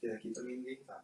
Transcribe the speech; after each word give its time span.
Porque 0.00 0.14
aqui 0.14 0.30
também 0.30 0.56
ninguém 0.58 0.76
tá. 0.84 1.02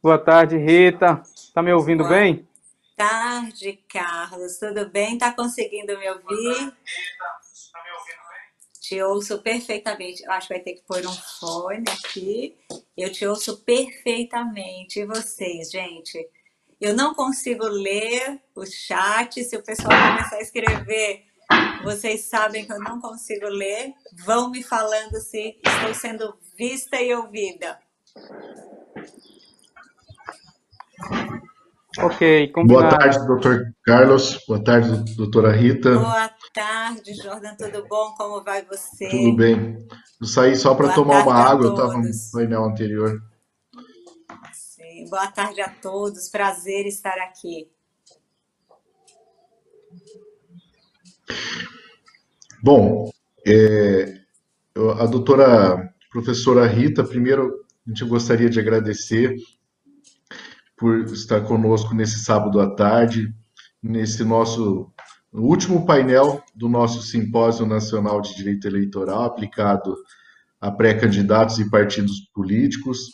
Boa 0.00 0.18
tarde, 0.18 0.56
Rita. 0.56 1.22
Tá 1.52 1.62
me 1.62 1.72
ouvindo 1.72 2.04
Boa 2.04 2.10
bem? 2.16 2.48
tarde, 2.96 3.82
Carlos. 3.88 4.58
Tudo 4.58 4.88
bem? 4.88 5.18
Tá 5.18 5.32
conseguindo 5.32 5.98
me 5.98 6.08
ouvir? 6.08 6.72
Te 8.80 9.02
ouço 9.02 9.42
perfeitamente. 9.42 10.22
Eu 10.22 10.32
acho 10.32 10.48
que 10.48 10.54
vai 10.54 10.62
ter 10.62 10.74
que 10.74 10.82
pôr 10.82 11.04
um 11.04 11.12
fone 11.12 11.84
aqui. 11.88 12.56
Eu 12.96 13.10
te 13.10 13.26
ouço 13.26 13.64
perfeitamente. 13.64 15.00
E 15.00 15.06
vocês, 15.06 15.70
gente? 15.70 16.28
Eu 16.80 16.94
não 16.94 17.14
consigo 17.14 17.66
ler 17.66 18.40
o 18.54 18.64
chat. 18.64 19.42
Se 19.42 19.56
o 19.56 19.62
pessoal 19.62 19.88
começar 19.88 20.36
a 20.36 20.42
escrever, 20.42 21.24
vocês 21.82 22.22
sabem 22.22 22.64
que 22.66 22.72
eu 22.72 22.78
não 22.80 23.00
consigo 23.00 23.46
ler. 23.46 23.92
Vão 24.24 24.50
me 24.50 24.62
falando 24.62 25.16
se 25.20 25.58
estou 25.64 25.94
sendo 25.94 26.36
vista 26.56 27.00
e 27.00 27.14
ouvida. 27.14 27.78
Ok, 31.98 32.46
Boa 32.52 32.54
combinado. 32.54 32.98
tarde, 32.98 33.26
doutor 33.26 33.74
Carlos. 33.84 34.38
Boa 34.46 34.62
tarde, 34.62 35.14
doutora 35.16 35.52
Rita. 35.52 35.98
Boa 35.98 36.30
tarde, 36.54 37.14
Jordan. 37.14 37.54
Tudo 37.56 37.86
bom? 37.88 38.14
Como 38.16 38.44
vai 38.44 38.62
Tudo 38.62 38.76
você? 38.76 39.32
bem? 39.36 39.76
Eu 40.20 40.26
saí 40.26 40.56
só 40.56 40.74
para 40.74 40.86
Boa 40.86 40.94
tomar 40.94 41.22
uma 41.24 41.34
água, 41.34 41.66
eu 41.66 41.72
estava 41.72 41.96
no 41.98 42.08
painel 42.32 42.64
anterior. 42.64 43.20
Sim, 44.52 45.08
boa 45.10 45.26
tarde 45.28 45.60
a 45.60 45.68
todos. 45.68 46.28
Prazer 46.28 46.86
estar 46.86 47.18
aqui. 47.18 47.68
Bom, 52.62 53.10
é, 53.46 54.20
a 54.98 55.06
doutora 55.06 55.92
professora 56.10 56.66
Rita, 56.66 57.02
primeiro 57.02 57.64
a 57.86 57.90
gente 57.90 58.04
gostaria 58.04 58.50
de 58.50 58.60
agradecer 58.60 59.34
por 60.76 61.04
estar 61.06 61.40
conosco 61.42 61.94
nesse 61.94 62.24
sábado 62.24 62.60
à 62.60 62.74
tarde, 62.74 63.34
nesse 63.82 64.24
nosso 64.24 64.92
no 65.32 65.42
último 65.42 65.86
painel 65.86 66.42
do 66.54 66.68
nosso 66.68 67.02
Simpósio 67.02 67.64
Nacional 67.64 68.20
de 68.20 68.34
Direito 68.34 68.66
Eleitoral 68.66 69.24
aplicado 69.24 69.94
a 70.60 70.70
pré-candidatos 70.70 71.58
e 71.58 71.70
partidos 71.70 72.20
políticos. 72.34 73.10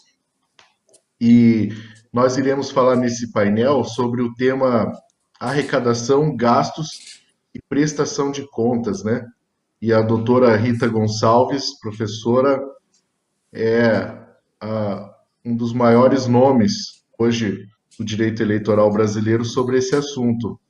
E 1.20 1.72
nós 2.12 2.36
iremos 2.36 2.70
falar 2.70 2.96
nesse 2.96 3.30
painel 3.30 3.84
sobre 3.84 4.22
o 4.22 4.34
tema 4.34 4.90
arrecadação, 5.38 6.34
gastos 6.34 7.15
e 7.56 7.62
prestação 7.70 8.30
de 8.30 8.46
contas, 8.50 9.02
né? 9.02 9.26
E 9.80 9.92
a 9.92 10.02
doutora 10.02 10.54
Rita 10.56 10.86
Gonçalves, 10.86 11.78
professora, 11.80 12.62
é 13.50 14.14
ah, 14.60 15.14
um 15.42 15.56
dos 15.56 15.72
maiores 15.72 16.26
nomes 16.26 17.02
hoje 17.18 17.66
do 17.98 18.04
direito 18.04 18.42
eleitoral 18.42 18.92
brasileiro 18.92 19.42
sobre 19.42 19.78
esse 19.78 19.96
assunto. 19.96 20.60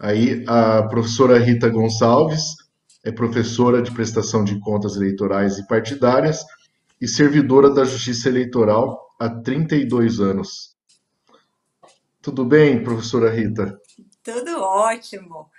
Aí 0.00 0.44
a 0.48 0.82
professora 0.84 1.38
Rita 1.38 1.68
Gonçalves 1.68 2.56
é 3.04 3.12
professora 3.12 3.82
de 3.82 3.90
prestação 3.90 4.44
de 4.44 4.58
contas 4.60 4.96
eleitorais 4.96 5.58
e 5.58 5.66
partidárias 5.66 6.42
e 7.00 7.06
servidora 7.06 7.68
da 7.68 7.84
Justiça 7.84 8.30
Eleitoral 8.30 8.98
há 9.20 9.28
32 9.28 10.20
anos. 10.20 10.71
Tudo 12.22 12.44
bem, 12.44 12.84
professora 12.84 13.30
Rita? 13.30 13.80
Tudo 14.22 14.60
ótimo. 14.60 15.50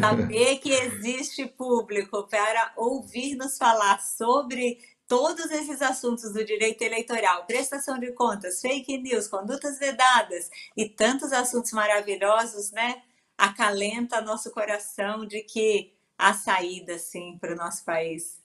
Saber 0.00 0.58
que 0.58 0.70
existe 0.70 1.46
público 1.46 2.28
para 2.28 2.72
ouvir 2.76 3.34
nos 3.36 3.56
falar 3.56 3.98
sobre 4.02 4.78
todos 5.08 5.50
esses 5.50 5.80
assuntos 5.80 6.34
do 6.34 6.44
direito 6.44 6.82
eleitoral, 6.82 7.46
prestação 7.46 7.98
de 7.98 8.12
contas, 8.12 8.60
fake 8.60 8.98
news, 8.98 9.26
condutas 9.26 9.78
vedadas 9.78 10.50
e 10.76 10.86
tantos 10.86 11.32
assuntos 11.32 11.72
maravilhosos, 11.72 12.70
né? 12.70 13.02
Acalenta 13.36 14.20
nosso 14.20 14.50
coração 14.50 15.24
de 15.24 15.40
que 15.40 15.94
há 16.18 16.34
saída, 16.34 16.98
sim, 16.98 17.38
para 17.40 17.54
o 17.54 17.56
nosso 17.56 17.82
país. 17.84 18.38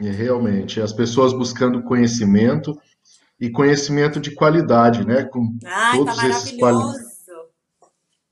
É, 0.00 0.10
realmente, 0.10 0.80
as 0.80 0.92
pessoas 0.92 1.32
buscando 1.32 1.82
conhecimento 1.82 2.80
e 3.38 3.50
conhecimento 3.50 4.18
de 4.20 4.34
qualidade, 4.34 5.06
né? 5.06 5.24
Com 5.24 5.56
Ai, 5.64 5.92
tá 5.92 5.96
todos 5.98 6.22
esses, 6.24 6.52
pal- 6.52 6.92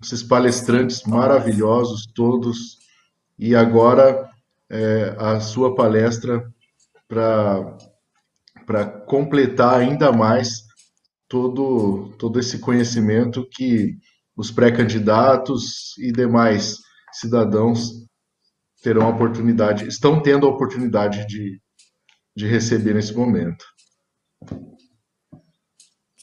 esses 0.02 0.22
palestrantes 0.22 1.02
maravilhosos 1.04 2.06
todos. 2.14 2.78
E 3.38 3.54
agora 3.54 4.30
é, 4.70 5.14
a 5.18 5.40
sua 5.40 5.74
palestra 5.74 6.44
para 7.08 7.76
para 8.66 8.86
completar 8.86 9.78
ainda 9.78 10.10
mais 10.10 10.62
todo 11.28 12.14
todo 12.18 12.38
esse 12.40 12.58
conhecimento 12.58 13.46
que 13.50 13.98
os 14.36 14.50
pré-candidatos 14.50 15.96
e 15.98 16.10
demais 16.10 16.78
cidadãos 17.12 18.04
terão 18.82 19.02
a 19.02 19.08
oportunidade, 19.10 19.86
estão 19.86 20.20
tendo 20.20 20.46
a 20.46 20.50
oportunidade 20.50 21.26
de, 21.26 21.60
de 22.36 22.46
receber 22.46 22.94
nesse 22.94 23.14
momento. 23.14 23.64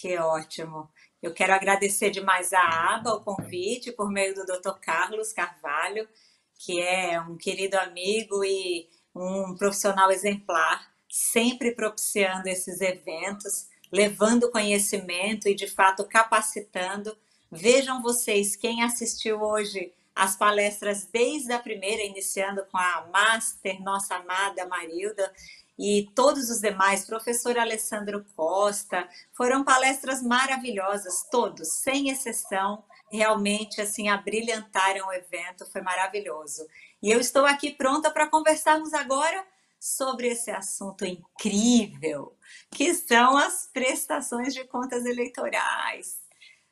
Que 0.02 0.18
ótimo. 0.18 0.90
Eu 1.22 1.32
quero 1.32 1.54
agradecer 1.54 2.10
demais 2.10 2.52
a 2.54 2.96
ABA, 2.96 3.14
o 3.14 3.24
convite, 3.24 3.92
por 3.92 4.10
meio 4.10 4.34
do 4.34 4.44
Dr. 4.48 4.80
Carlos 4.82 5.32
Carvalho, 5.32 6.10
que 6.58 6.82
é 6.82 7.22
um 7.22 7.38
querido 7.38 7.78
amigo 7.78 8.44
e 8.44 8.90
um 9.14 9.56
profissional 9.56 10.10
exemplar, 10.10 10.92
sempre 11.08 11.76
propiciando 11.76 12.50
esses 12.50 12.82
eventos, 12.82 13.68
levando 13.92 14.50
conhecimento 14.50 15.48
e, 15.48 15.54
de 15.54 15.68
fato, 15.68 16.04
capacitando. 16.06 17.16
Vejam 17.52 18.02
vocês, 18.02 18.56
quem 18.56 18.82
assistiu 18.82 19.40
hoje 19.40 19.94
as 20.16 20.36
palestras 20.36 21.06
desde 21.06 21.54
a 21.54 21.60
primeira, 21.60 22.02
iniciando 22.02 22.66
com 22.72 22.78
a 22.80 23.08
Master, 23.14 23.80
nossa 23.84 24.16
amada 24.16 24.66
Marilda, 24.66 25.32
e 25.78 26.12
todos 26.16 26.50
os 26.50 26.60
demais, 26.60 27.06
professor 27.06 27.58
Alessandro 27.58 28.26
Costa, 28.36 29.08
foram 29.34 29.64
palestras 29.64 30.22
maravilhosas, 30.22 31.28
todos, 31.32 31.80
sem 31.80 32.10
exceção, 32.10 32.84
realmente 33.12 33.82
assim 33.82 34.08
abrilhantaram 34.08 35.08
o 35.08 35.14
evento, 35.14 35.66
foi 35.72 35.82
maravilhoso. 35.82 36.66
E 37.02 37.10
eu 37.10 37.20
estou 37.20 37.46
aqui 37.46 37.72
pronta 37.72 38.12
para 38.12 38.30
conversarmos 38.30 38.94
agora 38.94 39.46
sobre 39.80 40.28
esse 40.28 40.52
assunto 40.52 41.04
incrível, 41.04 42.38
que 42.70 42.94
são 42.94 43.36
as 43.36 43.68
prestações 43.74 44.54
de 44.54 44.64
contas 44.66 45.06
eleitorais. 45.06 46.20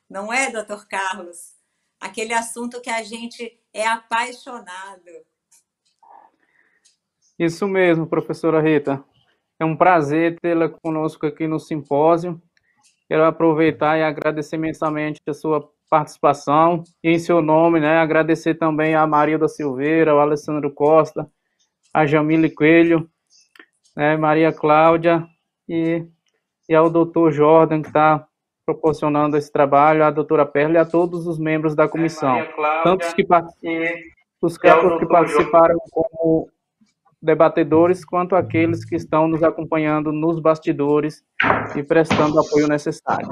Não 0.08 0.32
é, 0.32 0.50
doutor 0.50 0.86
Carlos? 0.86 1.54
Aquele 2.00 2.32
assunto 2.32 2.80
que 2.80 2.88
a 2.88 3.02
gente 3.02 3.60
é 3.74 3.86
apaixonado. 3.86 5.10
Isso 7.40 7.66
mesmo, 7.66 8.06
professora 8.06 8.60
Rita. 8.60 9.02
É 9.58 9.64
um 9.64 9.74
prazer 9.74 10.38
tê-la 10.42 10.68
conosco 10.68 11.24
aqui 11.24 11.46
no 11.46 11.58
simpósio. 11.58 12.38
Quero 13.08 13.24
aproveitar 13.24 13.96
e 13.96 14.02
agradecer 14.02 14.56
imensamente 14.56 15.22
a 15.26 15.32
sua 15.32 15.66
participação 15.88 16.84
e 17.02 17.12
em 17.12 17.18
seu 17.18 17.40
nome, 17.40 17.80
né, 17.80 17.96
agradecer 17.96 18.56
também 18.56 18.94
a 18.94 19.06
Maria 19.06 19.38
da 19.38 19.48
Silveira, 19.48 20.10
ao 20.10 20.20
Alessandro 20.20 20.70
Costa, 20.70 21.26
a 21.94 22.04
Jamile 22.04 22.50
Coelho, 22.50 23.08
né, 23.96 24.18
Maria 24.18 24.52
Cláudia 24.52 25.26
e, 25.66 26.04
e 26.68 26.74
ao 26.74 26.90
doutor 26.90 27.32
Jordan, 27.32 27.80
que 27.80 27.88
está 27.88 28.28
proporcionando 28.66 29.38
esse 29.38 29.50
trabalho, 29.50 30.04
a 30.04 30.10
doutora 30.10 30.44
Perla 30.44 30.74
e 30.74 30.78
a 30.78 30.84
todos 30.84 31.26
os 31.26 31.38
membros 31.38 31.74
da 31.74 31.88
comissão, 31.88 32.36
tantos 32.84 33.14
que, 33.14 33.26
os 34.42 34.58
campos 34.58 34.98
que 34.98 35.06
participaram 35.06 35.78
como 35.90 36.50
debatedores, 37.22 38.04
quanto 38.04 38.34
aqueles 38.34 38.84
que 38.84 38.96
estão 38.96 39.28
nos 39.28 39.42
acompanhando 39.42 40.12
nos 40.12 40.40
bastidores 40.40 41.22
e 41.76 41.82
prestando 41.82 42.36
o 42.36 42.40
apoio 42.40 42.66
necessário. 42.66 43.28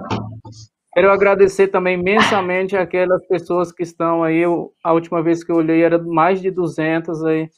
Quero 0.92 1.10
agradecer 1.10 1.68
também 1.68 1.98
imensamente 1.98 2.76
aquelas 2.76 3.24
pessoas 3.26 3.70
que 3.72 3.82
estão 3.82 4.22
aí, 4.22 4.42
a 4.82 4.92
última 4.92 5.22
vez 5.22 5.44
que 5.44 5.52
eu 5.52 5.56
olhei 5.56 5.82
era 5.82 5.98
mais 5.98 6.40
de 6.40 6.50
200 6.50 7.24
aí, 7.24 7.48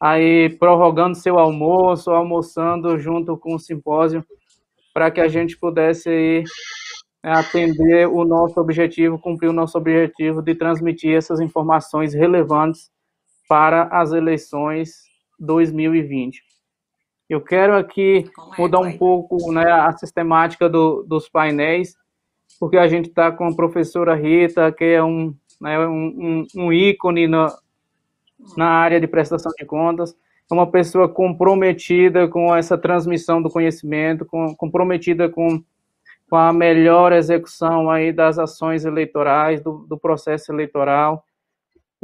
aí 0.00 0.50
prorrogando 0.58 1.16
seu 1.16 1.38
almoço, 1.38 2.10
almoçando 2.10 2.96
junto 2.98 3.36
com 3.36 3.54
o 3.54 3.58
simpósio, 3.58 4.24
para 4.92 5.10
que 5.10 5.20
a 5.20 5.28
gente 5.28 5.58
pudesse 5.58 6.08
aí 6.08 6.44
atender 7.22 8.06
o 8.06 8.24
nosso 8.24 8.60
objetivo, 8.60 9.18
cumprir 9.18 9.48
o 9.48 9.52
nosso 9.52 9.76
objetivo 9.78 10.42
de 10.42 10.54
transmitir 10.54 11.16
essas 11.16 11.40
informações 11.40 12.14
relevantes 12.14 12.90
para 13.48 13.84
as 13.84 14.12
eleições 14.12 15.13
2020. 15.44 16.42
Eu 17.28 17.40
quero 17.40 17.74
aqui 17.76 18.24
é, 18.58 18.60
mudar 18.60 18.80
um 18.80 18.84
pai? 18.84 18.98
pouco 18.98 19.52
né, 19.52 19.70
a 19.70 19.92
sistemática 19.92 20.68
do, 20.68 21.02
dos 21.04 21.28
painéis, 21.28 21.96
porque 22.60 22.76
a 22.76 22.86
gente 22.86 23.08
está 23.08 23.32
com 23.32 23.46
a 23.46 23.54
professora 23.54 24.14
Rita, 24.14 24.70
que 24.72 24.84
é 24.84 25.02
um, 25.02 25.34
né, 25.60 25.78
um, 25.86 26.06
um, 26.06 26.46
um 26.56 26.72
ícone 26.72 27.26
no, 27.26 27.46
na 28.56 28.68
área 28.68 29.00
de 29.00 29.06
prestação 29.06 29.52
de 29.58 29.64
contas, 29.64 30.14
é 30.50 30.54
uma 30.54 30.70
pessoa 30.70 31.08
comprometida 31.08 32.28
com 32.28 32.54
essa 32.54 32.76
transmissão 32.76 33.40
do 33.40 33.48
conhecimento, 33.48 34.26
com, 34.26 34.54
comprometida 34.54 35.28
com, 35.28 35.62
com 36.28 36.36
a 36.36 36.52
melhor 36.52 37.12
execução 37.12 37.90
aí 37.90 38.12
das 38.12 38.38
ações 38.38 38.84
eleitorais, 38.84 39.62
do, 39.62 39.86
do 39.88 39.98
processo 39.98 40.52
eleitoral. 40.52 41.24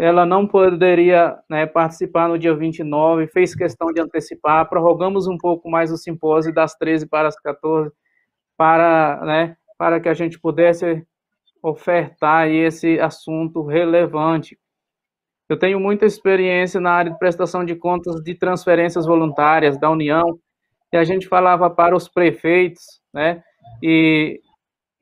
Ela 0.03 0.25
não 0.25 0.47
poderia 0.47 1.39
né, 1.47 1.67
participar 1.67 2.27
no 2.27 2.39
dia 2.39 2.57
29, 2.57 3.27
fez 3.27 3.55
questão 3.55 3.89
de 3.89 4.01
antecipar, 4.01 4.67
prorrogamos 4.67 5.27
um 5.27 5.37
pouco 5.37 5.71
mais 5.71 5.93
o 5.93 5.99
simpósio 5.99 6.55
das 6.55 6.75
13 6.75 7.07
para 7.07 7.29
as 7.29 7.39
14, 7.39 7.93
para, 8.57 9.21
né, 9.27 9.57
para 9.77 10.01
que 10.01 10.09
a 10.09 10.15
gente 10.15 10.41
pudesse 10.41 11.07
ofertar 11.63 12.49
esse 12.49 12.99
assunto 12.99 13.63
relevante. 13.63 14.59
Eu 15.51 15.59
tenho 15.59 15.79
muita 15.79 16.07
experiência 16.07 16.81
na 16.81 16.93
área 16.93 17.13
de 17.13 17.19
prestação 17.19 17.63
de 17.63 17.75
contas 17.75 18.23
de 18.23 18.35
transferências 18.35 19.05
voluntárias 19.05 19.79
da 19.79 19.91
União, 19.91 20.39
e 20.91 20.97
a 20.97 21.05
gente 21.05 21.29
falava 21.29 21.69
para 21.69 21.95
os 21.95 22.09
prefeitos, 22.09 23.03
né, 23.13 23.43
e, 23.83 24.41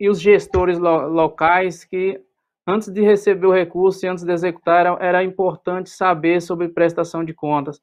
e 0.00 0.08
os 0.08 0.20
gestores 0.20 0.76
lo, 0.76 1.06
locais 1.06 1.84
que 1.84 2.20
antes 2.68 2.88
de 2.88 3.00
receber 3.00 3.46
o 3.46 3.52
recurso 3.52 4.04
e 4.04 4.08
antes 4.08 4.22
de 4.22 4.30
executar, 4.30 4.84
era, 5.00 5.24
importante 5.24 5.88
saber 5.88 6.42
sobre 6.42 6.68
prestação 6.68 7.24
de 7.24 7.32
contas. 7.32 7.80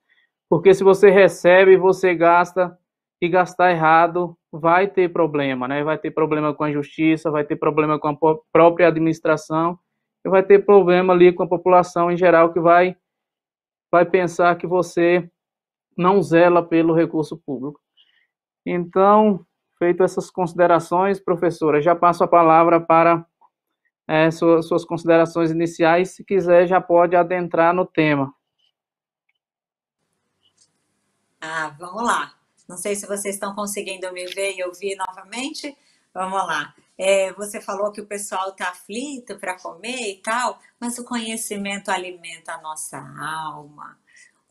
Porque 0.48 0.76
se 0.76 0.84
você 0.84 1.10
recebe, 1.10 1.76
você 1.76 2.14
gasta 2.14 2.78
e 3.20 3.28
gastar 3.28 3.72
errado, 3.72 4.38
vai 4.52 4.88
ter 4.88 5.12
problema, 5.12 5.68
né? 5.68 5.84
Vai 5.84 5.98
ter 5.98 6.12
problema 6.12 6.54
com 6.54 6.64
a 6.64 6.72
justiça, 6.72 7.32
vai 7.32 7.44
ter 7.44 7.56
problema 7.56 7.98
com 7.98 8.10
a 8.10 8.38
própria 8.54 8.90
administração 8.90 9.80
e 10.24 10.30
vai 10.30 10.44
ter 10.44 10.64
problema 10.64 11.14
ali 11.14 11.34
com 11.34 11.42
a 11.42 11.48
população 11.48 12.12
em 12.12 12.18
geral 12.18 12.54
que 12.54 12.60
vai 12.60 12.96
vai 13.92 14.06
pensar 14.06 14.56
que 14.58 14.68
você 14.68 15.28
não 15.98 16.22
zela 16.22 16.62
pelo 16.62 16.94
recurso 16.94 17.38
público. 17.38 17.80
Então, 18.66 19.46
feito 19.80 20.04
essas 20.04 20.30
considerações, 20.30 21.20
professora, 21.20 21.82
já 21.82 21.96
passo 21.96 22.24
a 22.24 22.28
palavra 22.28 22.80
para 22.80 23.26
é, 24.08 24.30
suas, 24.32 24.68
suas 24.68 24.86
considerações 24.86 25.52
iniciais. 25.52 26.12
Se 26.12 26.24
quiser, 26.24 26.68
já 26.68 26.80
pode 26.80 27.16
adentrar 27.16 27.74
no 27.74 27.86
tema. 27.86 28.34
Ah, 31.42 31.76
vamos 31.78 32.04
lá. 32.04 32.34
Não 32.68 32.78
sei 32.78 32.96
se 32.96 33.06
vocês 33.06 33.36
estão 33.36 33.54
conseguindo 33.54 34.12
me 34.12 34.26
ver 34.28 34.56
e 34.56 34.64
ouvir 34.64 34.96
novamente. 34.96 35.76
Vamos 36.14 36.46
lá. 36.48 36.74
É, 36.98 37.34
você 37.34 37.60
falou 37.60 37.92
que 37.92 38.02
o 38.02 38.08
pessoal 38.08 38.50
está 38.50 38.70
aflito 38.70 39.38
para 39.38 39.60
comer 39.60 40.12
e 40.12 40.22
tal, 40.22 40.60
mas 40.80 40.98
o 40.98 41.04
conhecimento 41.04 41.90
alimenta 41.90 42.54
a 42.54 42.62
nossa 42.62 42.98
alma. 43.20 43.98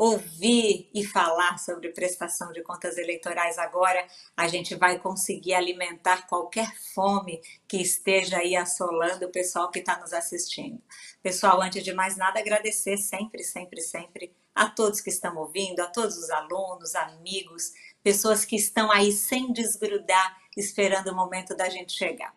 Ouvir 0.06 0.91
e 0.93 1.03
falar 1.03 1.59
sobre 1.59 1.89
prestação 1.89 2.53
de 2.53 2.62
contas 2.62 2.99
eleitorais 2.99 3.56
agora, 3.56 4.06
a 4.37 4.47
gente 4.47 4.75
vai 4.75 4.99
conseguir 4.99 5.55
alimentar 5.55 6.27
qualquer 6.27 6.71
fome 6.95 7.41
que 7.67 7.79
esteja 7.79 8.37
aí 8.37 8.55
assolando 8.55 9.25
o 9.25 9.33
pessoal 9.33 9.71
que 9.71 9.79
está 9.79 9.99
nos 9.99 10.12
assistindo. 10.12 10.79
Pessoal, 11.23 11.62
antes 11.62 11.83
de 11.83 11.95
mais 11.95 12.19
nada, 12.19 12.39
agradecer 12.39 12.99
sempre, 12.99 13.43
sempre, 13.43 13.81
sempre 13.81 14.37
a 14.55 14.69
todos 14.69 15.01
que 15.01 15.09
estão 15.09 15.39
ouvindo, 15.39 15.81
a 15.81 15.87
todos 15.87 16.19
os 16.19 16.29
alunos, 16.29 16.95
amigos, 16.95 17.73
pessoas 18.03 18.45
que 18.45 18.56
estão 18.56 18.93
aí 18.93 19.11
sem 19.11 19.55
desgrudar, 19.55 20.37
esperando 20.55 21.12
o 21.12 21.17
momento 21.17 21.56
da 21.56 21.71
gente 21.71 21.95
chegar. 21.95 22.37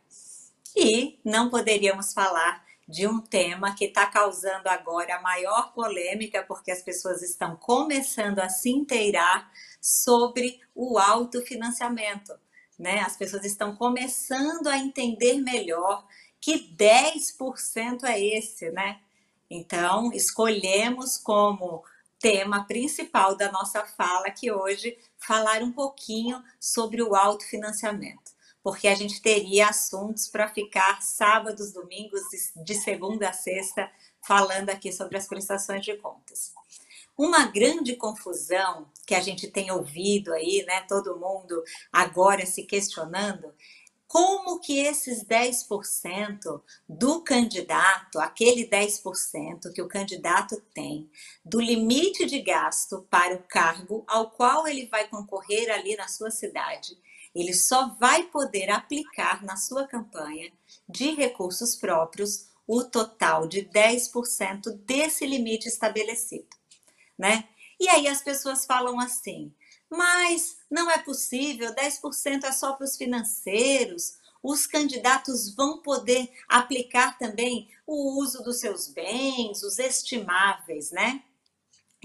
E 0.73 1.19
não 1.21 1.49
poderíamos 1.49 2.13
falar 2.13 2.65
de 2.87 3.05
um 3.05 3.19
tema 3.19 3.75
que 3.75 3.85
está 3.85 4.05
causando 4.05 4.69
agora 4.69 5.15
a 5.15 5.21
maior 5.21 5.73
polêmica, 5.73 6.43
porque 6.43 6.71
as 6.71 6.81
pessoas 6.81 7.21
estão 7.21 7.55
começando 7.55 8.39
a 8.39 8.47
se 8.47 8.69
inteirar 8.69 9.51
sobre 9.81 10.59
o 10.73 10.97
autofinanciamento. 10.97 12.33
Né? 12.79 13.01
As 13.01 13.17
pessoas 13.17 13.43
estão 13.43 13.75
começando 13.75 14.67
a 14.67 14.77
entender 14.77 15.41
melhor 15.41 16.07
que 16.39 16.73
10% 16.75 18.03
é 18.03 18.19
esse, 18.19 18.69
né? 18.69 18.99
Então, 19.49 20.11
escolhemos 20.13 21.17
como 21.17 21.83
tema 22.19 22.65
principal 22.65 23.35
da 23.35 23.51
nossa 23.51 23.85
fala 23.85 24.27
aqui 24.27 24.51
hoje 24.51 24.97
falar 25.17 25.61
um 25.61 25.71
pouquinho 25.71 26.43
sobre 26.59 27.01
o 27.01 27.15
autofinanciamento, 27.15 28.26
porque 28.67 28.89
a 28.89 28.95
gente 28.95 29.21
teria 29.21 29.69
assuntos 29.69 30.27
para 30.27 30.49
ficar 30.49 31.01
sábados, 31.01 31.71
domingos, 31.71 32.19
de 32.53 32.75
segunda 32.75 33.29
a 33.29 33.31
sexta, 33.31 33.89
falando 34.21 34.69
aqui 34.69 34.91
sobre 34.91 35.15
as 35.15 35.25
prestações 35.25 35.85
de 35.85 35.95
contas. 35.95 36.51
Uma 37.17 37.45
grande 37.45 37.95
confusão 37.95 38.91
que 39.05 39.15
a 39.15 39.21
gente 39.21 39.47
tem 39.47 39.71
ouvido 39.71 40.33
aí, 40.33 40.65
né, 40.67 40.81
todo 40.81 41.17
mundo 41.17 41.63
agora 41.93 42.45
se 42.45 42.63
questionando, 42.63 43.53
como 44.05 44.59
que 44.59 44.79
esses 44.79 45.23
10% 45.23 46.61
do 46.89 47.21
candidato, 47.21 48.19
aquele 48.19 48.67
10% 48.67 49.71
que 49.73 49.81
o 49.81 49.87
candidato 49.87 50.61
tem 50.73 51.09
do 51.43 51.61
limite 51.61 52.25
de 52.25 52.41
gasto 52.41 53.07
para 53.09 53.33
o 53.33 53.43
cargo 53.43 54.03
ao 54.07 54.29
qual 54.29 54.67
ele 54.67 54.87
vai 54.87 55.07
concorrer 55.07 55.71
ali 55.71 55.95
na 55.95 56.09
sua 56.09 56.31
cidade, 56.31 56.97
ele 57.39 57.53
só 57.53 57.89
vai 57.99 58.23
poder 58.23 58.69
aplicar 58.69 59.43
na 59.43 59.55
sua 59.55 59.87
campanha 59.87 60.51
de 60.87 61.11
recursos 61.11 61.75
próprios 61.75 62.47
o 62.65 62.83
total 62.83 63.47
de 63.47 63.63
10% 63.63 64.71
desse 64.85 65.25
limite 65.25 65.67
estabelecido, 65.67 66.49
né? 67.17 67.47
E 67.79 67.87
aí 67.87 68.07
as 68.07 68.21
pessoas 68.21 68.65
falam 68.65 68.99
assim: 68.99 69.53
mas 69.89 70.57
não 70.69 70.89
é 70.91 70.97
possível, 70.97 71.73
10% 71.73 72.43
é 72.43 72.51
só 72.51 72.73
para 72.73 72.85
os 72.85 72.97
financeiros. 72.97 74.17
Os 74.43 74.67
candidatos 74.67 75.53
vão 75.55 75.81
poder 75.81 76.29
aplicar 76.47 77.17
também 77.17 77.69
o 77.85 78.19
uso 78.19 78.43
dos 78.43 78.59
seus 78.59 78.87
bens, 78.87 79.63
os 79.63 79.79
estimáveis, 79.79 80.91
né? 80.91 81.23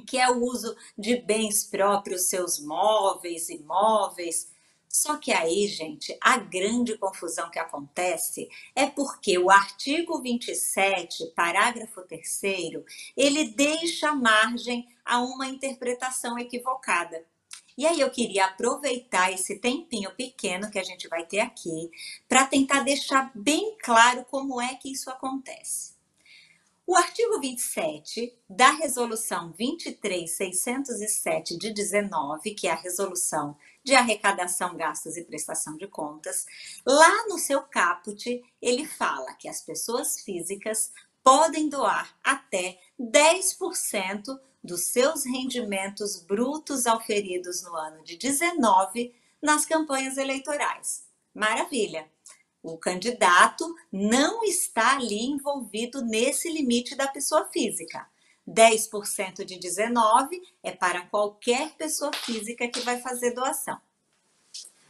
Que 0.06 0.19
é 0.19 0.31
o 0.31 0.43
uso 0.44 0.76
de 0.96 1.17
bens 1.17 1.64
próprios, 1.64 2.23
seus 2.23 2.58
móveis, 2.58 3.49
imóveis. 3.49 4.51
Só 4.93 5.17
que 5.17 5.33
aí, 5.33 5.67
gente, 5.69 6.15
a 6.21 6.37
grande 6.37 6.99
confusão 6.99 7.50
que 7.50 7.59
acontece 7.59 8.50
é 8.77 8.85
porque 8.85 9.39
o 9.39 9.49
artigo 9.49 10.21
27, 10.21 11.33
parágrafo 11.35 12.02
3 12.02 12.43
ele 13.16 13.45
deixa 13.45 14.14
margem 14.14 14.87
a 15.02 15.23
uma 15.23 15.49
interpretação 15.49 16.38
equivocada. 16.38 17.25
E 17.76 17.87
aí 17.87 18.00
eu 18.00 18.11
queria 18.11 18.45
aproveitar 18.45 19.33
esse 19.33 19.59
tempinho 19.59 20.14
pequeno 20.14 20.71
que 20.71 20.78
a 20.78 20.85
gente 20.85 21.09
vai 21.09 21.25
ter 21.25 21.40
aqui 21.40 21.90
para 22.28 22.45
tentar 22.45 22.81
deixar 22.81 23.33
bem 23.35 23.78
claro 23.83 24.26
como 24.31 24.61
é 24.61 24.75
que 24.75 24.93
isso 24.93 25.09
acontece. 25.09 25.95
O 26.87 26.95
artigo 26.95 27.40
27 27.40 28.37
da 28.47 28.73
resolução 28.73 29.52
23607 29.52 31.57
de 31.57 31.73
19, 31.73 32.55
que 32.55 32.66
é 32.66 32.73
a 32.73 32.76
resolução 32.76 33.57
de 33.85 33.95
arrecadação, 33.95 34.77
gastos 34.77 35.17
e 35.17 35.25
prestação 35.25 35.77
de 35.77 35.87
contas, 35.87 36.47
lá 36.87 37.27
no 37.29 37.39
seu 37.39 37.62
caput, 37.62 38.43
ele 38.61 38.87
fala 38.87 39.35
que 39.35 39.49
as 39.49 39.61
pessoas 39.61 40.21
físicas 40.21 40.93
podem 41.23 41.69
doar 41.69 42.17
até 42.23 42.79
10% 43.01 44.39
dos 44.62 44.85
seus 44.87 45.25
rendimentos 45.25 46.23
brutos 46.23 46.87
auferidos 46.87 47.62
no 47.62 47.75
ano 47.75 48.03
de 48.05 48.17
19 48.17 49.15
nas 49.41 49.65
campanhas 49.65 50.17
eleitorais. 50.17 51.05
Maravilha! 51.35 52.09
O 52.62 52.79
candidato 52.79 53.75
não 53.91 54.45
está 54.45 54.95
ali 54.95 55.25
envolvido 55.25 56.05
nesse 56.05 56.49
limite 56.49 56.95
da 56.95 57.09
pessoa 57.09 57.49
física. 57.53 58.07
10% 58.49 59.44
de 59.44 59.58
19 59.58 60.42
é 60.62 60.72
para 60.72 61.06
qualquer 61.06 61.70
pessoa 61.76 62.12
física 62.12 62.68
que 62.68 62.80
vai 62.80 63.00
fazer 63.00 63.32
doação. 63.32 63.80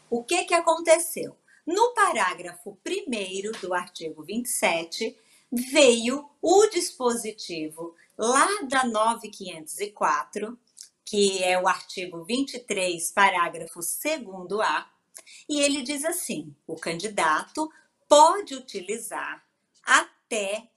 O 0.09 0.25
que, 0.25 0.45
que 0.45 0.55
aconteceu? 0.55 1.37
No 1.67 1.95
parágrafo 1.95 2.79
1 2.87 3.61
do 3.61 3.73
artigo 3.73 4.23
27, 4.23 5.17
veio 5.51 6.29
o 6.41 6.67
dispositivo 6.67 7.95
lá 8.17 8.49
da 8.69 8.85
9504, 8.85 10.59
que 11.05 11.43
é 11.45 11.61
o 11.61 11.69
artigo 11.69 12.25
23, 12.25 13.11
parágrafo 13.13 13.81
2a, 13.81 14.87
e 15.49 15.61
ele 15.61 15.83
diz 15.83 16.05
assim: 16.05 16.55
o 16.67 16.75
candidato 16.77 17.71
pode 18.09 18.55
utilizar 18.55 19.45
até 19.85 20.69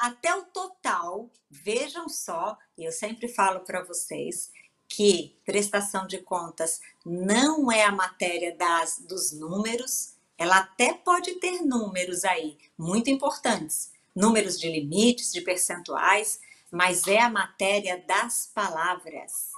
até 0.00 0.34
o 0.34 0.44
total, 0.44 1.30
vejam 1.48 2.08
só, 2.08 2.58
eu 2.76 2.92
sempre 2.92 3.28
falo 3.28 3.60
para 3.60 3.82
vocês 3.82 4.52
que 4.88 5.38
prestação 5.44 6.06
de 6.06 6.18
contas 6.18 6.80
não 7.06 7.70
é 7.70 7.84
a 7.84 7.92
matéria 7.92 8.54
das, 8.54 8.98
dos 8.98 9.32
números, 9.32 10.14
ela 10.36 10.58
até 10.58 10.92
pode 10.92 11.34
ter 11.36 11.62
números 11.62 12.24
aí 12.24 12.58
muito 12.76 13.08
importantes, 13.08 13.92
números 14.14 14.58
de 14.58 14.68
limites, 14.68 15.32
de 15.32 15.40
percentuais, 15.40 16.40
mas 16.70 17.06
é 17.06 17.20
a 17.20 17.30
matéria 17.30 18.02
das 18.06 18.50
palavras. 18.52 19.50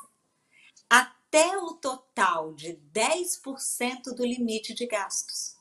Até 0.88 1.56
o 1.56 1.74
total 1.74 2.52
de 2.52 2.78
10% 2.92 4.14
do 4.14 4.24
limite 4.24 4.74
de 4.74 4.86
gastos. 4.86 5.56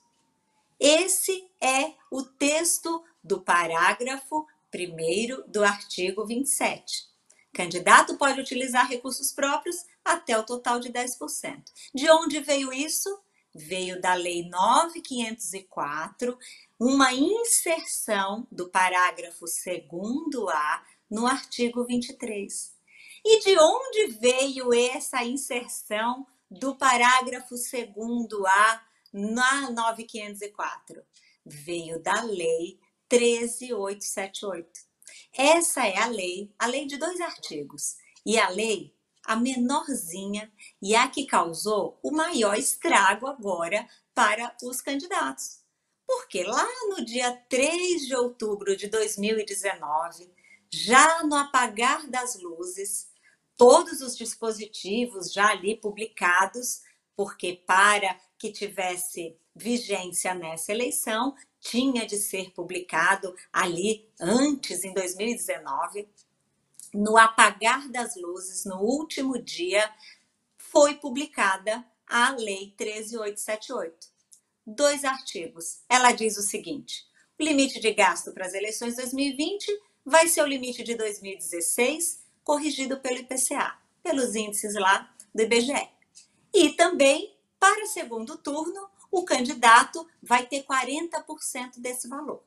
Esse 0.79 1.47
é 1.61 1.93
o 2.09 2.23
texto 2.23 3.03
do 3.23 3.41
parágrafo 3.41 4.45
1 4.73 5.51
do 5.51 5.63
artigo 5.63 6.25
27. 6.25 7.11
Candidato 7.53 8.17
pode 8.17 8.39
utilizar 8.39 8.87
recursos 8.87 9.33
próprios 9.33 9.85
até 10.03 10.37
o 10.37 10.43
total 10.43 10.79
de 10.79 10.89
10%. 10.89 11.63
De 11.93 12.09
onde 12.09 12.39
veio 12.39 12.71
isso? 12.71 13.21
Veio 13.53 13.99
da 13.99 14.13
Lei 14.13 14.47
9504, 14.49 16.39
uma 16.79 17.13
inserção 17.13 18.47
do 18.49 18.69
parágrafo 18.69 19.43
2A 19.45 20.81
no 21.09 21.27
artigo 21.27 21.83
23. 21.83 22.73
E 23.25 23.41
de 23.41 23.59
onde 23.59 24.07
veio 24.13 24.73
essa 24.73 25.21
inserção 25.25 26.25
do 26.49 26.73
parágrafo 26.75 27.55
2A 27.55 28.81
na 29.11 29.69
9504? 29.71 31.03
Veio 31.45 32.01
da 32.01 32.21
Lei 32.23 32.79
13878. 33.11 34.69
Essa 35.33 35.85
é 35.85 35.97
a 35.97 36.07
lei, 36.07 36.53
a 36.57 36.65
lei 36.65 36.85
de 36.85 36.95
dois 36.95 37.19
artigos. 37.19 37.97
E 38.25 38.39
a 38.39 38.47
lei, 38.47 38.95
a 39.25 39.35
menorzinha 39.35 40.49
e 40.81 40.95
a 40.95 41.09
que 41.09 41.25
causou 41.25 41.99
o 42.01 42.11
maior 42.11 42.57
estrago 42.57 43.27
agora 43.27 43.85
para 44.13 44.55
os 44.63 44.79
candidatos. 44.79 45.59
Porque 46.07 46.43
lá 46.43 46.65
no 46.89 47.03
dia 47.03 47.31
3 47.49 48.07
de 48.07 48.15
outubro 48.15 48.77
de 48.77 48.87
2019, 48.87 50.31
já 50.69 51.23
no 51.23 51.35
apagar 51.35 52.07
das 52.07 52.39
luzes, 52.39 53.09
todos 53.57 54.01
os 54.01 54.15
dispositivos 54.17 55.33
já 55.33 55.49
ali 55.49 55.75
publicados, 55.75 56.81
porque 57.15 57.61
para 57.67 58.17
que 58.37 58.51
tivesse 58.51 59.37
vigência 59.55 60.33
nessa 60.33 60.71
eleição, 60.71 61.35
tinha 61.59 62.05
de 62.05 62.17
ser 62.17 62.51
publicado 62.51 63.35
ali 63.51 64.09
antes, 64.19 64.83
em 64.83 64.93
2019, 64.93 66.07
no 66.93 67.17
apagar 67.17 67.89
das 67.89 68.15
luzes, 68.15 68.65
no 68.65 68.81
último 68.81 69.41
dia, 69.41 69.89
foi 70.57 70.95
publicada 70.95 71.85
a 72.07 72.31
Lei 72.31 72.73
13878. 72.77 74.09
Dois 74.65 75.03
artigos. 75.03 75.81
Ela 75.87 76.11
diz 76.11 76.37
o 76.37 76.41
seguinte: 76.41 77.05
o 77.39 77.43
limite 77.43 77.79
de 77.79 77.93
gasto 77.93 78.31
para 78.31 78.45
as 78.45 78.53
eleições 78.53 78.95
2020 78.95 79.67
vai 80.05 80.27
ser 80.27 80.41
o 80.41 80.47
limite 80.47 80.83
de 80.83 80.95
2016, 80.95 82.23
corrigido 82.43 82.99
pelo 82.99 83.19
IPCA, 83.19 83.77
pelos 84.03 84.35
índices 84.35 84.73
lá 84.75 85.13
do 85.33 85.41
IBGE. 85.41 85.89
E 86.53 86.73
também, 86.73 87.35
para 87.59 87.85
segundo 87.85 88.37
turno, 88.37 88.89
o 89.11 89.23
candidato 89.23 90.07
vai 90.23 90.45
ter 90.47 90.63
40% 90.63 91.79
desse 91.79 92.07
valor. 92.07 92.41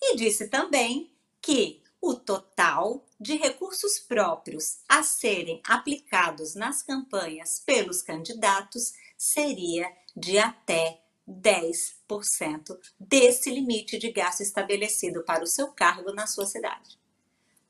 E 0.00 0.14
disse 0.14 0.48
também 0.48 1.10
que 1.40 1.82
o 2.00 2.14
total 2.14 3.04
de 3.18 3.36
recursos 3.36 3.98
próprios 3.98 4.78
a 4.88 5.02
serem 5.02 5.60
aplicados 5.64 6.54
nas 6.54 6.82
campanhas 6.82 7.60
pelos 7.60 8.02
candidatos 8.02 8.92
seria 9.16 9.90
de 10.16 10.38
até 10.38 11.00
10% 11.28 12.78
desse 12.98 13.50
limite 13.50 13.98
de 13.98 14.10
gasto 14.10 14.40
estabelecido 14.40 15.22
para 15.22 15.44
o 15.44 15.46
seu 15.46 15.68
cargo 15.68 16.12
na 16.12 16.26
sua 16.26 16.46
cidade. 16.46 16.98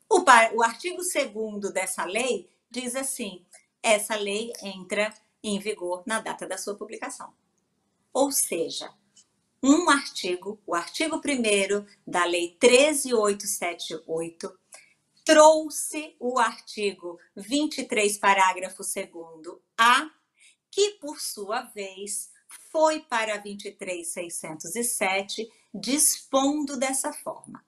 O, 0.08 0.20
o 0.54 0.62
artigo 0.62 1.02
2 1.02 1.72
dessa 1.72 2.04
lei 2.04 2.48
diz 2.70 2.96
assim: 2.96 3.44
essa 3.82 4.14
lei 4.16 4.52
entra 4.62 5.12
em 5.42 5.58
vigor 5.58 6.02
na 6.06 6.20
data 6.20 6.46
da 6.46 6.56
sua 6.56 6.74
publicação. 6.74 7.32
Ou 8.12 8.32
seja, 8.32 8.92
um 9.62 9.88
artigo, 9.90 10.60
o 10.66 10.74
artigo 10.74 11.16
1 11.16 11.20
da 12.06 12.24
Lei 12.24 12.56
13878, 12.58 14.58
trouxe 15.24 16.16
o 16.18 16.38
artigo 16.38 17.18
23, 17.36 18.16
parágrafo 18.18 18.82
2A, 18.82 20.10
que, 20.70 20.92
por 20.92 21.20
sua 21.20 21.60
vez, 21.62 22.30
foi 22.70 23.00
para 23.00 23.36
23607, 23.36 25.50
dispondo 25.72 26.76
dessa 26.76 27.12
forma. 27.12 27.64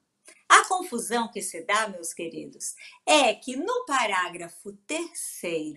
A 0.49 0.65
confusão 0.65 1.31
que 1.31 1.41
se 1.41 1.63
dá, 1.63 1.87
meus 1.87 2.13
queridos, 2.13 2.75
é 3.05 3.33
que 3.33 3.55
no 3.55 3.85
parágrafo 3.85 4.73
3 4.87 5.75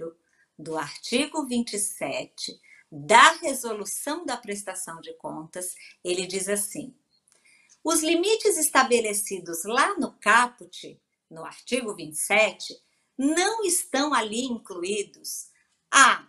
do 0.58 0.76
artigo 0.76 1.46
27 1.46 2.60
da 2.90 3.32
resolução 3.32 4.24
da 4.24 4.36
prestação 4.36 5.00
de 5.00 5.12
contas, 5.14 5.74
ele 6.04 6.26
diz 6.26 6.48
assim: 6.48 6.94
os 7.82 8.02
limites 8.02 8.56
estabelecidos 8.56 9.64
lá 9.64 9.96
no 9.98 10.12
caput, 10.18 11.00
no 11.30 11.44
artigo 11.44 11.94
27, 11.94 12.76
não 13.16 13.64
estão 13.64 14.12
ali 14.12 14.44
incluídos 14.44 15.48
a 15.90 16.28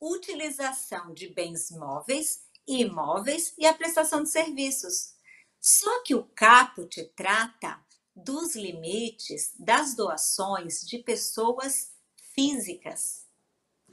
utilização 0.00 1.12
de 1.14 1.28
bens 1.28 1.70
móveis 1.70 2.44
e 2.66 2.82
imóveis 2.82 3.54
e 3.56 3.66
a 3.66 3.74
prestação 3.74 4.22
de 4.22 4.30
serviços. 4.30 5.14
Só 5.60 6.02
que 6.02 6.14
o 6.14 6.24
caput 6.24 7.02
trata 7.16 7.80
dos 8.14 8.54
limites 8.54 9.52
das 9.58 9.94
doações 9.94 10.80
de 10.80 10.98
pessoas 10.98 11.92
físicas. 12.34 13.25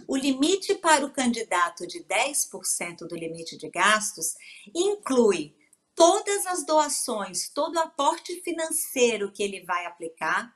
O 0.08 0.18
limite 0.18 0.76
para 0.76 1.06
o 1.06 1.12
candidato 1.12 1.88
de 1.88 2.04
10% 2.04 3.08
do 3.08 3.16
limite 3.16 3.58
de 3.58 3.70
gastos 3.70 4.36
inclui 4.74 5.56
todas 5.96 6.46
as 6.46 6.66
doações, 6.66 7.50
todo 7.50 7.76
o 7.76 7.80
aporte 7.80 8.42
financeiro 8.42 9.32
que 9.32 9.44
ele 9.44 9.62
vai 9.62 9.86
aplicar. 9.86 10.56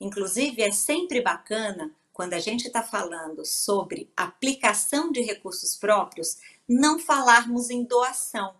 Inclusive, 0.00 0.62
é 0.62 0.72
sempre 0.72 1.20
bacana, 1.20 1.94
quando 2.12 2.34
a 2.34 2.38
gente 2.38 2.66
está 2.66 2.82
falando 2.82 3.44
sobre 3.44 4.12
aplicação 4.16 5.10
de 5.10 5.22
recursos 5.22 5.76
próprios, 5.76 6.36
não 6.68 6.98
falarmos 6.98 7.70
em 7.70 7.84
doação. 7.84 8.54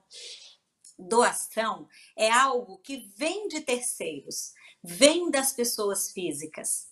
Doação 0.98 1.88
é 2.16 2.30
algo 2.30 2.78
que 2.78 3.12
vem 3.16 3.48
de 3.48 3.60
terceiros, 3.60 4.54
vem 4.82 5.30
das 5.30 5.52
pessoas 5.52 6.10
físicas. 6.10 6.88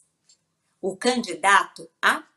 O 0.81 0.97
candidato 0.97 1.89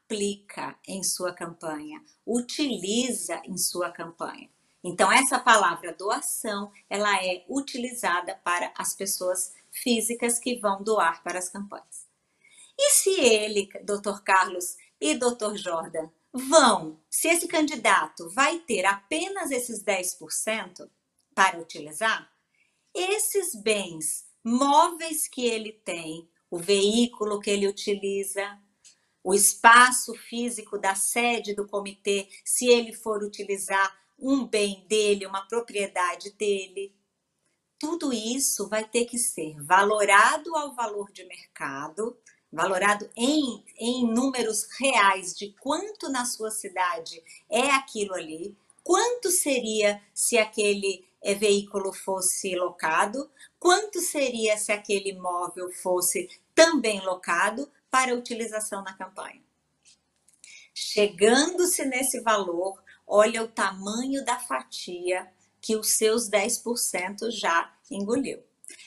aplica 0.03 0.77
em 0.87 1.01
sua 1.01 1.33
campanha, 1.33 2.03
utiliza 2.25 3.41
em 3.45 3.57
sua 3.57 3.91
campanha. 3.91 4.49
Então 4.83 5.11
essa 5.11 5.39
palavra 5.39 5.93
doação, 5.93 6.71
ela 6.89 7.23
é 7.23 7.45
utilizada 7.47 8.35
para 8.43 8.73
as 8.77 8.93
pessoas 8.93 9.53
físicas 9.71 10.37
que 10.37 10.59
vão 10.59 10.83
doar 10.83 11.23
para 11.23 11.39
as 11.39 11.49
campanhas. 11.49 12.05
E 12.77 12.89
se 12.91 13.19
ele, 13.19 13.69
Dr. 13.83 14.21
Carlos 14.23 14.75
e 14.99 15.15
Dr. 15.15 15.55
Jordan, 15.55 16.09
vão, 16.31 16.99
se 17.09 17.27
esse 17.29 17.47
candidato 17.47 18.29
vai 18.31 18.59
ter 18.59 18.85
apenas 18.85 19.51
esses 19.51 19.83
10% 19.83 20.89
para 21.33 21.59
utilizar, 21.59 22.29
esses 22.93 23.55
bens 23.55 24.25
móveis 24.43 25.27
que 25.27 25.45
ele 25.45 25.71
tem, 25.71 26.27
o 26.51 26.57
veículo 26.57 27.39
que 27.39 27.49
ele 27.49 27.67
utiliza, 27.67 28.59
o 29.23 29.33
espaço 29.33 30.13
físico 30.13 30.77
da 30.77 30.95
sede 30.95 31.55
do 31.55 31.67
comitê, 31.67 32.27
se 32.43 32.67
ele 32.67 32.93
for 32.93 33.23
utilizar 33.23 33.97
um 34.19 34.45
bem 34.45 34.85
dele, 34.87 35.25
uma 35.25 35.47
propriedade 35.47 36.31
dele. 36.31 36.93
Tudo 37.79 38.13
isso 38.13 38.67
vai 38.67 38.83
ter 38.83 39.05
que 39.05 39.17
ser 39.17 39.61
valorado 39.61 40.55
ao 40.55 40.73
valor 40.73 41.11
de 41.11 41.25
mercado, 41.25 42.17
valorado 42.51 43.09
em, 43.15 43.63
em 43.77 44.07
números 44.07 44.67
reais 44.79 45.33
de 45.35 45.53
quanto 45.59 46.09
na 46.09 46.25
sua 46.25 46.51
cidade 46.51 47.21
é 47.49 47.71
aquilo 47.71 48.13
ali, 48.13 48.55
quanto 48.83 49.31
seria 49.31 50.01
se 50.13 50.37
aquele 50.37 51.05
é, 51.21 51.33
veículo 51.33 51.91
fosse 51.91 52.55
locado, 52.55 53.29
quanto 53.59 53.99
seria 53.99 54.57
se 54.57 54.71
aquele 54.71 55.09
imóvel 55.09 55.71
fosse 55.71 56.29
também 56.53 57.01
locado, 57.01 57.69
para 57.93 58.15
utilização 58.15 58.81
na 58.81 58.97
campanha. 58.97 59.39
Chegando-se 60.73 61.85
nesse 61.85 62.19
valor, 62.21 62.83
olha 63.05 63.43
o 63.43 63.47
tamanho 63.47 64.25
da 64.25 64.39
fatia 64.39 65.31
que 65.61 65.75
os 65.75 65.91
seus 65.91 66.27
10% 66.27 67.29
já 67.29 67.71
engoliu. 67.91 68.43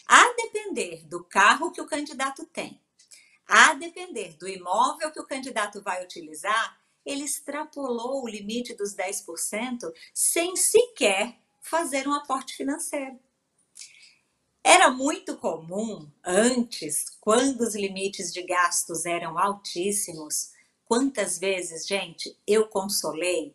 A 0.09 0.35
depender 0.35 1.07
do 1.07 1.23
carro 1.23 1.71
que 1.71 1.81
o 1.81 1.87
candidato 1.87 2.45
tem, 2.47 2.81
a 3.47 3.75
depender 3.75 4.37
do 4.37 4.49
imóvel 4.49 5.13
que 5.13 5.21
o 5.21 5.27
candidato 5.27 5.81
vai 5.81 6.03
utilizar, 6.03 6.77
ele 7.05 7.23
extrapolou 7.23 8.25
o 8.25 8.29
limite 8.29 8.75
dos 8.75 8.93
10% 8.93 9.89
sem 10.13 10.57
sequer 10.57 11.39
fazer 11.61 12.09
um 12.09 12.13
aporte 12.13 12.57
financeiro. 12.57 13.21
Era 14.69 14.91
muito 14.91 15.37
comum 15.37 16.11
antes, 16.25 17.17
quando 17.21 17.61
os 17.61 17.77
limites 17.77 18.33
de 18.33 18.43
gastos 18.43 19.07
eram 19.07 19.39
altíssimos, 19.39 20.51
quantas 20.85 21.39
vezes, 21.39 21.87
gente, 21.87 22.37
eu 22.45 22.67
consolei 22.67 23.55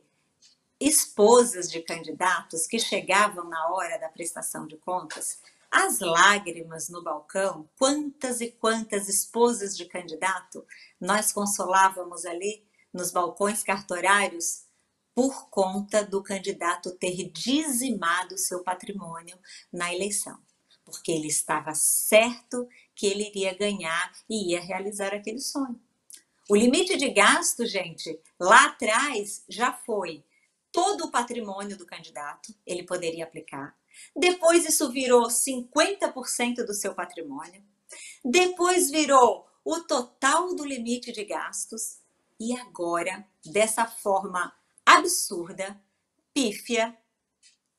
esposas 0.80 1.70
de 1.70 1.82
candidatos 1.82 2.66
que 2.66 2.80
chegavam 2.80 3.44
na 3.50 3.74
hora 3.74 4.00
da 4.00 4.08
prestação 4.08 4.66
de 4.66 4.78
contas, 4.78 5.42
as 5.70 6.00
lágrimas 6.00 6.88
no 6.88 7.04
balcão, 7.04 7.70
quantas 7.78 8.40
e 8.40 8.50
quantas 8.50 9.10
esposas 9.10 9.76
de 9.76 9.84
candidato 9.84 10.66
nós 10.98 11.34
consolávamos 11.34 12.26
ali 12.26 12.66
nos 12.94 13.12
balcões 13.12 13.64
cartorários 13.64 14.64
por 15.14 15.50
conta 15.50 16.06
do 16.06 16.24
candidato 16.24 16.90
ter 16.92 17.30
dizimado 17.32 18.38
seu 18.38 18.64
patrimônio 18.64 19.38
na 19.74 19.94
eleição, 19.94 20.40
porque 20.92 21.12
ele 21.12 21.28
estava 21.28 21.74
certo 21.74 22.68
que 22.94 23.08
ele 23.08 23.28
iria 23.30 23.58
ganhar 23.58 24.12
e 24.30 24.52
ia 24.52 24.62
realizar 24.62 25.14
aquele 25.14 25.40
sonho. 25.40 25.80
O 26.50 26.56
limite 26.56 26.98
de 26.98 27.10
gasto, 27.10 27.66
gente, 27.66 28.20
lá 28.40 28.66
atrás 28.66 29.44
já 29.48 29.72
foi 29.72 30.24
todo 30.72 31.06
o 31.06 31.12
patrimônio 31.12 31.78
do 31.78 31.86
candidato, 31.86 32.54
ele 32.66 32.84
poderia 32.84 33.24
aplicar. 33.24 33.76
Depois 34.16 34.66
isso 34.66 34.92
virou 34.92 35.28
50% 35.28 36.66
do 36.66 36.74
seu 36.74 36.94
patrimônio. 36.94 37.64
Depois 38.24 38.90
virou 38.90 39.48
o 39.64 39.80
total 39.82 40.56
do 40.56 40.66
limite 40.66 41.12
de 41.12 41.24
gastos. 41.24 42.00
E 42.40 42.58
agora, 42.58 43.26
dessa 43.46 43.86
forma 43.86 44.54
absurda, 44.86 45.80
pífia, 46.34 46.98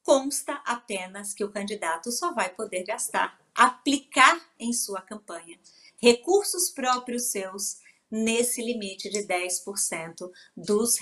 consta 0.03 0.55
apenas 0.65 1.33
que 1.33 1.45
o 1.45 1.51
candidato 1.51 2.11
só 2.11 2.33
vai 2.33 2.49
poder 2.51 2.85
gastar, 2.85 3.39
aplicar 3.55 4.41
em 4.59 4.73
sua 4.73 5.01
campanha 5.01 5.59
recursos 6.03 6.69
próprios 6.69 7.27
seus 7.27 7.79
nesse 8.11 8.61
limite 8.61 9.09
de 9.09 9.21
10% 9.21 10.31
dos 10.55 10.99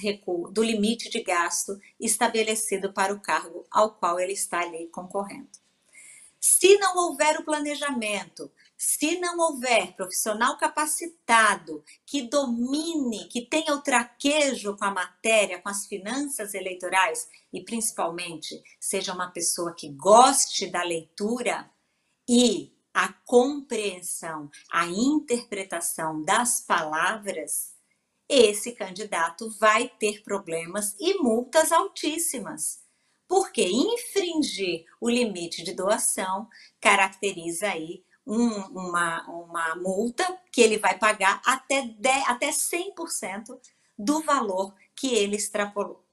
do 0.53 0.63
limite 0.63 1.09
de 1.09 1.23
gasto 1.23 1.81
estabelecido 1.99 2.93
para 2.93 3.13
o 3.13 3.21
cargo 3.21 3.67
ao 3.71 3.95
qual 3.95 4.21
ele 4.21 4.35
está 4.35 4.61
ali 4.61 4.87
concorrendo. 4.89 5.49
Se 6.39 6.79
não 6.79 6.97
houver 6.97 7.41
o 7.41 7.45
planejamento, 7.45 8.51
se 8.83 9.21
não 9.21 9.39
houver 9.39 9.95
profissional 9.95 10.57
capacitado 10.57 11.85
que 12.07 12.23
domine, 12.23 13.29
que 13.29 13.43
tenha 13.43 13.75
o 13.75 13.83
traquejo 13.83 14.75
com 14.75 14.87
a 14.87 14.91
matéria, 14.91 15.61
com 15.61 15.69
as 15.69 15.85
finanças 15.85 16.55
eleitorais 16.55 17.29
e 17.53 17.63
principalmente 17.63 18.59
seja 18.81 19.13
uma 19.13 19.31
pessoa 19.31 19.75
que 19.75 19.91
goste 19.91 20.67
da 20.67 20.83
leitura 20.83 21.71
e 22.27 22.73
a 22.95 23.13
compreensão, 23.27 24.51
a 24.73 24.87
interpretação 24.87 26.23
das 26.23 26.63
palavras, 26.63 27.75
esse 28.27 28.73
candidato 28.73 29.51
vai 29.59 29.91
ter 29.91 30.23
problemas 30.23 30.97
e 30.99 31.19
multas 31.19 31.71
altíssimas. 31.71 32.81
Porque 33.29 33.63
infringir 33.63 34.87
o 34.99 35.11
limite 35.11 35.63
de 35.63 35.75
doação 35.75 36.49
caracteriza 36.81 37.69
aí 37.69 38.03
um, 38.27 38.49
uma, 38.49 39.27
uma 39.29 39.75
multa 39.77 40.39
que 40.53 40.61
ele 40.61 40.79
vai 40.79 40.99
pagar 40.99 41.41
até, 41.45 41.83
10, 41.83 42.29
até 42.29 42.51
100% 42.51 43.59
do 43.99 44.23
valor 44.23 44.75
que 44.95 45.15
ele 45.15 45.37
extrapolou. 45.37 46.05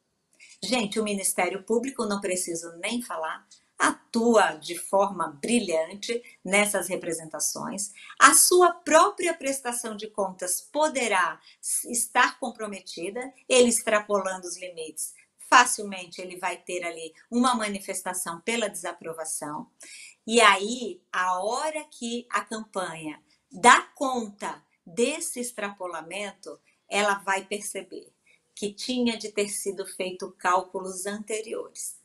Gente, 0.64 1.00
o 1.00 1.04
Ministério 1.04 1.64
Público, 1.64 2.06
não 2.06 2.20
preciso 2.20 2.72
nem 2.78 3.02
falar, 3.02 3.48
atua 3.78 4.54
de 4.54 4.78
forma 4.78 5.28
brilhante 5.40 6.22
nessas 6.44 6.88
representações. 6.88 7.92
A 8.20 8.34
sua 8.34 8.74
própria 8.74 9.34
prestação 9.34 9.96
de 9.96 10.08
contas 10.08 10.62
poderá 10.62 11.40
estar 11.86 12.40
comprometida, 12.40 13.32
ele 13.48 13.70
extrapolando 13.70 14.48
os 14.48 14.58
limites. 14.58 15.14
Facilmente 15.50 16.20
ele 16.20 16.38
vai 16.38 16.58
ter 16.58 16.84
ali 16.84 17.14
uma 17.32 17.56
manifestação 17.56 18.42
pela 18.42 18.68
desaprovação. 18.68 19.70
E 20.28 20.40
aí, 20.42 21.02
a 21.12 21.42
hora 21.42 21.84
que 21.86 22.28
a 22.30 22.42
campanha 22.42 23.20
dá 23.52 23.82
conta 23.96 24.62
desse 24.86 25.40
extrapolamento, 25.40 26.60
ela 26.88 27.16
vai 27.16 27.46
perceber 27.46 28.14
que 28.54 28.74
tinha 28.74 29.18
de 29.18 29.32
ter 29.32 29.48
sido 29.50 29.86
feito 29.86 30.32
cálculos 30.38 31.06
anteriores 31.06 31.98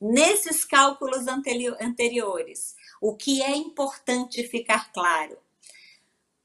Nesses 0.00 0.64
cálculos 0.64 1.26
anteriores, 1.26 2.76
o 3.00 3.16
que 3.16 3.42
é 3.42 3.56
importante 3.56 4.46
ficar 4.46 4.92
claro? 4.92 5.36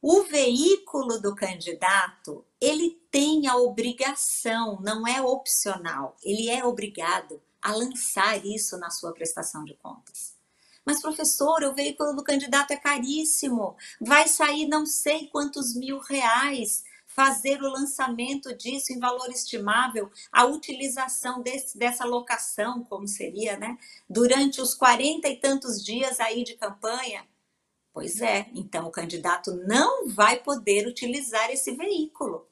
O 0.01 0.23
veículo 0.23 1.21
do 1.21 1.35
candidato, 1.35 2.43
ele 2.59 2.99
tem 3.11 3.47
a 3.47 3.55
obrigação, 3.55 4.81
não 4.81 5.07
é 5.07 5.21
opcional, 5.21 6.17
ele 6.23 6.49
é 6.49 6.65
obrigado 6.65 7.39
a 7.61 7.75
lançar 7.75 8.43
isso 8.43 8.75
na 8.79 8.89
sua 8.89 9.13
prestação 9.13 9.63
de 9.63 9.75
contas. 9.75 10.32
Mas, 10.85 11.01
professor, 11.01 11.63
o 11.63 11.73
veículo 11.73 12.13
do 12.15 12.23
candidato 12.23 12.71
é 12.71 12.77
caríssimo, 12.77 13.75
vai 14.01 14.27
sair 14.27 14.67
não 14.67 14.85
sei 14.85 15.27
quantos 15.27 15.75
mil 15.75 15.99
reais 15.99 16.83
fazer 17.13 17.61
o 17.61 17.69
lançamento 17.69 18.55
disso 18.55 18.91
em 18.91 18.99
valor 18.99 19.29
estimável, 19.29 20.11
a 20.31 20.45
utilização 20.45 21.41
desse, 21.41 21.77
dessa 21.77 22.05
locação, 22.05 22.83
como 22.83 23.07
seria, 23.07 23.55
né? 23.55 23.77
Durante 24.09 24.59
os 24.59 24.73
quarenta 24.73 25.27
e 25.27 25.37
tantos 25.37 25.83
dias 25.83 26.19
aí 26.19 26.43
de 26.43 26.55
campanha. 26.55 27.25
Pois 27.93 28.19
é, 28.21 28.49
então 28.55 28.87
o 28.87 28.91
candidato 28.91 29.53
não 29.67 30.09
vai 30.09 30.39
poder 30.39 30.87
utilizar 30.87 31.51
esse 31.51 31.75
veículo. 31.75 32.47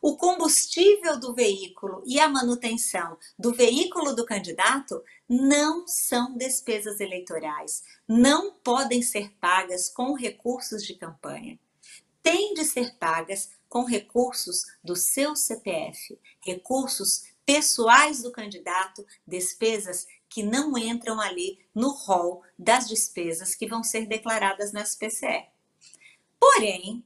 O 0.00 0.16
combustível 0.16 1.18
do 1.18 1.34
veículo 1.34 2.02
e 2.06 2.20
a 2.20 2.28
manutenção 2.28 3.18
do 3.38 3.52
veículo 3.52 4.14
do 4.14 4.24
candidato 4.24 5.02
não 5.28 5.86
são 5.86 6.36
despesas 6.36 7.00
eleitorais, 7.00 7.82
não 8.06 8.52
podem 8.52 9.02
ser 9.02 9.32
pagas 9.40 9.88
com 9.88 10.14
recursos 10.14 10.84
de 10.84 10.94
campanha. 10.94 11.58
Têm 12.22 12.54
de 12.54 12.64
ser 12.64 12.96
pagas 12.96 13.50
com 13.68 13.84
recursos 13.84 14.64
do 14.82 14.96
seu 14.96 15.36
CPF, 15.36 16.18
recursos 16.40 17.24
pessoais 17.44 18.22
do 18.22 18.30
candidato, 18.30 19.06
despesas 19.26 20.06
que 20.28 20.42
não 20.42 20.76
entram 20.76 21.20
ali 21.20 21.58
no 21.74 21.90
rol 21.90 22.42
das 22.58 22.86
despesas 22.86 23.54
que 23.54 23.66
vão 23.66 23.82
ser 23.82 24.06
declaradas 24.06 24.72
no 24.72 24.80
SPCE. 24.80 25.46
Porém, 26.38 27.04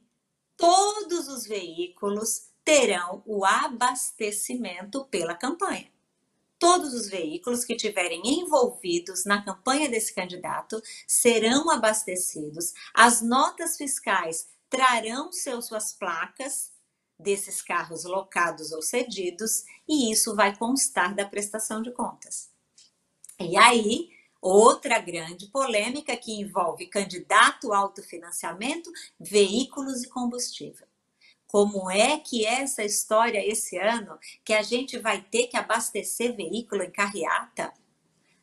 todos 0.57 1.27
os 1.27 1.47
veículos 1.47 2.52
terão 2.63 3.21
o 3.25 3.45
abastecimento 3.45 5.05
pela 5.05 5.35
campanha. 5.35 5.91
Todos 6.57 6.93
os 6.93 7.09
veículos 7.09 7.65
que 7.65 7.75
tiverem 7.75 8.21
envolvidos 8.25 9.25
na 9.25 9.43
campanha 9.43 9.89
desse 9.89 10.13
candidato 10.13 10.81
serão 11.05 11.69
abastecidos. 11.69 12.73
As 12.93 13.21
notas 13.21 13.75
fiscais 13.75 14.47
trarão 14.69 15.31
seus, 15.31 15.65
suas 15.65 15.91
placas 15.93 16.71
desses 17.19 17.61
carros 17.61 18.05
locados 18.05 18.71
ou 18.71 18.81
cedidos 18.81 19.65
e 19.87 20.11
isso 20.11 20.35
vai 20.35 20.55
constar 20.55 21.13
da 21.13 21.25
prestação 21.25 21.81
de 21.81 21.91
contas. 21.91 22.49
E 23.39 23.57
aí, 23.57 24.09
outra 24.41 24.99
grande 24.99 25.47
polêmica 25.47 26.15
que 26.15 26.39
envolve 26.39 26.87
candidato 26.87 27.73
autofinanciamento, 27.73 28.91
veículos 29.19 30.03
e 30.03 30.09
combustível. 30.09 30.87
Como 31.53 31.91
é 31.91 32.17
que 32.17 32.47
é 32.47 32.63
essa 32.63 32.83
história 32.83 33.37
esse 33.47 33.77
ano 33.77 34.17
que 34.43 34.53
a 34.53 34.63
gente 34.63 34.97
vai 34.97 35.21
ter 35.21 35.45
que 35.45 35.55
abastecer 35.55 36.35
veículo 36.35 36.81
em 36.81 36.89
carreata? 36.89 37.71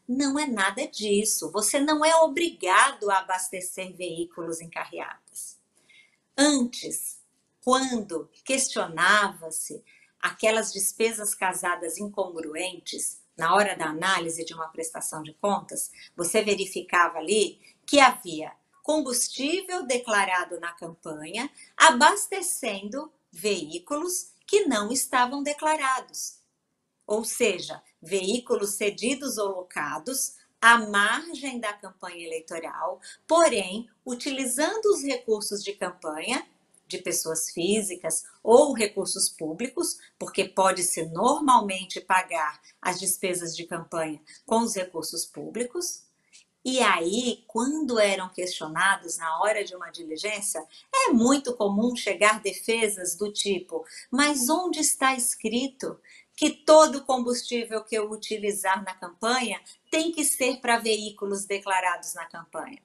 Não 0.07 0.39
é 0.39 0.47
nada 0.47 0.87
disso. 0.87 1.51
Você 1.51 1.81
não 1.81 2.05
é 2.05 2.15
obrigado 2.19 3.11
a 3.11 3.19
abastecer 3.19 3.93
veículos 3.97 4.61
em 4.61 4.71
carreatas. 4.71 5.59
Antes, 6.39 7.21
quando 7.65 8.31
questionava-se 8.45 9.83
aquelas 10.21 10.73
despesas 10.73 11.35
casadas 11.35 11.99
incongruentes, 11.99 13.21
na 13.37 13.57
hora 13.57 13.77
da 13.77 13.87
análise 13.87 14.45
de 14.45 14.55
uma 14.55 14.69
prestação 14.69 15.21
de 15.21 15.35
contas, 15.35 15.91
você 16.17 16.45
verificava 16.45 17.19
ali 17.19 17.61
que 17.85 17.99
havia 17.99 18.53
combustível 18.83 19.85
declarado 19.87 20.59
na 20.61 20.73
campanha 20.73 21.51
abastecendo 21.77 23.13
veículos 23.33 24.33
que 24.47 24.67
não 24.67 24.91
estavam 24.91 25.43
declarados. 25.43 26.39
Ou 27.07 27.25
seja, 27.25 27.83
veículos 28.01 28.75
cedidos 28.75 29.39
ou 29.39 29.49
locados 29.49 30.35
à 30.61 30.79
margem 30.79 31.59
da 31.59 31.73
campanha 31.73 32.27
eleitoral, 32.27 33.01
porém, 33.27 33.89
utilizando 34.05 34.87
os 34.87 35.03
recursos 35.03 35.63
de 35.65 35.73
campanha 35.73 36.47
de 36.87 36.99
pessoas 36.99 37.51
físicas 37.51 38.25
ou 38.43 38.75
recursos 38.75 39.29
públicos, 39.29 39.99
porque 40.19 40.45
pode-se 40.45 41.07
normalmente 41.07 42.01
pagar 42.01 42.61
as 42.83 42.99
despesas 42.99 43.57
de 43.57 43.65
campanha 43.65 44.21
com 44.45 44.59
os 44.59 44.75
recursos 44.75 45.25
públicos, 45.25 46.03
E 46.65 46.79
aí, 46.81 47.43
quando 47.47 47.99
eram 47.99 48.29
questionados 48.29 49.17
na 49.17 49.41
hora 49.41 49.65
de 49.65 49.75
uma 49.75 49.91
diligência, 49.91 50.63
é 50.95 51.09
muito 51.11 51.57
comum 51.57 51.97
chegar 51.97 52.41
defesas 52.41 53.17
do 53.17 53.33
tipo: 53.33 53.85
mas 54.11 54.51
onde 54.51 54.81
está 54.81 55.15
escrito 55.15 55.99
que 56.37 56.51
todo 56.51 57.05
combustível 57.05 57.83
que 57.83 57.95
eu 57.95 58.11
utilizar 58.11 58.85
na 58.85 58.95
campanha 58.95 59.61
tem 59.91 60.13
que 60.13 60.25
ser 60.25 60.61
para 60.61 60.79
veículos 60.79 61.47
declarados 61.47 62.15
na 62.15 62.27
campanha? 62.27 62.83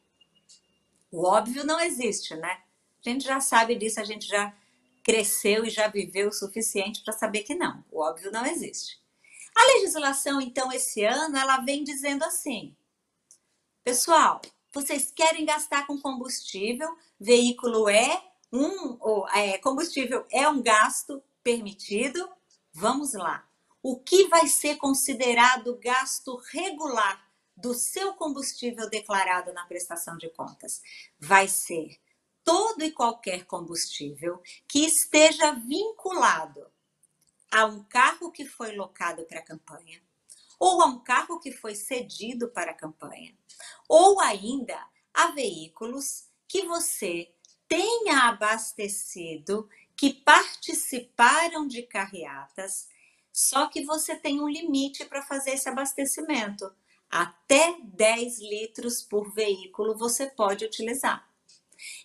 O 1.11 1.25
óbvio 1.25 1.65
não 1.65 1.79
existe, 1.79 2.35
né? 2.35 2.61
A 3.05 3.09
gente 3.09 3.25
já 3.25 3.39
sabe 3.39 3.75
disso, 3.75 3.99
a 3.99 4.05
gente 4.05 4.25
já 4.25 4.53
cresceu 5.03 5.65
e 5.65 5.69
já 5.69 5.87
viveu 5.87 6.29
o 6.29 6.33
suficiente 6.33 7.03
para 7.03 7.13
saber 7.13 7.43
que 7.43 7.53
não. 7.53 7.83
O 7.91 8.01
óbvio 8.01 8.31
não 8.31 8.45
existe. 8.45 8.99
A 9.55 9.63
legislação, 9.75 10.41
então, 10.41 10.71
esse 10.71 11.03
ano, 11.05 11.37
ela 11.37 11.57
vem 11.57 11.83
dizendo 11.83 12.23
assim: 12.23 12.75
Pessoal, 13.85 14.41
vocês 14.73 15.11
querem 15.11 15.45
gastar 15.45 15.85
com 15.85 16.01
combustível? 16.01 16.97
Veículo 17.19 17.87
é 17.87 18.19
um, 18.51 18.97
ou, 18.99 19.29
é, 19.29 19.59
combustível 19.59 20.25
é 20.31 20.49
um 20.49 20.59
gasto 20.59 21.21
permitido? 21.43 22.27
Vamos 22.73 23.13
lá. 23.13 23.47
O 23.83 23.99
que 23.99 24.27
vai 24.27 24.47
ser 24.47 24.77
considerado 24.77 25.77
gasto 25.77 26.35
regular 26.51 27.29
do 27.55 27.75
seu 27.75 28.15
combustível 28.15 28.89
declarado 28.89 29.53
na 29.53 29.67
prestação 29.67 30.17
de 30.17 30.31
contas? 30.31 30.81
Vai 31.19 31.47
ser 31.47 31.95
todo 32.43 32.83
e 32.83 32.89
qualquer 32.89 33.45
combustível 33.45 34.41
que 34.67 34.83
esteja 34.83 35.51
vinculado 35.51 36.65
a 37.51 37.65
um 37.65 37.83
carro 37.83 38.31
que 38.31 38.45
foi 38.45 38.75
locado 38.75 39.25
para 39.25 39.41
a 39.41 39.45
campanha, 39.45 40.01
ou 40.59 40.81
a 40.81 40.85
um 40.85 41.03
carro 41.03 41.39
que 41.39 41.51
foi 41.51 41.75
cedido 41.75 42.49
para 42.49 42.71
a 42.71 42.75
campanha, 42.75 43.35
ou 43.87 44.19
ainda 44.19 44.77
a 45.13 45.31
veículos 45.31 46.27
que 46.47 46.63
você 46.63 47.33
tenha 47.67 48.29
abastecido 48.29 49.69
que 49.95 50.13
participaram 50.13 51.67
de 51.67 51.83
carreatas, 51.83 52.87
só 53.31 53.67
que 53.67 53.83
você 53.83 54.15
tem 54.15 54.41
um 54.41 54.47
limite 54.47 55.05
para 55.05 55.21
fazer 55.21 55.51
esse 55.51 55.67
abastecimento. 55.67 56.69
Até 57.09 57.77
10 57.81 58.39
litros 58.39 59.01
por 59.01 59.33
veículo 59.33 59.97
você 59.97 60.27
pode 60.27 60.65
utilizar. 60.65 61.27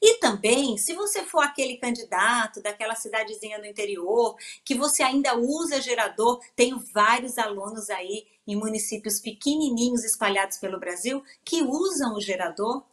E 0.02 0.18
também, 0.18 0.76
se 0.76 0.94
você 0.94 1.24
for 1.24 1.40
aquele 1.40 1.76
candidato 1.76 2.62
daquela 2.62 2.94
cidadezinha 2.94 3.58
no 3.58 3.66
interior, 3.66 4.36
que 4.64 4.74
você 4.74 5.02
ainda 5.02 5.36
usa 5.36 5.80
gerador, 5.80 6.40
tenho 6.56 6.78
vários 6.92 7.38
alunos 7.38 7.90
aí 7.90 8.26
em 8.46 8.56
municípios 8.56 9.20
pequenininhos 9.20 10.04
espalhados 10.04 10.58
pelo 10.58 10.80
Brasil 10.80 11.22
que 11.44 11.62
usam 11.62 12.14
o 12.14 12.20
gerador. 12.20 12.84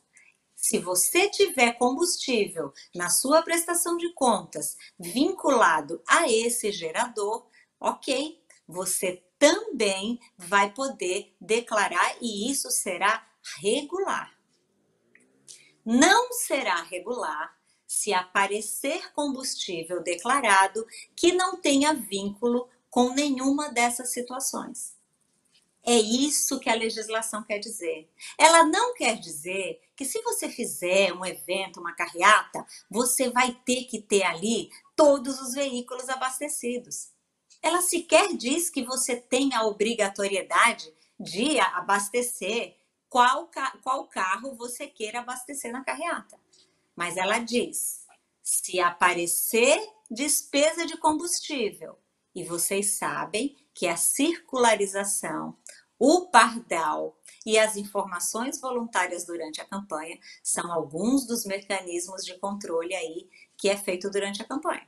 Se 0.55 0.79
você 0.79 1.29
tiver 1.29 1.73
combustível 1.73 2.73
na 2.93 3.09
sua 3.09 3.41
prestação 3.41 3.95
de 3.95 4.11
contas 4.13 4.75
vinculado 4.99 6.01
a 6.07 6.29
esse 6.29 6.71
gerador, 6.71 7.45
ok, 7.79 8.41
você 8.67 9.23
também 9.39 10.19
vai 10.37 10.73
poder 10.73 11.35
declarar 11.39 12.17
e 12.21 12.51
isso 12.51 12.69
será 12.71 13.25
regular 13.61 14.36
não 15.89 16.33
será 16.33 16.81
regular 16.81 17.57
se 17.87 18.13
aparecer 18.13 19.09
combustível 19.13 20.03
declarado 20.03 20.85
que 21.15 21.31
não 21.31 21.55
tenha 21.55 21.93
vínculo 21.93 22.67
com 22.89 23.13
nenhuma 23.13 23.69
dessas 23.69 24.09
situações. 24.09 24.97
É 25.85 25.95
isso 25.95 26.59
que 26.59 26.69
a 26.69 26.75
legislação 26.75 27.41
quer 27.41 27.59
dizer. 27.59 28.11
Ela 28.37 28.65
não 28.65 28.93
quer 28.93 29.17
dizer 29.17 29.79
que 29.95 30.03
se 30.03 30.21
você 30.23 30.49
fizer 30.49 31.13
um 31.13 31.25
evento, 31.25 31.79
uma 31.79 31.95
carreata, 31.95 32.67
você 32.91 33.29
vai 33.29 33.53
ter 33.65 33.85
que 33.85 34.01
ter 34.01 34.23
ali 34.23 34.69
todos 34.93 35.39
os 35.39 35.53
veículos 35.53 36.09
abastecidos. 36.09 37.11
Ela 37.61 37.81
sequer 37.81 38.35
diz 38.35 38.69
que 38.69 38.83
você 38.83 39.15
tem 39.15 39.53
a 39.53 39.63
obrigatoriedade 39.63 40.93
de 41.17 41.61
abastecer 41.61 42.75
qual, 43.09 43.49
qual 43.83 44.07
carro 44.07 44.55
você 44.55 44.87
queira 44.87 45.19
abastecer 45.19 45.71
na 45.71 45.83
carreata. 45.83 46.39
Mas 46.95 47.17
ela 47.17 47.39
diz: 47.39 48.05
se 48.41 48.79
aparecer 48.79 49.79
despesa 50.09 50.85
de 50.85 50.97
combustível, 50.97 51.97
e 52.33 52.43
vocês 52.43 52.91
sabem 52.91 53.57
que 53.73 53.87
a 53.87 53.97
circularização, 53.97 55.57
o 55.99 56.27
pardal 56.27 57.17
e 57.45 57.57
as 57.57 57.75
informações 57.75 58.61
voluntárias 58.61 59.25
durante 59.25 59.59
a 59.59 59.65
campanha 59.65 60.19
são 60.43 60.71
alguns 60.71 61.25
dos 61.25 61.45
mecanismos 61.45 62.23
de 62.23 62.37
controle 62.37 62.93
aí 62.93 63.27
que 63.57 63.69
é 63.69 63.75
feito 63.75 64.09
durante 64.09 64.41
a 64.41 64.45
campanha, 64.45 64.87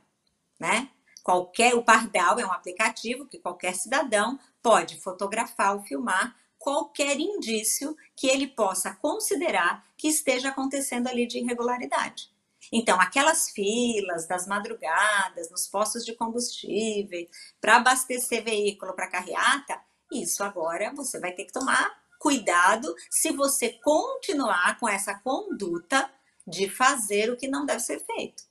né? 0.58 0.90
Qualquer 1.22 1.74
o 1.74 1.82
pardal 1.82 2.38
é 2.38 2.46
um 2.46 2.52
aplicativo 2.52 3.26
que 3.26 3.38
qualquer 3.38 3.74
cidadão 3.74 4.38
pode 4.62 5.00
fotografar 5.00 5.74
ou 5.74 5.82
filmar 5.82 6.36
qualquer 6.60 7.18
indício 7.18 7.96
que 8.14 8.26
ele 8.28 8.46
possa 8.46 8.94
considerar 8.94 9.82
que 9.96 10.08
esteja 10.08 10.50
acontecendo 10.50 11.08
ali 11.08 11.26
de 11.26 11.38
irregularidade. 11.38 12.28
Então, 12.70 13.00
aquelas 13.00 13.50
filas 13.50 14.28
das 14.28 14.46
madrugadas, 14.46 15.50
nos 15.50 15.66
postos 15.66 16.04
de 16.04 16.14
combustível, 16.14 17.26
para 17.60 17.76
abastecer 17.76 18.44
veículo 18.44 18.92
para 18.92 19.08
carreata, 19.08 19.80
isso 20.12 20.44
agora 20.44 20.92
você 20.94 21.18
vai 21.18 21.32
ter 21.32 21.46
que 21.46 21.52
tomar 21.52 21.98
cuidado 22.18 22.94
se 23.08 23.32
você 23.32 23.70
continuar 23.82 24.78
com 24.78 24.86
essa 24.86 25.14
conduta 25.14 26.12
de 26.46 26.68
fazer 26.68 27.30
o 27.30 27.36
que 27.36 27.48
não 27.48 27.64
deve 27.64 27.80
ser 27.80 28.04
feito. 28.04 28.42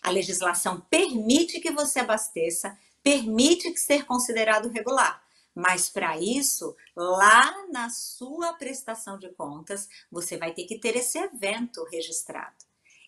A 0.00 0.10
legislação 0.10 0.80
permite 0.88 1.60
que 1.60 1.70
você 1.70 2.00
abasteça, 2.00 2.76
permite 3.02 3.70
que 3.70 3.78
ser 3.78 4.06
considerado 4.06 4.70
regular, 4.70 5.22
mas 5.58 5.90
para 5.90 6.16
isso, 6.16 6.76
lá 6.94 7.66
na 7.66 7.90
sua 7.90 8.52
prestação 8.52 9.18
de 9.18 9.28
contas, 9.30 9.88
você 10.08 10.36
vai 10.36 10.52
ter 10.52 10.66
que 10.66 10.78
ter 10.78 10.94
esse 10.94 11.18
evento 11.18 11.82
registrado. 11.90 12.54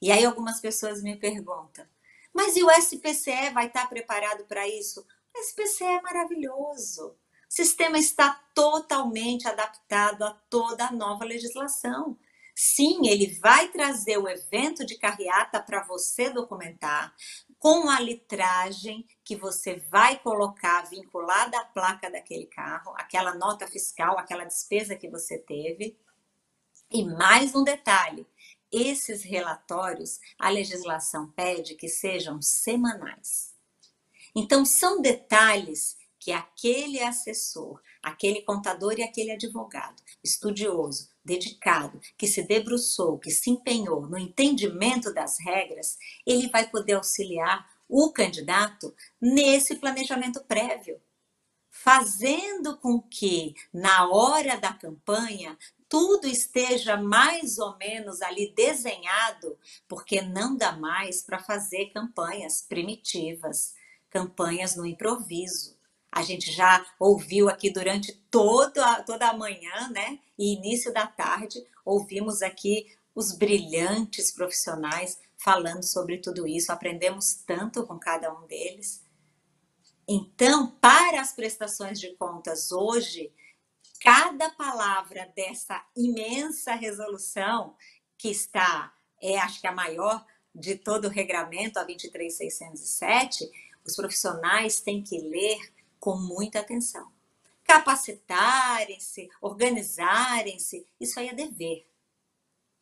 E 0.02 0.10
aí 0.10 0.24
algumas 0.24 0.58
pessoas 0.58 1.00
me 1.00 1.14
perguntam: 1.14 1.86
mas 2.34 2.56
e 2.56 2.64
o 2.64 2.70
SPCE 2.72 3.50
vai 3.54 3.68
estar 3.68 3.88
preparado 3.88 4.44
para 4.46 4.66
isso? 4.66 5.06
O 5.32 5.38
SPCE 5.38 5.84
é 5.84 6.02
maravilhoso. 6.02 7.10
O 7.10 7.16
sistema 7.48 7.96
está 7.96 8.42
totalmente 8.52 9.46
adaptado 9.46 10.24
a 10.24 10.32
toda 10.50 10.86
a 10.86 10.92
nova 10.92 11.24
legislação. 11.24 12.18
Sim, 12.52 13.06
ele 13.06 13.38
vai 13.38 13.68
trazer 13.68 14.18
o 14.18 14.28
evento 14.28 14.84
de 14.84 14.98
carreata 14.98 15.62
para 15.62 15.84
você 15.84 16.30
documentar, 16.30 17.14
com 17.60 17.88
a 17.88 18.00
litragem 18.00 19.06
que 19.30 19.36
você 19.36 19.76
vai 19.88 20.18
colocar 20.18 20.90
vinculada 20.90 21.56
à 21.56 21.64
placa 21.64 22.10
daquele 22.10 22.46
carro, 22.46 22.92
aquela 22.96 23.32
nota 23.32 23.64
fiscal, 23.64 24.18
aquela 24.18 24.42
despesa 24.42 24.96
que 24.96 25.08
você 25.08 25.38
teve. 25.38 25.96
E 26.90 27.04
mais 27.04 27.54
um 27.54 27.62
detalhe: 27.62 28.26
esses 28.72 29.22
relatórios, 29.22 30.18
a 30.36 30.50
legislação 30.50 31.30
pede 31.30 31.76
que 31.76 31.86
sejam 31.86 32.42
semanais. 32.42 33.54
Então, 34.34 34.64
são 34.64 35.00
detalhes 35.00 35.96
que 36.18 36.32
aquele 36.32 37.00
assessor, 37.00 37.80
aquele 38.02 38.42
contador 38.42 38.98
e 38.98 39.04
aquele 39.04 39.30
advogado 39.30 40.02
estudioso, 40.24 41.08
dedicado, 41.24 42.00
que 42.18 42.26
se 42.26 42.42
debruçou, 42.42 43.16
que 43.16 43.30
se 43.30 43.48
empenhou 43.48 44.08
no 44.08 44.18
entendimento 44.18 45.14
das 45.14 45.38
regras, 45.38 45.96
ele 46.26 46.48
vai 46.48 46.68
poder 46.68 46.94
auxiliar 46.94 47.69
o 47.90 48.12
candidato 48.12 48.94
nesse 49.20 49.74
planejamento 49.74 50.40
prévio, 50.44 51.00
fazendo 51.68 52.76
com 52.78 53.00
que 53.00 53.54
na 53.72 54.08
hora 54.08 54.56
da 54.56 54.72
campanha 54.72 55.58
tudo 55.88 56.28
esteja 56.28 56.96
mais 56.96 57.58
ou 57.58 57.76
menos 57.76 58.22
ali 58.22 58.52
desenhado, 58.54 59.58
porque 59.88 60.22
não 60.22 60.56
dá 60.56 60.72
mais 60.72 61.20
para 61.20 61.40
fazer 61.40 61.86
campanhas 61.86 62.62
primitivas, 62.62 63.74
campanhas 64.08 64.76
no 64.76 64.86
improviso. 64.86 65.76
A 66.12 66.22
gente 66.22 66.52
já 66.52 66.86
ouviu 66.98 67.48
aqui 67.48 67.70
durante 67.70 68.12
toda, 68.30 69.02
toda 69.02 69.28
a 69.28 69.36
manhã, 69.36 69.88
né? 69.90 70.20
E 70.38 70.54
início 70.54 70.92
da 70.92 71.06
tarde, 71.06 71.64
ouvimos 71.84 72.40
aqui 72.40 72.86
os 73.14 73.32
brilhantes 73.32 74.30
profissionais 74.30 75.18
falando 75.42 75.82
sobre 75.82 76.18
tudo 76.18 76.46
isso, 76.46 76.70
aprendemos 76.70 77.34
tanto 77.46 77.86
com 77.86 77.98
cada 77.98 78.32
um 78.32 78.46
deles. 78.46 79.02
Então, 80.06 80.70
para 80.80 81.20
as 81.20 81.32
prestações 81.32 81.98
de 81.98 82.14
contas 82.16 82.72
hoje, 82.72 83.32
cada 84.00 84.50
palavra 84.50 85.32
dessa 85.34 85.84
imensa 85.96 86.74
resolução, 86.74 87.76
que 88.18 88.30
está, 88.30 88.94
é 89.20 89.38
acho 89.38 89.60
que 89.60 89.66
a 89.66 89.72
maior 89.72 90.26
de 90.54 90.76
todo 90.76 91.06
o 91.06 91.10
regramento, 91.10 91.78
a 91.78 91.84
23607, 91.84 93.50
os 93.84 93.96
profissionais 93.96 94.80
têm 94.80 95.02
que 95.02 95.18
ler 95.18 95.72
com 95.98 96.16
muita 96.16 96.60
atenção. 96.60 97.10
capacitarem-se, 97.62 99.28
organizarem-se. 99.40 100.84
Isso 100.98 101.20
aí 101.20 101.28
é 101.28 101.32
dever. 101.32 101.86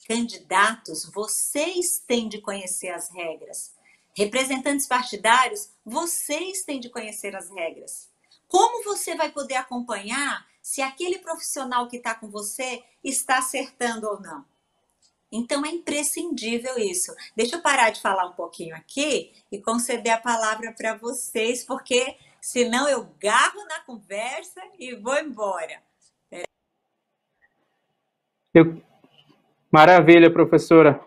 Candidatos, 0.06 1.04
vocês 1.04 1.98
têm 1.98 2.28
de 2.28 2.40
conhecer 2.40 2.88
as 2.88 3.10
regras. 3.10 3.74
Representantes 4.16 4.86
partidários, 4.86 5.70
vocês 5.84 6.62
têm 6.62 6.80
de 6.80 6.88
conhecer 6.88 7.36
as 7.36 7.50
regras. 7.50 8.08
Como 8.48 8.82
você 8.82 9.14
vai 9.14 9.30
poder 9.30 9.56
acompanhar 9.56 10.46
se 10.62 10.82
aquele 10.82 11.18
profissional 11.18 11.88
que 11.88 11.98
está 11.98 12.14
com 12.14 12.28
você 12.28 12.82
está 13.04 13.38
acertando 13.38 14.08
ou 14.08 14.20
não? 14.20 14.44
Então 15.30 15.64
é 15.64 15.68
imprescindível 15.68 16.78
isso. 16.78 17.14
Deixa 17.36 17.56
eu 17.56 17.62
parar 17.62 17.90
de 17.90 18.00
falar 18.00 18.26
um 18.26 18.32
pouquinho 18.32 18.74
aqui 18.74 19.32
e 19.52 19.60
conceder 19.60 20.12
a 20.12 20.20
palavra 20.20 20.72
para 20.72 20.96
vocês, 20.96 21.62
porque 21.64 22.16
senão 22.40 22.88
eu 22.88 23.04
garro 23.20 23.64
na 23.66 23.80
conversa 23.80 24.60
e 24.78 24.94
vou 24.94 25.18
embora. 25.18 25.82
Eu... 28.54 28.82
Maravilha, 29.70 30.30
professora. 30.30 30.98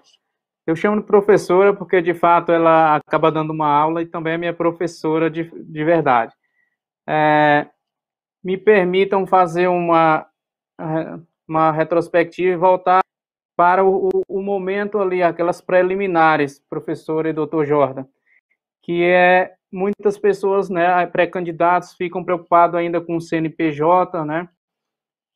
Eu 0.67 0.75
chamo 0.75 1.01
de 1.01 1.07
professora 1.07 1.73
porque, 1.73 2.01
de 2.01 2.13
fato, 2.13 2.51
ela 2.51 2.95
acaba 2.95 3.31
dando 3.31 3.51
uma 3.51 3.67
aula 3.67 4.01
e 4.01 4.05
também 4.05 4.33
é 4.33 4.37
minha 4.37 4.53
professora 4.53 5.29
de, 5.29 5.43
de 5.43 5.83
verdade. 5.83 6.33
É, 7.07 7.67
me 8.43 8.57
permitam 8.57 9.25
fazer 9.25 9.67
uma, 9.67 10.27
uma 11.47 11.71
retrospectiva 11.71 12.53
e 12.53 12.55
voltar 12.55 13.01
para 13.57 13.83
o, 13.83 14.09
o 14.27 14.41
momento 14.41 14.99
ali, 14.99 15.23
aquelas 15.23 15.59
preliminares, 15.59 16.59
professor 16.69 17.25
e 17.25 17.33
doutor 17.33 17.65
Jordan, 17.65 18.05
que 18.81 19.03
é 19.03 19.53
muitas 19.71 20.17
pessoas, 20.17 20.69
né, 20.69 21.05
pré-candidatos 21.07 21.93
ficam 21.93 22.23
preocupados 22.23 22.75
ainda 22.75 22.99
com 22.99 23.15
o 23.15 23.21
CNPJ, 23.21 24.25
né, 24.25 24.49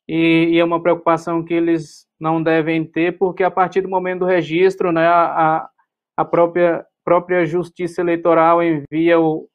e, 0.08 0.50
e, 0.52 0.60
é 0.60 0.64
uma 0.64 0.82
preocupação 0.82 1.44
que 1.44 1.54
eles 1.54 2.05
não 2.20 2.42
devem 2.42 2.86
ter, 2.86 3.18
porque 3.18 3.44
a 3.44 3.52
partir 3.52 3.82
do 3.82 3.90
momento 3.90 4.20
do 4.20 4.26
registro, 4.26 4.92
né, 4.92 5.08
a, 5.08 5.70
a 6.18 6.26
própria, 6.26 6.86
própria 7.04 7.46
Justiça 7.46 8.02
Eleitoral 8.02 8.64
envia 8.64 9.20
o, 9.20 9.48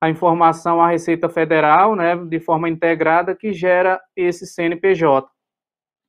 a 0.00 0.08
informação 0.08 0.80
à 0.80 0.88
Receita 0.88 1.28
Federal, 1.28 1.94
né, 1.94 2.16
de 2.16 2.40
forma 2.40 2.68
integrada, 2.68 3.34
que 3.34 3.52
gera 3.52 4.00
esse 4.16 4.46
CNPJ. 4.46 5.28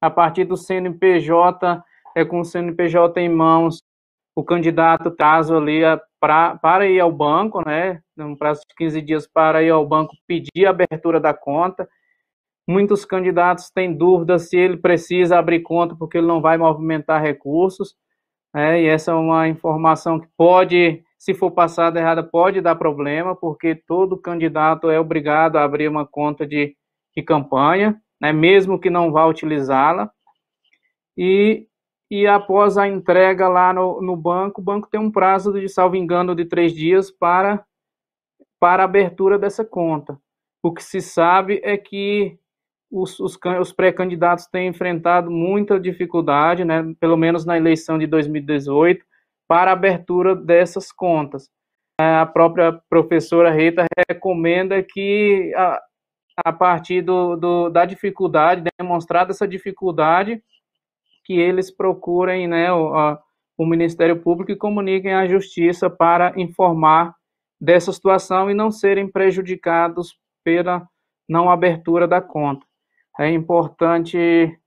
A 0.02 0.10
partir 0.10 0.46
do 0.46 0.58
CNPJ, 0.58 1.84
é 2.16 2.26
com 2.26 2.40
o 2.40 2.46
CNPJ 2.46 3.22
em 3.22 3.30
mãos, 3.30 3.82
o 4.36 4.44
candidato 4.44 5.12
caso 5.12 5.56
ali 5.56 5.82
pra, 6.20 6.56
para 6.58 6.88
ir 6.88 7.00
ao 7.00 7.12
banco, 7.12 7.62
né, 7.66 8.02
num 8.16 8.36
prazo 8.36 8.62
de 8.62 8.76
15 8.76 9.02
dias 9.02 9.28
para 9.28 9.62
ir 9.62 9.70
ao 9.70 9.86
banco 9.86 10.16
pedir 10.26 10.66
a 10.66 10.70
abertura 10.70 11.20
da 11.20 11.34
conta. 11.34 11.88
Muitos 12.68 13.06
candidatos 13.06 13.70
têm 13.70 13.94
dúvida 13.96 14.38
se 14.40 14.58
ele 14.58 14.78
precisa 14.78 15.38
abrir 15.38 15.62
conta 15.62 15.96
porque 15.96 16.18
ele 16.18 16.28
não 16.28 16.42
vai 16.42 16.58
movimentar 16.58 17.22
recursos, 17.22 17.96
né, 18.54 18.82
e 18.82 18.88
essa 18.88 19.12
é 19.12 19.16
uma 19.16 19.48
informação 19.48 20.20
que 20.20 20.28
pode, 20.38 21.04
se 21.18 21.34
for 21.34 21.52
passada 21.52 22.00
errada, 22.00 22.24
pode 22.24 22.62
dar 22.62 22.76
problema, 22.76 23.36
porque 23.36 23.76
todo 23.76 24.18
candidato 24.18 24.90
é 24.90 25.00
obrigado 25.00 25.58
a 25.58 25.64
abrir 25.64 25.88
uma 25.88 26.06
conta 26.06 26.46
de, 26.46 26.76
de 27.16 27.24
campanha, 27.24 28.00
né, 28.20 28.32
mesmo 28.32 28.80
que 28.80 28.90
não 28.90 29.12
vá 29.12 29.26
utilizá-la. 29.26 30.12
E 31.18 31.68
e 32.12 32.28
após 32.28 32.78
a 32.78 32.90
entrega 32.90 33.48
lá 33.48 33.72
no, 33.72 34.02
no 34.02 34.18
banco, 34.18 34.60
o 34.60 34.64
banco 34.64 34.90
tem 34.90 35.00
um 35.00 35.10
prazo 35.10 35.54
de, 35.54 35.70
salvo 35.70 35.96
engano, 35.96 36.36
de 36.36 36.44
três 36.44 36.74
dias 36.74 37.10
para, 37.10 37.66
para 38.60 38.84
a 38.84 38.86
abertura 38.86 39.40
dessa 39.40 39.64
conta. 39.64 40.20
O 40.62 40.74
que 40.74 40.84
se 40.84 41.00
sabe 41.00 41.62
é 41.64 41.78
que 41.78 42.38
os, 42.92 43.20
os, 43.20 43.40
os 43.60 43.72
pré-candidatos 43.72 44.46
têm 44.48 44.68
enfrentado 44.68 45.32
muita 45.32 45.80
dificuldade, 45.80 46.66
né, 46.66 46.94
pelo 47.00 47.16
menos 47.16 47.46
na 47.46 47.58
eleição 47.58 47.98
de 47.98 48.06
2018, 48.06 49.04
para 49.48 49.72
a 49.72 49.74
abertura 49.74 50.36
dessas 50.36 50.92
contas. 50.92 51.50
A 52.00 52.26
própria 52.26 52.74
professora 52.90 53.52
Rita 53.52 53.86
recomenda 54.10 54.84
que, 54.84 55.54
a, 55.56 55.82
a 56.46 56.54
partir 56.54 57.02
do, 57.02 57.36
do, 57.36 57.70
da 57.70 57.86
dificuldade, 57.86 58.64
demonstrada 58.78 59.32
essa 59.32 59.48
dificuldade, 59.48 60.44
que 61.24 61.34
eles 61.34 61.72
procurem 61.72 62.48
né, 62.48 62.74
o, 62.74 62.94
a, 62.94 63.22
o 63.58 63.66
Ministério 63.66 64.20
Público 64.20 64.52
e 64.52 64.56
comuniquem 64.56 65.14
à 65.14 65.28
Justiça 65.28 65.90
para 65.90 66.34
informar 66.36 67.16
dessa 67.60 67.94
situação 67.94 68.50
e 68.50 68.54
não 68.54 68.72
serem 68.72 69.08
prejudicados 69.10 70.18
pela 70.44 70.88
não 71.30 71.50
abertura 71.50 72.08
da 72.08 72.20
conta. 72.20 72.66
É 73.20 73.30
importante 73.30 74.58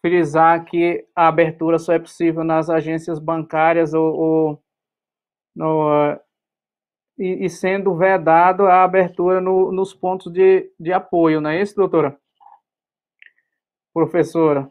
frisar 0.00 0.64
que 0.64 1.06
a 1.14 1.28
abertura 1.28 1.78
só 1.78 1.92
é 1.92 1.98
possível 1.98 2.42
nas 2.44 2.70
agências 2.70 3.18
bancárias 3.18 3.92
ou, 3.92 4.14
ou 4.14 4.62
no, 5.54 6.18
e, 7.18 7.44
e, 7.44 7.50
sendo 7.50 7.94
vedado 7.94 8.66
a 8.66 8.82
abertura 8.82 9.40
no, 9.40 9.70
nos 9.70 9.92
pontos 9.92 10.32
de, 10.32 10.72
de 10.78 10.92
apoio, 10.92 11.40
não 11.40 11.50
é 11.50 11.60
isso, 11.60 11.76
doutora? 11.76 12.18
Professora. 13.92 14.70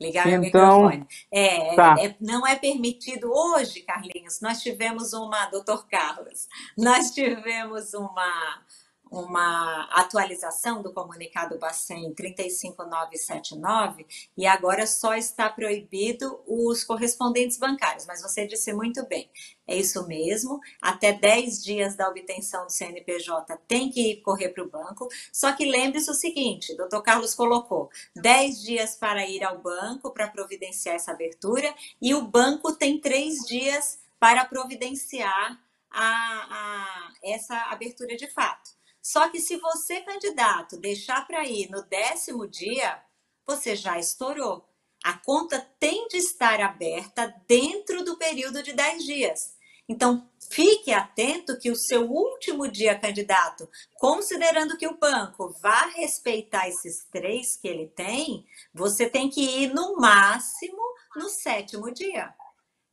Ligar 0.00 0.26
então, 0.26 0.38
o 0.38 0.44
microfone. 0.44 1.06
É, 1.30 1.74
tá. 1.76 1.96
é, 1.98 2.16
não 2.20 2.46
é 2.46 2.56
permitido 2.56 3.30
hoje, 3.30 3.82
Carlinhos. 3.82 4.40
Nós 4.40 4.62
tivemos 4.62 5.12
uma, 5.12 5.46
doutor 5.46 5.86
Carlos, 5.88 6.48
nós 6.76 7.10
tivemos 7.10 7.92
uma 7.92 8.62
uma 9.10 9.88
atualização 9.90 10.82
do 10.82 10.92
comunicado 10.92 11.58
Bacen 11.58 12.14
35979 12.14 14.06
e 14.36 14.46
agora 14.46 14.86
só 14.86 15.14
está 15.14 15.48
proibido 15.50 16.40
os 16.46 16.84
correspondentes 16.84 17.58
bancários, 17.58 18.06
mas 18.06 18.22
você 18.22 18.46
disse 18.46 18.72
muito 18.72 19.04
bem, 19.06 19.28
é 19.66 19.76
isso 19.76 20.06
mesmo, 20.06 20.60
até 20.80 21.12
10 21.12 21.62
dias 21.62 21.96
da 21.96 22.08
obtenção 22.08 22.64
do 22.66 22.72
CNPJ 22.72 23.58
tem 23.66 23.90
que 23.90 24.16
correr 24.16 24.50
para 24.50 24.64
o 24.64 24.70
banco, 24.70 25.08
só 25.32 25.52
que 25.52 25.64
lembre-se 25.64 26.10
o 26.10 26.14
seguinte, 26.14 26.76
doutor 26.76 27.02
Carlos 27.02 27.34
colocou, 27.34 27.90
10 28.14 28.62
dias 28.62 28.94
para 28.94 29.26
ir 29.26 29.42
ao 29.42 29.58
banco 29.58 30.12
para 30.12 30.28
providenciar 30.28 30.94
essa 30.94 31.10
abertura 31.12 31.74
e 32.00 32.14
o 32.14 32.22
banco 32.22 32.72
tem 32.72 33.00
3 33.00 33.46
dias 33.46 33.98
para 34.20 34.44
providenciar 34.44 35.58
a, 35.90 36.04
a, 36.04 37.12
essa 37.24 37.56
abertura 37.70 38.16
de 38.16 38.28
fato. 38.28 38.79
Só 39.02 39.28
que 39.28 39.40
se 39.40 39.56
você, 39.56 40.00
candidato, 40.02 40.76
deixar 40.76 41.26
para 41.26 41.46
ir 41.46 41.70
no 41.70 41.82
décimo 41.82 42.46
dia, 42.46 43.02
você 43.46 43.74
já 43.74 43.98
estourou. 43.98 44.68
A 45.02 45.14
conta 45.14 45.58
tem 45.78 46.06
de 46.08 46.18
estar 46.18 46.60
aberta 46.60 47.34
dentro 47.48 48.04
do 48.04 48.18
período 48.18 48.62
de 48.62 48.72
10 48.72 49.04
dias. 49.04 49.54
Então, 49.88 50.30
fique 50.52 50.92
atento 50.92 51.58
que 51.58 51.68
o 51.68 51.74
seu 51.74 52.08
último 52.08 52.68
dia, 52.68 52.96
candidato, 52.96 53.68
considerando 53.98 54.76
que 54.76 54.86
o 54.86 54.96
banco 54.96 55.52
vá 55.60 55.86
respeitar 55.86 56.68
esses 56.68 57.04
três 57.10 57.56
que 57.56 57.66
ele 57.66 57.88
tem, 57.88 58.46
você 58.72 59.10
tem 59.10 59.28
que 59.28 59.40
ir 59.40 59.74
no 59.74 59.96
máximo 59.96 60.80
no 61.16 61.28
sétimo 61.28 61.90
dia. 61.92 62.32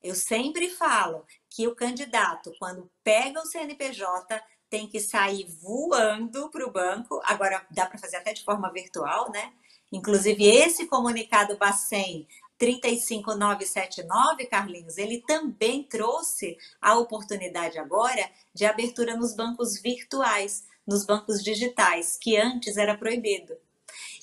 Eu 0.02 0.16
sempre 0.16 0.70
falo 0.70 1.24
que 1.50 1.68
o 1.68 1.76
candidato, 1.76 2.52
quando 2.58 2.90
pega 3.04 3.42
o 3.42 3.46
CNPJ, 3.46 4.42
tem 4.70 4.88
que 4.88 5.00
sair 5.00 5.46
voando 5.62 6.50
para 6.50 6.66
o 6.66 6.72
banco. 6.72 7.22
Agora 7.24 7.66
dá 7.72 7.86
para 7.86 7.98
fazer 7.98 8.18
até 8.18 8.34
de 8.34 8.44
forma 8.44 8.72
virtual, 8.72 9.32
né? 9.32 9.54
Inclusive, 9.92 10.46
esse 10.46 10.86
comunicado 10.88 11.58
Bacen 11.58 12.28
35979, 12.58 14.48
Carlinhos, 14.48 14.98
ele 14.98 15.24
também 15.26 15.84
trouxe 15.84 16.58
a 16.82 16.98
oportunidade 16.98 17.78
agora 17.78 18.30
de 18.54 18.66
abertura 18.66 19.16
nos 19.16 19.34
bancos 19.34 19.80
virtuais, 19.80 20.66
nos 20.86 21.06
bancos 21.06 21.44
digitais, 21.44 22.18
que 22.18 22.36
antes 22.36 22.76
era 22.78 22.98
proibido. 22.98 23.56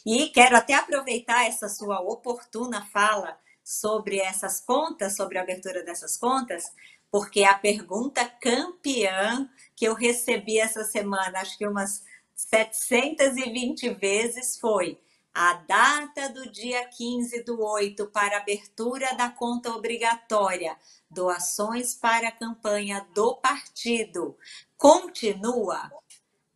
E 0.04 0.28
quero 0.28 0.56
até 0.56 0.74
aproveitar 0.74 1.46
essa 1.46 1.68
sua 1.68 2.00
oportuna 2.00 2.84
fala 2.86 3.38
sobre 3.62 4.18
essas 4.18 4.60
contas, 4.60 5.16
sobre 5.16 5.38
a 5.38 5.42
abertura 5.42 5.82
dessas 5.82 6.18
contas, 6.18 6.70
porque 7.14 7.44
a 7.44 7.54
pergunta 7.56 8.24
campeã 8.24 9.48
que 9.76 9.84
eu 9.84 9.94
recebi 9.94 10.58
essa 10.58 10.82
semana, 10.82 11.42
acho 11.42 11.56
que 11.56 11.64
umas 11.64 12.02
720 12.34 13.88
vezes, 13.90 14.58
foi 14.58 14.98
a 15.32 15.54
data 15.54 16.28
do 16.30 16.50
dia 16.50 16.84
15 16.88 17.44
do 17.44 17.62
8 17.62 18.08
para 18.08 18.38
abertura 18.38 19.14
da 19.14 19.30
conta 19.30 19.70
obrigatória, 19.70 20.76
doações 21.08 21.94
para 21.94 22.30
a 22.30 22.32
campanha 22.32 23.06
do 23.14 23.36
partido, 23.36 24.36
continua? 24.76 25.92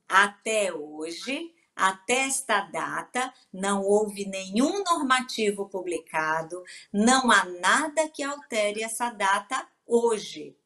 Até 0.09 0.73
hoje, 0.73 1.55
até 1.77 2.25
esta 2.25 2.63
data, 2.63 3.33
não 3.53 3.85
houve 3.85 4.27
nenhum 4.27 4.83
normativo 4.83 5.69
publicado, 5.69 6.65
não 6.93 7.31
há 7.31 7.45
nada 7.45 8.09
que 8.09 8.25
altere 8.25 8.83
essa 8.83 9.09
data 9.11 9.65
hoje. 9.89 10.57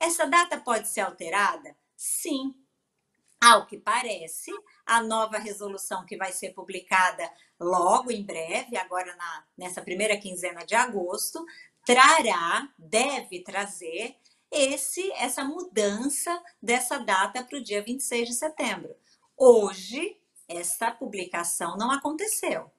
Essa 0.00 0.26
data 0.26 0.58
pode 0.58 0.88
ser 0.88 1.02
alterada? 1.02 1.76
Sim. 1.96 2.54
Ao 3.40 3.66
que 3.66 3.76
parece, 3.76 4.50
a 4.86 5.02
nova 5.02 5.36
resolução 5.36 6.06
que 6.06 6.16
vai 6.16 6.32
ser 6.32 6.50
publicada 6.50 7.30
logo 7.60 8.10
em 8.10 8.24
breve, 8.24 8.76
agora 8.76 9.14
na, 9.14 9.44
nessa 9.56 9.82
primeira 9.82 10.16
quinzena 10.16 10.64
de 10.64 10.74
agosto, 10.74 11.44
trará, 11.84 12.68
deve 12.78 13.42
trazer 13.42 14.16
esse 14.50 15.10
essa 15.12 15.42
mudança 15.44 16.40
dessa 16.62 16.98
data 16.98 17.42
para 17.42 17.58
o 17.58 17.62
dia 17.62 17.82
26 17.82 18.28
de 18.28 18.34
setembro. 18.34 18.94
Hoje, 19.36 20.16
essa 20.46 20.90
publicação 20.90 21.76
não 21.76 21.90
aconteceu. 21.90 22.70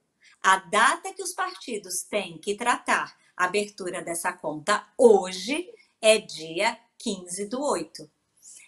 A 0.41 0.57
data 0.57 1.13
que 1.13 1.23
os 1.23 1.33
partidos 1.33 2.03
têm 2.03 2.37
que 2.37 2.55
tratar 2.55 3.17
a 3.35 3.45
abertura 3.45 4.01
dessa 4.01 4.31
conta 4.31 4.85
hoje 4.97 5.69
é 6.03 6.17
dia 6.17 6.77
15 6.97 7.45
do 7.47 7.63
8. 7.63 8.11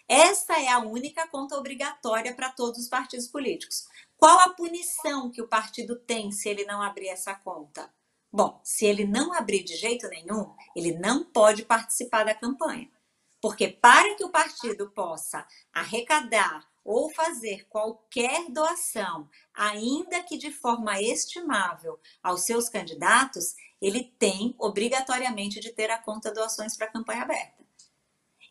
Essa 0.08 0.58
é 0.58 0.68
a 0.68 0.78
única 0.78 1.28
conta 1.28 1.54
obrigatória 1.54 2.34
para 2.34 2.50
todos 2.50 2.80
os 2.80 2.88
partidos 2.88 3.28
políticos. 3.28 3.86
Qual 4.16 4.40
a 4.40 4.54
punição 4.54 5.30
que 5.30 5.42
o 5.42 5.46
partido 5.46 5.96
tem 5.96 6.32
se 6.32 6.48
ele 6.48 6.64
não 6.64 6.80
abrir 6.80 7.08
essa 7.08 7.34
conta? 7.34 7.92
Bom, 8.32 8.58
se 8.64 8.86
ele 8.86 9.04
não 9.04 9.34
abrir 9.34 9.62
de 9.64 9.76
jeito 9.76 10.08
nenhum, 10.08 10.50
ele 10.74 10.92
não 10.98 11.24
pode 11.24 11.62
participar 11.66 12.24
da 12.24 12.34
campanha. 12.34 12.90
Porque 13.38 13.68
para 13.68 14.14
que 14.14 14.24
o 14.24 14.30
partido 14.30 14.90
possa 14.92 15.46
arrecadar 15.74 16.66
ou 16.86 17.10
fazer 17.10 17.66
qualquer 17.68 18.48
doação, 18.48 19.28
ainda 19.52 20.22
que 20.22 20.38
de 20.38 20.52
forma 20.52 21.02
estimável, 21.02 21.98
aos 22.22 22.42
seus 22.42 22.68
candidatos, 22.68 23.56
ele 23.82 24.04
tem 24.18 24.54
obrigatoriamente 24.56 25.58
de 25.58 25.72
ter 25.72 25.90
a 25.90 25.98
conta 25.98 26.32
doações 26.32 26.76
para 26.76 26.86
a 26.86 26.92
campanha 26.92 27.22
aberta. 27.22 27.66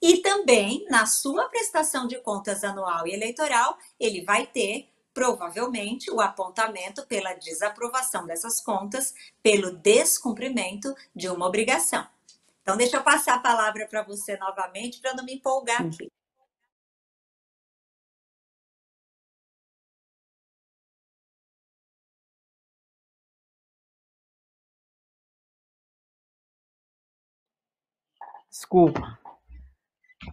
E 0.01 0.17
também, 0.17 0.85
na 0.89 1.05
sua 1.05 1.47
prestação 1.47 2.05
de 2.05 2.19
contas 2.19 2.63
anual 2.65 3.07
e 3.07 3.13
eleitoral, 3.13 3.77
ele 3.97 4.21
vai 4.23 4.45
ter 4.45 4.89
provavelmente 5.13 6.11
o 6.11 6.19
apontamento 6.19 7.07
pela 7.07 7.33
desaprovação 7.33 8.27
dessas 8.27 8.59
contas, 8.59 9.13
pelo 9.41 9.71
descumprimento 9.77 10.93
de 11.15 11.29
uma 11.29 11.47
obrigação. 11.47 12.05
Então, 12.61 12.75
deixa 12.75 12.97
eu 12.97 13.03
passar 13.03 13.35
a 13.35 13.39
palavra 13.39 13.87
para 13.87 14.03
você 14.03 14.35
novamente, 14.35 14.99
para 14.99 15.13
não 15.13 15.23
me 15.23 15.35
empolgar 15.35 15.81
aqui. 15.81 16.11
Desculpa. 28.55 29.19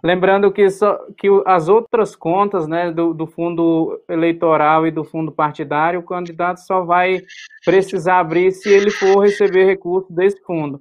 Lembrando 0.02 0.52
que, 0.52 0.70
só, 0.70 0.96
que 1.18 1.26
as 1.44 1.68
outras 1.68 2.14
contas 2.14 2.68
né, 2.68 2.92
do, 2.92 3.12
do, 3.12 3.26
fundo 3.26 4.00
eleitoral 4.08 4.87
e 4.87 4.92
do 4.92 5.02
fundo 5.02 5.32
partidário, 5.32 5.98
o 5.98 6.04
candidato 6.04 6.58
só 6.58 6.85
vai 6.85 7.20
precisar 7.64 8.20
abrir 8.20 8.52
se 8.52 8.68
ele 8.70 8.92
for 8.92 9.22
receber 9.22 9.64
recurso 9.64 10.11
desse 10.12 10.40
fundo. 10.44 10.80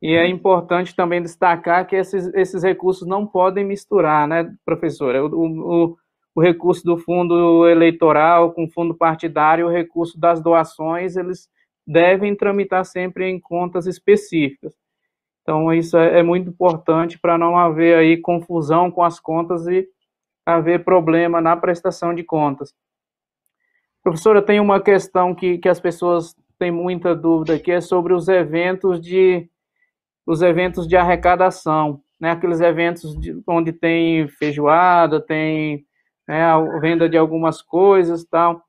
E 0.00 0.14
é 0.14 0.26
importante 0.28 0.94
também 0.94 1.20
destacar 1.20 1.86
que 1.88 1.96
esses, 1.96 2.32
esses 2.34 2.62
recursos 2.62 3.06
não 3.06 3.26
podem 3.26 3.64
misturar, 3.64 4.28
né, 4.28 4.48
professora? 4.64 5.24
O, 5.24 5.28
o, 5.28 5.96
o 6.36 6.40
recurso 6.40 6.84
do 6.84 6.96
fundo 6.96 7.68
eleitoral 7.68 8.52
com 8.52 8.64
o 8.64 8.70
fundo 8.70 8.94
partidário, 8.94 9.66
o 9.66 9.70
recurso 9.70 10.18
das 10.18 10.40
doações, 10.40 11.16
eles 11.16 11.48
devem 11.84 12.34
tramitar 12.36 12.84
sempre 12.84 13.28
em 13.28 13.40
contas 13.40 13.86
específicas. 13.88 14.81
Então, 15.42 15.72
isso 15.72 15.96
é, 15.96 16.20
é 16.20 16.22
muito 16.22 16.48
importante 16.48 17.18
para 17.18 17.36
não 17.36 17.58
haver 17.58 17.96
aí 17.96 18.16
confusão 18.16 18.90
com 18.90 19.02
as 19.02 19.18
contas 19.18 19.66
e 19.66 19.86
haver 20.46 20.84
problema 20.84 21.40
na 21.40 21.56
prestação 21.56 22.14
de 22.14 22.22
contas. 22.22 22.72
Professora, 24.02 24.42
tem 24.42 24.60
uma 24.60 24.80
questão 24.80 25.34
que, 25.34 25.58
que 25.58 25.68
as 25.68 25.80
pessoas 25.80 26.34
têm 26.58 26.70
muita 26.70 27.14
dúvida 27.14 27.54
aqui, 27.54 27.70
é 27.72 27.80
sobre 27.80 28.12
os 28.12 28.28
eventos 28.28 29.00
de 29.00 29.48
os 30.24 30.40
eventos 30.40 30.86
de 30.86 30.96
arrecadação, 30.96 32.00
né? 32.20 32.30
Aqueles 32.30 32.60
eventos 32.60 33.18
de, 33.18 33.42
onde 33.46 33.72
tem 33.72 34.28
feijoada, 34.28 35.20
tem 35.20 35.84
né, 36.28 36.44
a 36.44 36.60
venda 36.78 37.08
de 37.08 37.16
algumas 37.16 37.60
coisas, 37.60 38.24
tal. 38.24 38.62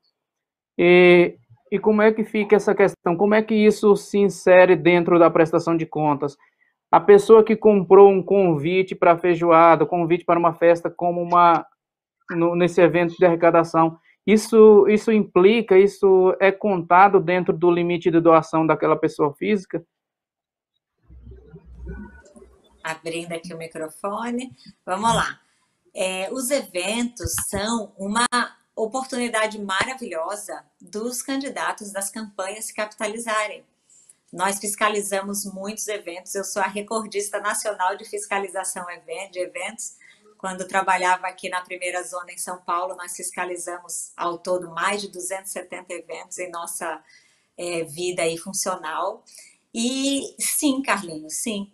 E, 0.76 1.36
e 1.70 1.78
como 1.78 2.02
é 2.02 2.12
que 2.12 2.24
fica 2.24 2.56
essa 2.56 2.74
questão? 2.74 3.16
Como 3.16 3.34
é 3.34 3.42
que 3.42 3.54
isso 3.54 3.94
se 3.96 4.18
insere 4.18 4.74
dentro 4.74 5.18
da 5.18 5.30
prestação 5.30 5.76
de 5.76 5.86
contas? 5.86 6.36
A 6.94 7.00
pessoa 7.00 7.42
que 7.42 7.56
comprou 7.56 8.08
um 8.08 8.22
convite 8.22 8.94
para 8.94 9.18
feijoada, 9.18 9.84
convite 9.84 10.24
para 10.24 10.38
uma 10.38 10.54
festa 10.54 10.88
como 10.88 11.20
uma 11.20 11.66
no, 12.30 12.54
nesse 12.54 12.80
evento 12.80 13.16
de 13.16 13.26
arrecadação, 13.26 13.98
isso 14.24 14.86
isso 14.86 15.10
implica, 15.10 15.76
isso 15.76 16.36
é 16.38 16.52
contado 16.52 17.18
dentro 17.18 17.52
do 17.52 17.68
limite 17.68 18.12
de 18.12 18.20
doação 18.20 18.64
daquela 18.64 18.94
pessoa 18.94 19.34
física? 19.34 19.84
Abrindo 22.80 23.32
aqui 23.32 23.52
o 23.52 23.58
microfone, 23.58 24.52
vamos 24.86 25.12
lá. 25.12 25.40
É, 25.92 26.32
os 26.32 26.48
eventos 26.52 27.34
são 27.48 27.92
uma 27.98 28.24
oportunidade 28.76 29.60
maravilhosa 29.60 30.64
dos 30.80 31.22
candidatos 31.22 31.92
das 31.92 32.08
campanhas 32.08 32.66
se 32.66 32.74
capitalizarem. 32.74 33.64
Nós 34.34 34.58
fiscalizamos 34.58 35.44
muitos 35.44 35.86
eventos. 35.86 36.34
Eu 36.34 36.42
sou 36.42 36.60
a 36.60 36.66
recordista 36.66 37.38
nacional 37.38 37.96
de 37.96 38.04
fiscalização 38.04 38.84
de 39.30 39.38
eventos. 39.38 39.96
Quando 40.38 40.66
trabalhava 40.66 41.28
aqui 41.28 41.48
na 41.48 41.60
primeira 41.60 42.02
zona 42.02 42.32
em 42.32 42.36
São 42.36 42.58
Paulo, 42.58 42.96
nós 42.96 43.14
fiscalizamos 43.16 44.10
ao 44.16 44.36
todo 44.36 44.72
mais 44.72 45.00
de 45.00 45.08
270 45.08 45.94
eventos 45.94 46.38
em 46.38 46.50
nossa 46.50 47.00
é, 47.56 47.84
vida 47.84 48.22
aí 48.22 48.36
funcional. 48.36 49.22
E 49.72 50.34
sim, 50.40 50.82
Carlinhos, 50.82 51.34
sim. 51.34 51.70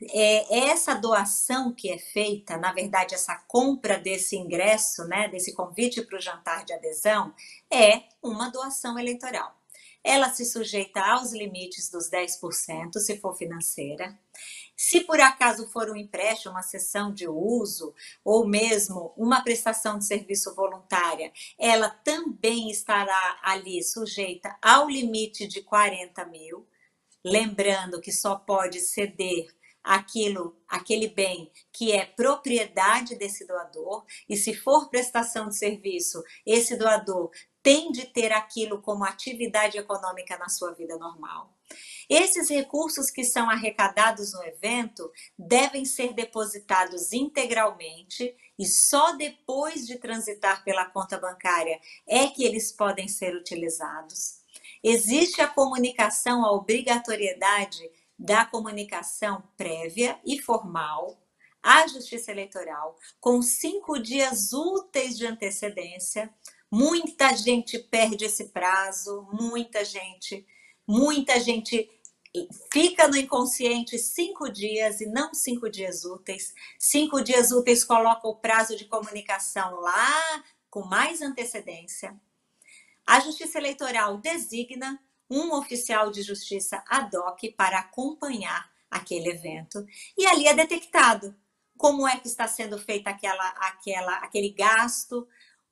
É, 0.00 0.68
essa 0.68 0.94
doação 0.94 1.72
que 1.72 1.90
é 1.90 1.98
feita, 1.98 2.56
na 2.56 2.72
verdade, 2.72 3.16
essa 3.16 3.34
compra 3.48 3.98
desse 3.98 4.36
ingresso, 4.36 5.04
né, 5.08 5.26
desse 5.26 5.52
convite 5.52 6.00
para 6.00 6.16
o 6.16 6.22
jantar 6.22 6.64
de 6.64 6.72
adesão, 6.72 7.34
é 7.68 8.04
uma 8.22 8.50
doação 8.50 8.96
eleitoral 8.96 9.52
ela 10.04 10.28
se 10.28 10.44
sujeita 10.44 11.00
aos 11.00 11.32
limites 11.32 11.90
dos 11.90 12.10
10%, 12.10 12.98
se 12.98 13.16
for 13.16 13.34
financeira. 13.34 14.16
Se 14.76 15.00
por 15.00 15.18
acaso 15.20 15.66
for 15.68 15.88
um 15.88 15.96
empréstimo, 15.96 16.52
uma 16.52 16.62
sessão 16.62 17.12
de 17.12 17.26
uso, 17.26 17.94
ou 18.22 18.46
mesmo 18.46 19.14
uma 19.16 19.42
prestação 19.42 19.98
de 19.98 20.04
serviço 20.04 20.54
voluntária, 20.54 21.32
ela 21.58 21.88
também 21.88 22.70
estará 22.70 23.40
ali 23.42 23.82
sujeita 23.82 24.54
ao 24.60 24.88
limite 24.90 25.46
de 25.46 25.62
40 25.62 26.24
mil. 26.26 26.66
Lembrando 27.24 28.00
que 28.00 28.12
só 28.12 28.36
pode 28.36 28.80
ceder 28.80 29.46
aquilo, 29.84 30.56
aquele 30.66 31.08
bem 31.08 31.52
que 31.70 31.92
é 31.92 32.06
propriedade 32.06 33.14
desse 33.14 33.46
doador, 33.46 34.04
e 34.26 34.36
se 34.36 34.54
for 34.54 34.88
prestação 34.88 35.48
de 35.48 35.58
serviço, 35.58 36.22
esse 36.46 36.76
doador 36.76 37.30
tem 37.62 37.92
de 37.92 38.06
ter 38.06 38.32
aquilo 38.32 38.80
como 38.80 39.04
atividade 39.04 39.78
econômica 39.78 40.36
na 40.38 40.48
sua 40.48 40.72
vida 40.72 40.96
normal. 40.96 41.54
Esses 42.08 42.50
recursos 42.50 43.10
que 43.10 43.24
são 43.24 43.48
arrecadados 43.48 44.32
no 44.34 44.42
evento 44.44 45.10
devem 45.38 45.84
ser 45.84 46.12
depositados 46.12 47.12
integralmente 47.12 48.36
e 48.58 48.66
só 48.66 49.12
depois 49.16 49.86
de 49.86 49.96
transitar 49.98 50.62
pela 50.62 50.84
conta 50.84 51.18
bancária 51.18 51.80
é 52.06 52.26
que 52.26 52.44
eles 52.44 52.70
podem 52.70 53.08
ser 53.08 53.34
utilizados. 53.34 54.44
Existe 54.82 55.40
a 55.40 55.48
comunicação, 55.48 56.44
a 56.44 56.52
obrigatoriedade 56.52 57.90
da 58.24 58.44
comunicação 58.44 59.42
prévia 59.56 60.18
e 60.24 60.40
formal 60.40 61.20
à 61.62 61.86
Justiça 61.86 62.30
Eleitoral, 62.30 62.96
com 63.20 63.40
cinco 63.40 63.98
dias 63.98 64.52
úteis 64.52 65.16
de 65.16 65.26
antecedência, 65.26 66.32
Muita 66.76 67.36
gente 67.36 67.78
perde 67.78 68.24
esse 68.24 68.46
prazo, 68.46 69.28
muita 69.30 69.84
gente, 69.84 70.44
muita 70.84 71.38
gente 71.38 71.88
fica 72.72 73.06
no 73.06 73.16
inconsciente 73.16 73.96
cinco 73.96 74.50
dias 74.50 75.00
e 75.00 75.06
não 75.06 75.32
cinco 75.32 75.70
dias 75.70 76.04
úteis. 76.04 76.52
Cinco 76.76 77.22
dias 77.22 77.52
úteis 77.52 77.84
coloca 77.84 78.26
o 78.26 78.34
prazo 78.34 78.74
de 78.76 78.86
comunicação 78.86 79.78
lá 79.78 80.42
com 80.68 80.84
mais 80.84 81.22
antecedência. 81.22 82.20
A 83.06 83.20
Justiça 83.20 83.58
Eleitoral 83.58 84.18
designa 84.18 85.00
um 85.30 85.54
oficial 85.54 86.10
de 86.10 86.22
justiça 86.22 86.82
ad 86.88 87.16
hoc 87.16 87.42
para 87.56 87.78
acompanhar 87.78 88.70
aquele 88.90 89.30
evento 89.30 89.84
e 90.16 90.26
ali 90.26 90.46
é 90.46 90.54
detectado 90.54 91.34
como 91.76 92.06
é 92.06 92.16
que 92.18 92.28
está 92.28 92.46
sendo 92.46 92.78
feita 92.78 93.10
aquela, 93.10 93.48
aquela, 93.48 94.16
aquele 94.18 94.50
gasto, 94.50 95.26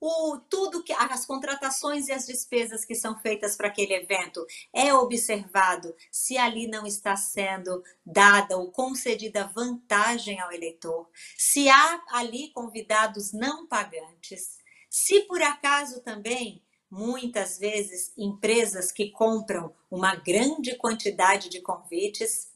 o 0.05 0.37
tudo 0.49 0.83
que 0.83 0.91
as 0.91 1.25
contratações 1.25 2.09
e 2.09 2.11
as 2.11 2.25
despesas 2.25 2.83
que 2.83 2.93
são 2.93 3.17
feitas 3.19 3.55
para 3.55 3.69
aquele 3.69 3.93
evento 3.93 4.45
é 4.73 4.93
observado 4.93 5.95
se 6.11 6.37
ali 6.37 6.67
não 6.67 6.85
está 6.85 7.15
sendo 7.15 7.81
dada 8.05 8.57
ou 8.57 8.69
concedida 8.69 9.49
vantagem 9.55 10.41
ao 10.41 10.51
eleitor, 10.51 11.09
se 11.37 11.69
há 11.69 12.03
ali 12.11 12.51
convidados 12.51 13.31
não 13.31 13.65
pagantes, 13.65 14.57
se 14.89 15.21
por 15.21 15.41
acaso 15.41 16.01
também 16.01 16.61
muitas 16.93 17.57
vezes 17.57 18.13
empresas 18.15 18.91
que 18.91 19.09
compram 19.09 19.73
uma 19.89 20.15
grande 20.15 20.75
quantidade 20.75 21.49
de 21.49 21.59
convites 21.59 22.51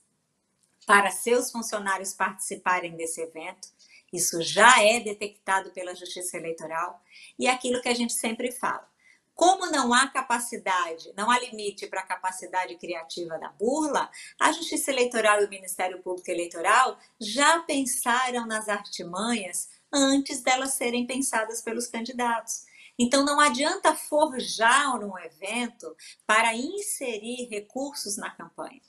para 0.86 1.10
seus 1.10 1.52
funcionários 1.52 2.14
participarem 2.14 2.96
desse 2.96 3.20
evento, 3.20 3.68
isso 4.14 4.40
já 4.44 4.84
é 4.84 5.00
detectado 5.00 5.72
pela 5.72 5.96
Justiça 5.96 6.38
Eleitoral 6.38 7.02
e 7.38 7.48
é 7.48 7.52
aquilo 7.52 7.82
que 7.82 7.90
a 7.90 7.96
gente 7.96 8.14
sempre 8.14 8.52
fala. 8.52 8.88
Como 9.34 9.72
não 9.72 9.92
há 9.92 10.08
capacidade, 10.08 11.12
não 11.18 11.32
há 11.32 11.40
limite 11.40 11.88
para 11.88 12.02
a 12.02 12.06
capacidade 12.06 12.76
criativa 12.76 13.40
da 13.40 13.50
burla, 13.50 14.08
a 14.40 14.52
Justiça 14.52 14.92
Eleitoral 14.92 15.42
e 15.42 15.46
o 15.46 15.50
Ministério 15.50 16.00
Público 16.04 16.30
Eleitoral 16.30 17.00
já 17.20 17.60
pensaram 17.62 18.46
nas 18.46 18.70
artimanhas 18.70 19.68
antes 19.92 20.42
delas 20.42 20.76
serem 20.76 21.08
pensadas 21.08 21.60
pelos 21.60 21.88
candidatos. 21.88 22.67
Então 22.98 23.24
não 23.24 23.40
adianta 23.40 23.96
forjar 23.96 25.00
um 25.00 25.18
evento 25.20 25.96
para 26.26 26.56
inserir 26.56 27.48
recursos 27.50 28.18
na 28.18 28.30
campanha. 28.30 28.82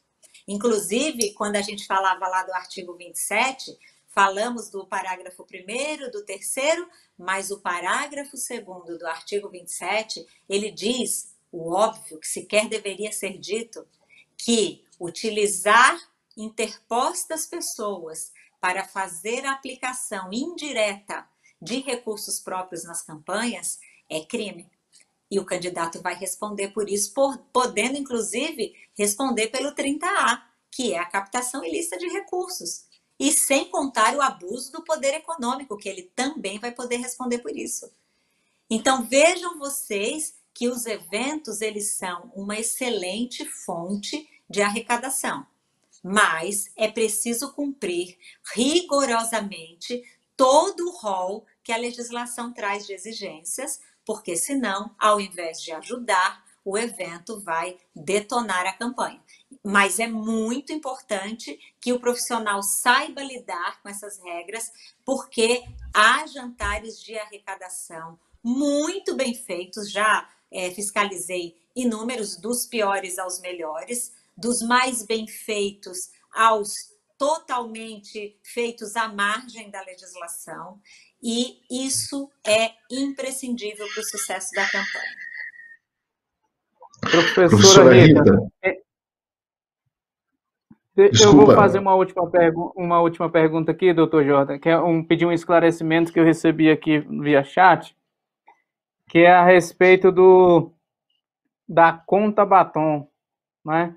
Inclusive, 0.47 1.35
quando 1.35 1.57
a 1.57 1.63
gente 1.63 1.87
falava 1.87 2.27
lá 2.27 2.43
do 2.43 2.53
artigo 2.53 2.95
27, 2.95 3.77
Falamos 4.19 4.69
do 4.69 4.85
parágrafo 4.85 5.45
1 5.45 6.11
do 6.11 6.25
terceiro, 6.25 6.89
mas 7.17 7.53
o 7.53 7.61
parágrafo 7.61 8.33
2 8.33 8.99
do 8.99 9.07
artigo 9.07 9.49
27, 9.49 10.27
ele 10.49 10.73
diz 10.73 11.37
o 11.53 11.73
óbvio 11.73 12.19
que 12.19 12.27
sequer 12.27 12.69
deveria 12.69 13.13
ser 13.13 13.39
dito, 13.39 13.87
que 14.37 14.85
utilizar 14.99 15.97
interpostas 16.37 17.47
pessoas 17.47 18.33
para 18.61 18.85
fazer 18.85 19.47
a 19.47 19.53
aplicação 19.53 20.33
indireta 20.33 21.25
de 21.63 21.79
recursos 21.79 22.41
próprios 22.41 22.83
nas 22.83 23.03
campanhas 23.03 23.79
é 24.09 24.21
crime. 24.21 24.71
E 25.31 25.39
o 25.39 25.45
candidato 25.45 26.01
vai 26.01 26.15
responder 26.15 26.69
por 26.69 26.89
isso, 26.89 27.13
por, 27.13 27.39
podendo 27.53 27.99
inclusive 27.99 28.75
responder 28.95 29.49
pelo 29.49 29.75
30A, 29.75 30.43
que 30.71 30.95
é 30.95 30.99
a 30.99 31.05
captação 31.05 31.65
ilícita 31.65 31.99
de 31.99 32.09
recursos. 32.09 32.87
E 33.19 33.33
sem 33.33 33.69
contar 33.69 34.17
o 34.17 34.23
abuso 34.23 34.73
do 34.73 34.83
poder 34.83 35.15
econômico, 35.15 35.77
que 35.77 35.89
ele 35.89 36.11
também 36.15 36.59
vai 36.59 36.73
poder 36.73 36.97
responder 36.97 37.39
por 37.39 37.57
isso. 37.57 37.91
Então 38.71 39.05
vejam 39.05 39.59
vocês 39.59 40.35
que 40.55 40.69
os 40.69 40.87
eventos 40.87 41.61
eles 41.61 41.93
são 41.93 42.33
uma 42.35 42.59
excelente 42.59 43.45
fonte 43.45 44.29
de 44.49 44.63
arrecadação, 44.63 45.47
mas 46.03 46.71
é 46.75 46.89
preciso 46.89 47.53
cumprir 47.53 48.19
rigorosamente 48.55 50.03
todo 50.37 50.89
o 50.89 50.97
rol 50.97 51.47
que 51.63 51.73
a 51.73 51.77
legislação 51.77 52.53
traz 52.53 52.87
de 52.87 52.93
exigências, 52.93 53.81
porque 54.09 54.37
senão, 54.37 54.91
ao 54.99 55.21
invés 55.21 55.61
de 55.61 55.71
ajudar, 55.71 56.43
o 56.65 56.79
evento 56.79 57.39
vai 57.41 57.77
detonar 57.95 58.65
a 58.65 58.73
campanha. 58.73 59.23
Mas 59.63 59.99
é 59.99 60.07
muito 60.07 60.73
importante 60.73 61.61
que 61.79 61.93
o 61.93 62.01
profissional 62.01 62.63
saiba 62.63 63.23
lidar 63.23 63.83
com 63.83 63.89
essas 63.91 64.19
regras, 64.25 64.73
porque 65.05 65.63
há 65.93 66.27
jantares 66.27 66.99
de 67.03 67.19
arrecadação 67.19 68.19
muito 68.43 69.15
bem 69.15 69.35
feitos, 69.35 69.93
já 69.93 70.27
é, 70.51 70.71
fiscalizei 70.71 71.61
inúmeros, 71.77 72.35
dos 72.35 72.65
piores 72.65 73.19
aos 73.19 73.41
melhores, 73.41 74.15
dos 74.35 74.63
mais 74.63 75.05
bem 75.05 75.27
feitos 75.27 76.09
aos 76.33 76.97
totalmente 77.19 78.39
feitos 78.43 78.97
à 78.97 79.09
margem 79.09 79.69
da 79.71 79.83
legislação, 79.83 80.81
e 81.23 81.61
isso 81.71 82.31
é 82.47 82.71
imprescindível 82.91 83.87
para 83.93 84.01
o 84.01 84.05
sucesso 84.05 84.51
da 84.55 84.65
campanha. 84.65 85.29
Professora, 87.01 87.49
Professora 87.49 87.95
Rita, 87.95 88.23
Rita. 88.23 88.89
É, 90.99 91.11
eu 91.23 91.33
vou 91.33 91.55
fazer 91.55 91.79
uma 91.79 91.95
última, 91.95 92.23
uma 92.75 93.01
última 93.01 93.31
pergunta 93.31 93.71
aqui, 93.71 93.93
doutor 93.93 94.25
Jordan, 94.25 94.59
que 94.59 94.69
é 94.69 94.79
um, 94.79 95.03
pedir 95.03 95.27
um 95.27 95.33
esclarecimento 95.33 96.13
que 96.13 96.19
eu 96.19 96.25
recebi 96.25 96.69
aqui 96.69 96.99
via 96.99 97.45
chat, 97.45 97.97
que 99.09 99.21
é 99.21 99.31
a 99.31 99.45
respeito 99.45 100.11
do 100.11 100.73
da 101.69 101.93
conta 101.93 102.45
batom, 102.45 103.07
né? 103.65 103.95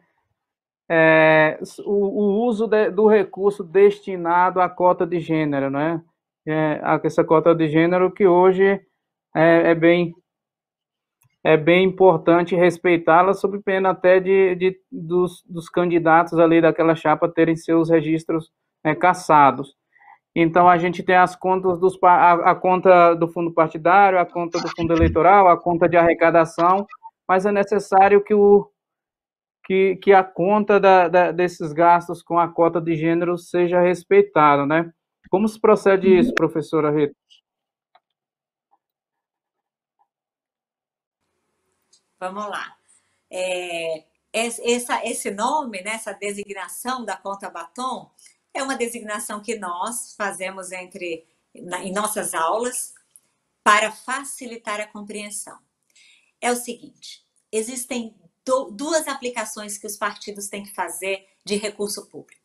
É, 0.87 1.57
o, 1.85 1.91
o, 1.91 2.45
uso 2.45 2.67
de, 2.67 2.91
do 2.91 3.07
recurso 3.07 3.63
destinado 3.63 4.59
à 4.59 4.69
cota 4.69 5.07
de 5.07 5.21
gênero, 5.21 5.69
né? 5.69 6.03
É, 6.47 6.81
essa 7.03 7.23
cota 7.23 7.53
de 7.53 7.69
gênero 7.69 8.11
que 8.11 8.25
hoje 8.25 8.81
é, 9.35 9.71
é 9.71 9.75
bem 9.75 10.13
é 11.43 11.57
bem 11.57 11.85
importante 11.85 12.55
respeitá-la, 12.55 13.33
sob 13.33 13.59
pena 13.63 13.89
até 13.89 14.19
de, 14.19 14.55
de 14.55 14.79
dos, 14.91 15.43
dos, 15.47 15.69
candidatos 15.69 16.37
ali 16.37 16.61
daquela 16.61 16.95
chapa 16.95 17.27
terem 17.27 17.55
seus 17.55 17.89
registros 17.89 18.51
né, 18.83 18.93
caçados. 18.93 19.75
Então 20.35 20.69
a 20.69 20.77
gente 20.77 21.03
tem 21.03 21.15
as 21.15 21.35
contas 21.35 21.79
dos 21.79 21.97
a, 22.03 22.51
a, 22.51 22.55
conta 22.55 23.15
do 23.15 23.27
fundo 23.27 23.51
partidário, 23.51 24.19
a 24.19 24.25
conta 24.25 24.59
do 24.59 24.69
fundo 24.75 24.93
eleitoral, 24.93 25.47
a 25.47 25.59
conta 25.59 25.89
de 25.89 25.97
arrecadação, 25.97 26.85
mas 27.27 27.45
é 27.45 27.51
necessário 27.51 28.23
que 28.23 28.33
o 28.33 28.69
que, 29.65 29.95
que 29.97 30.13
a 30.13 30.23
conta 30.23 30.79
da, 30.79 31.07
da, 31.07 31.31
desses 31.31 31.73
gastos 31.73 32.21
com 32.21 32.39
a 32.39 32.47
cota 32.47 32.79
de 32.79 32.95
gênero 32.95 33.37
seja 33.37 33.81
respeitada, 33.81 34.65
né? 34.65 34.91
Como 35.31 35.47
se 35.47 35.57
procede 35.57 36.19
isso, 36.19 36.33
professora 36.33 36.91
Rita? 36.91 37.15
Vamos 42.19 42.49
lá. 42.49 42.77
É, 43.29 44.03
essa, 44.33 45.05
esse 45.05 45.31
nome, 45.31 45.81
né, 45.83 45.91
essa 45.91 46.11
designação 46.11 47.05
da 47.05 47.15
conta 47.15 47.49
batom, 47.49 48.11
é 48.53 48.61
uma 48.61 48.75
designação 48.75 49.41
que 49.41 49.55
nós 49.55 50.13
fazemos 50.17 50.73
entre 50.73 51.25
na, 51.55 51.81
em 51.81 51.93
nossas 51.93 52.33
aulas 52.33 52.93
para 53.63 53.89
facilitar 53.89 54.81
a 54.81 54.87
compreensão. 54.87 55.57
É 56.41 56.51
o 56.51 56.57
seguinte: 56.57 57.25
existem 57.49 58.13
do, 58.45 58.69
duas 58.69 59.07
aplicações 59.07 59.77
que 59.77 59.87
os 59.87 59.95
partidos 59.95 60.49
têm 60.49 60.63
que 60.63 60.73
fazer 60.73 61.25
de 61.45 61.55
recurso 61.55 62.05
público. 62.07 62.41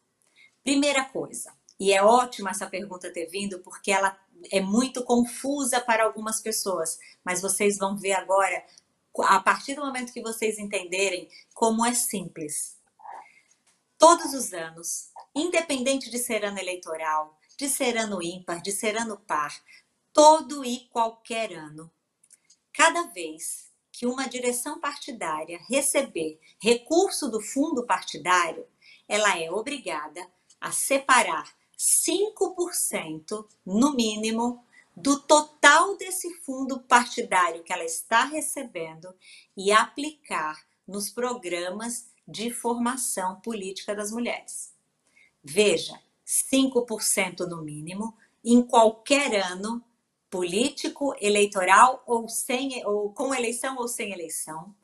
Primeira 0.62 1.04
coisa, 1.04 1.52
e 1.78 1.92
é 1.92 2.02
ótima 2.02 2.50
essa 2.50 2.66
pergunta 2.66 3.12
ter 3.12 3.26
vindo, 3.26 3.58
porque 3.60 3.90
ela 3.90 4.18
é 4.50 4.60
muito 4.60 5.04
confusa 5.04 5.80
para 5.80 6.04
algumas 6.04 6.40
pessoas, 6.40 6.98
mas 7.24 7.40
vocês 7.42 7.78
vão 7.78 7.96
ver 7.96 8.12
agora 8.12 8.64
a 9.18 9.40
partir 9.40 9.74
do 9.74 9.84
momento 9.84 10.12
que 10.12 10.22
vocês 10.22 10.58
entenderem 10.58 11.28
como 11.54 11.84
é 11.84 11.94
simples. 11.94 12.76
Todos 13.98 14.34
os 14.34 14.52
anos, 14.52 15.10
independente 15.34 16.10
de 16.10 16.18
ser 16.18 16.44
ano 16.44 16.58
eleitoral, 16.58 17.38
de 17.56 17.68
ser 17.68 17.96
ano 17.96 18.22
ímpar, 18.22 18.60
de 18.60 18.72
ser 18.72 18.96
ano 18.96 19.18
par, 19.18 19.58
todo 20.12 20.64
e 20.64 20.88
qualquer 20.90 21.52
ano, 21.52 21.90
cada 22.72 23.04
vez 23.04 23.70
que 23.90 24.06
uma 24.06 24.28
direção 24.28 24.78
partidária 24.78 25.58
receber 25.68 26.38
recurso 26.60 27.30
do 27.30 27.40
fundo 27.40 27.86
partidário, 27.86 28.66
ela 29.08 29.38
é 29.38 29.50
obrigada 29.50 30.26
a 30.60 30.70
separar 30.70 31.50
5% 31.76 33.46
no 33.64 33.94
mínimo 33.94 34.64
do 34.96 35.20
total 35.20 35.96
desse 35.96 36.32
fundo 36.40 36.80
partidário 36.80 37.62
que 37.62 37.72
ela 37.72 37.84
está 37.84 38.24
recebendo 38.24 39.14
e 39.56 39.70
aplicar 39.70 40.66
nos 40.88 41.10
programas 41.10 42.06
de 42.26 42.50
formação 42.50 43.40
política 43.40 43.94
das 43.94 44.10
mulheres. 44.10 44.72
Veja, 45.44 46.00
5% 46.26 47.40
no 47.46 47.62
mínimo 47.62 48.16
em 48.42 48.62
qualquer 48.62 49.34
ano 49.44 49.84
político, 50.30 51.14
eleitoral 51.20 52.02
ou 52.06 52.28
sem 52.28 52.84
ou 52.86 53.12
com 53.12 53.34
eleição 53.34 53.76
ou 53.76 53.86
sem 53.86 54.12
eleição. 54.12 54.74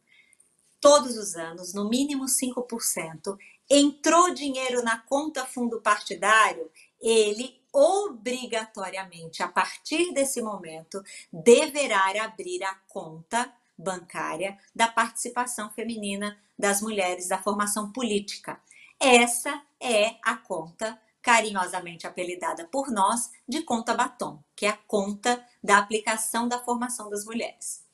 Todos 0.81 1.17
os 1.17 1.37
anos, 1.37 1.73
no 1.73 1.89
mínimo 1.89 2.25
5%, 2.25 3.37
entrou 3.69 4.33
dinheiro 4.35 4.83
na 4.83 4.99
conta 4.99 5.47
fundo 5.47 5.81
partidário, 5.81 6.71
ele 7.01 7.61
obrigatoriamente, 7.73 9.43
a 9.43 9.49
partir 9.49 10.13
desse 10.13 10.43
momento, 10.43 11.03
deverá 11.33 12.23
abrir 12.23 12.63
a 12.63 12.75
conta 12.87 13.53
bancária 13.79 14.59
da 14.75 14.87
participação 14.87 15.71
feminina 15.71 16.39
das 16.59 16.83
mulheres 16.83 17.29
da 17.29 17.43
formação 17.43 17.91
política. 17.91 18.61
Essa 19.01 19.63
é 19.81 20.17
a 20.23 20.37
conta 20.37 21.01
carinhosamente 21.23 22.07
apelidada 22.07 22.67
por 22.67 22.91
nós 22.91 23.31
de 23.49 23.63
conta 23.63 23.95
batom, 23.95 24.43
que 24.55 24.67
é 24.67 24.71
a 24.71 24.77
conta 24.77 25.45
da 25.63 25.79
aplicação 25.79 26.47
da 26.47 26.63
formação 26.63 27.09
das 27.09 27.25
mulheres. 27.25 27.85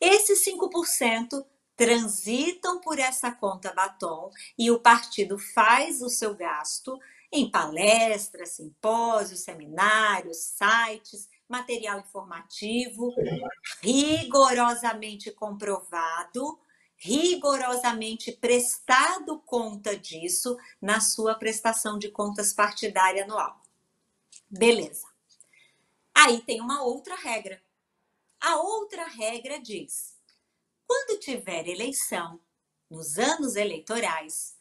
Esses 0.00 0.44
5% 0.44 1.44
transitam 1.78 2.80
por 2.80 2.98
essa 2.98 3.30
conta 3.30 3.72
batom 3.72 4.32
e 4.58 4.68
o 4.68 4.80
partido 4.80 5.38
faz 5.38 6.02
o 6.02 6.10
seu 6.10 6.34
gasto 6.34 6.98
em 7.30 7.48
palestras, 7.48 8.50
simpósios, 8.50 9.40
seminários, 9.40 10.38
sites, 10.38 11.28
material 11.48 12.00
informativo, 12.00 13.14
rigorosamente 13.80 15.30
comprovado, 15.30 16.58
rigorosamente 16.96 18.32
prestado 18.32 19.38
conta 19.46 19.96
disso 19.96 20.58
na 20.82 21.00
sua 21.00 21.36
prestação 21.36 21.96
de 21.96 22.10
contas 22.10 22.52
partidária 22.52 23.22
anual. 23.22 23.62
Beleza. 24.50 25.06
Aí 26.12 26.40
tem 26.40 26.60
uma 26.60 26.82
outra 26.82 27.14
regra. 27.14 27.62
A 28.40 28.56
outra 28.56 29.06
regra 29.06 29.60
diz: 29.60 30.17
quando 30.88 31.20
tiver 31.20 31.68
eleição, 31.68 32.40
nos 32.90 33.18
anos 33.18 33.56
eleitorais, 33.56 34.56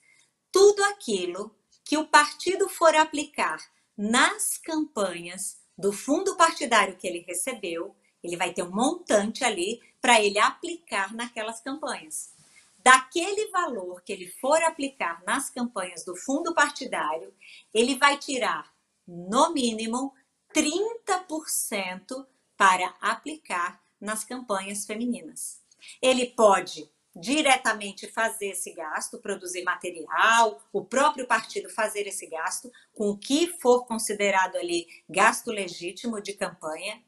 tudo 0.51 0.83
aquilo 0.83 1.55
que 1.85 1.97
o 1.97 2.05
partido 2.05 2.67
for 2.67 2.93
aplicar 2.93 3.57
nas 3.97 4.57
campanhas 4.57 5.57
do 5.77 5.93
fundo 5.93 6.35
partidário 6.35 6.97
que 6.97 7.07
ele 7.07 7.23
recebeu, 7.25 7.95
ele 8.21 8.35
vai 8.35 8.51
ter 8.53 8.63
um 8.63 8.69
montante 8.69 9.45
ali 9.45 9.79
para 10.01 10.21
ele 10.21 10.37
aplicar 10.37 11.13
naquelas 11.13 11.61
campanhas. 11.61 12.33
Daquele 12.77 13.47
valor 13.47 14.01
que 14.01 14.11
ele 14.11 14.27
for 14.27 14.61
aplicar 14.63 15.23
nas 15.25 15.49
campanhas 15.49 16.03
do 16.03 16.15
fundo 16.15 16.53
partidário, 16.53 17.33
ele 17.73 17.95
vai 17.95 18.17
tirar, 18.17 18.69
no 19.07 19.53
mínimo, 19.53 20.13
30% 20.53 22.27
para 22.57 22.93
aplicar 22.99 23.81
nas 23.99 24.25
campanhas 24.25 24.85
femininas. 24.85 25.65
Ele 26.01 26.27
pode 26.27 26.89
diretamente 27.19 28.07
fazer 28.07 28.49
esse 28.49 28.73
gasto, 28.73 29.17
produzir 29.17 29.63
material, 29.63 30.61
o 30.71 30.85
próprio 30.85 31.25
partido 31.25 31.69
fazer 31.69 32.07
esse 32.07 32.27
gasto, 32.27 32.71
com 32.93 33.09
o 33.09 33.17
que 33.17 33.47
for 33.59 33.85
considerado 33.85 34.55
ali 34.55 34.87
gasto 35.09 35.51
legítimo 35.51 36.21
de 36.21 36.33
campanha, 36.33 37.01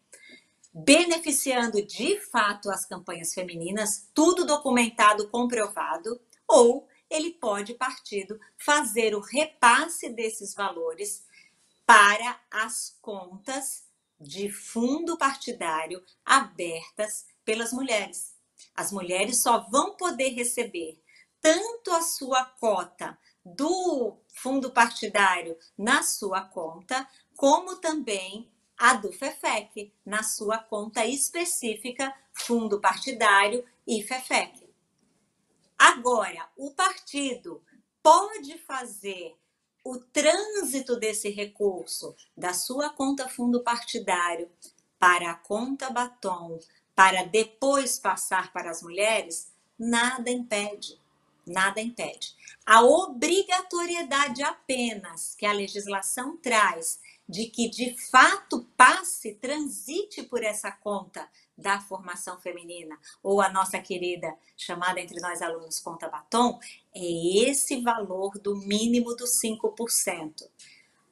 beneficiando 0.73 1.82
de 1.86 2.19
fato 2.19 2.69
as 2.69 2.86
campanhas 2.86 3.34
femininas, 3.34 4.09
tudo 4.13 4.45
documentado, 4.45 5.30
comprovado, 5.30 6.19
ou 6.47 6.88
ele 7.09 7.32
pode, 7.32 7.73
partido, 7.73 8.39
fazer 8.57 9.15
o 9.15 9.19
repasse 9.19 10.09
desses 10.09 10.53
valores 10.53 11.25
para 11.86 12.39
as 12.51 12.95
contas 13.01 13.84
de 14.19 14.51
fundo 14.51 15.17
partidário 15.17 16.03
abertas 16.23 17.25
pelas 17.43 17.71
mulheres. 17.71 18.39
As 18.76 18.91
mulheres 18.91 19.41
só 19.41 19.60
vão 19.70 19.95
poder 19.95 20.30
receber 20.30 21.01
tanto 21.41 21.91
a 21.91 22.01
sua 22.01 22.45
cota 22.45 23.18
do 23.43 24.18
fundo 24.34 24.72
partidário 24.72 25.57
na 25.78 26.03
sua 26.03 26.41
conta, 26.41 27.07
como 27.36 27.78
também 27.78 28.51
a 28.78 28.93
do 28.93 29.12
FEFEC 29.12 29.93
na 30.05 30.24
sua 30.24 30.57
conta 30.57 31.05
específica, 31.05 32.14
fundo 32.34 32.80
partidário 32.80 33.66
e 33.86 34.01
FEFEC. 34.03 34.70
Agora, 35.78 36.49
o 36.57 36.72
partido 36.72 37.64
pode 38.01 38.57
fazer 38.60 39.36
o 39.84 39.97
trânsito 39.97 40.97
desse 40.97 41.30
recurso 41.30 42.16
da 42.36 42.53
sua 42.53 42.89
conta 42.89 43.28
fundo 43.30 43.64
partidário 43.64 44.49
para 44.97 45.32
a 45.32 45.36
conta 45.36 45.89
batom 45.89 46.60
para 47.00 47.24
depois 47.24 47.97
passar 47.97 48.52
para 48.52 48.70
as 48.70 48.84
mulheres, 48.84 49.54
nada 49.80 50.30
impede. 50.30 51.00
Nada 51.47 51.80
impede. 51.80 52.36
A 52.66 52.84
obrigatoriedade 52.84 54.43
apenas 54.43 55.34
que 55.34 55.45
a 55.45 55.54
legislação 55.54 56.36
traz 56.36 57.00
de 57.26 57.45
que 57.45 57.70
de 57.70 57.95
fato 58.12 58.68
passe, 58.76 59.36
transite 59.36 60.24
por 60.24 60.43
essa 60.43 60.74
conta 60.74 61.26
da 61.58 61.80
formação 61.80 62.38
feminina, 62.41 63.00
ou 63.24 63.39
a 63.39 63.47
nossa 63.47 63.80
querida, 63.80 64.36
chamada 64.58 65.00
entre 65.00 65.22
nós 65.22 65.41
alunos 65.41 65.80
conta 65.80 66.10
batom, 66.10 66.60
é 66.93 67.47
esse 67.50 67.80
valor 67.80 68.38
do 68.39 68.58
mínimo 68.58 69.16
dos 69.16 69.39
5%. 69.41 70.50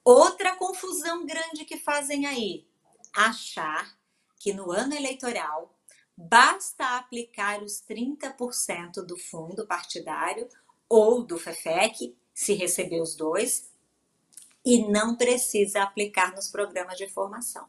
Outra 0.04 0.54
confusão 0.58 1.26
grande 1.26 1.64
que 1.64 1.78
fazem 1.78 2.26
aí, 2.26 2.68
achar 3.14 3.98
que 4.38 4.52
no 4.52 4.70
ano 4.70 4.94
eleitoral 4.94 5.77
basta 6.18 6.98
aplicar 6.98 7.62
os 7.62 7.84
30% 7.88 9.06
do 9.06 9.16
fundo 9.16 9.68
partidário 9.68 10.50
ou 10.90 11.24
do 11.24 11.38
FEFEC, 11.38 12.18
se 12.34 12.54
receber 12.54 13.02
os 13.02 13.16
dois, 13.16 13.72
e 14.66 14.88
não 14.90 15.16
precisa 15.16 15.84
aplicar 15.84 16.34
nos 16.34 16.50
programas 16.50 16.98
de 16.98 17.08
formação. 17.08 17.68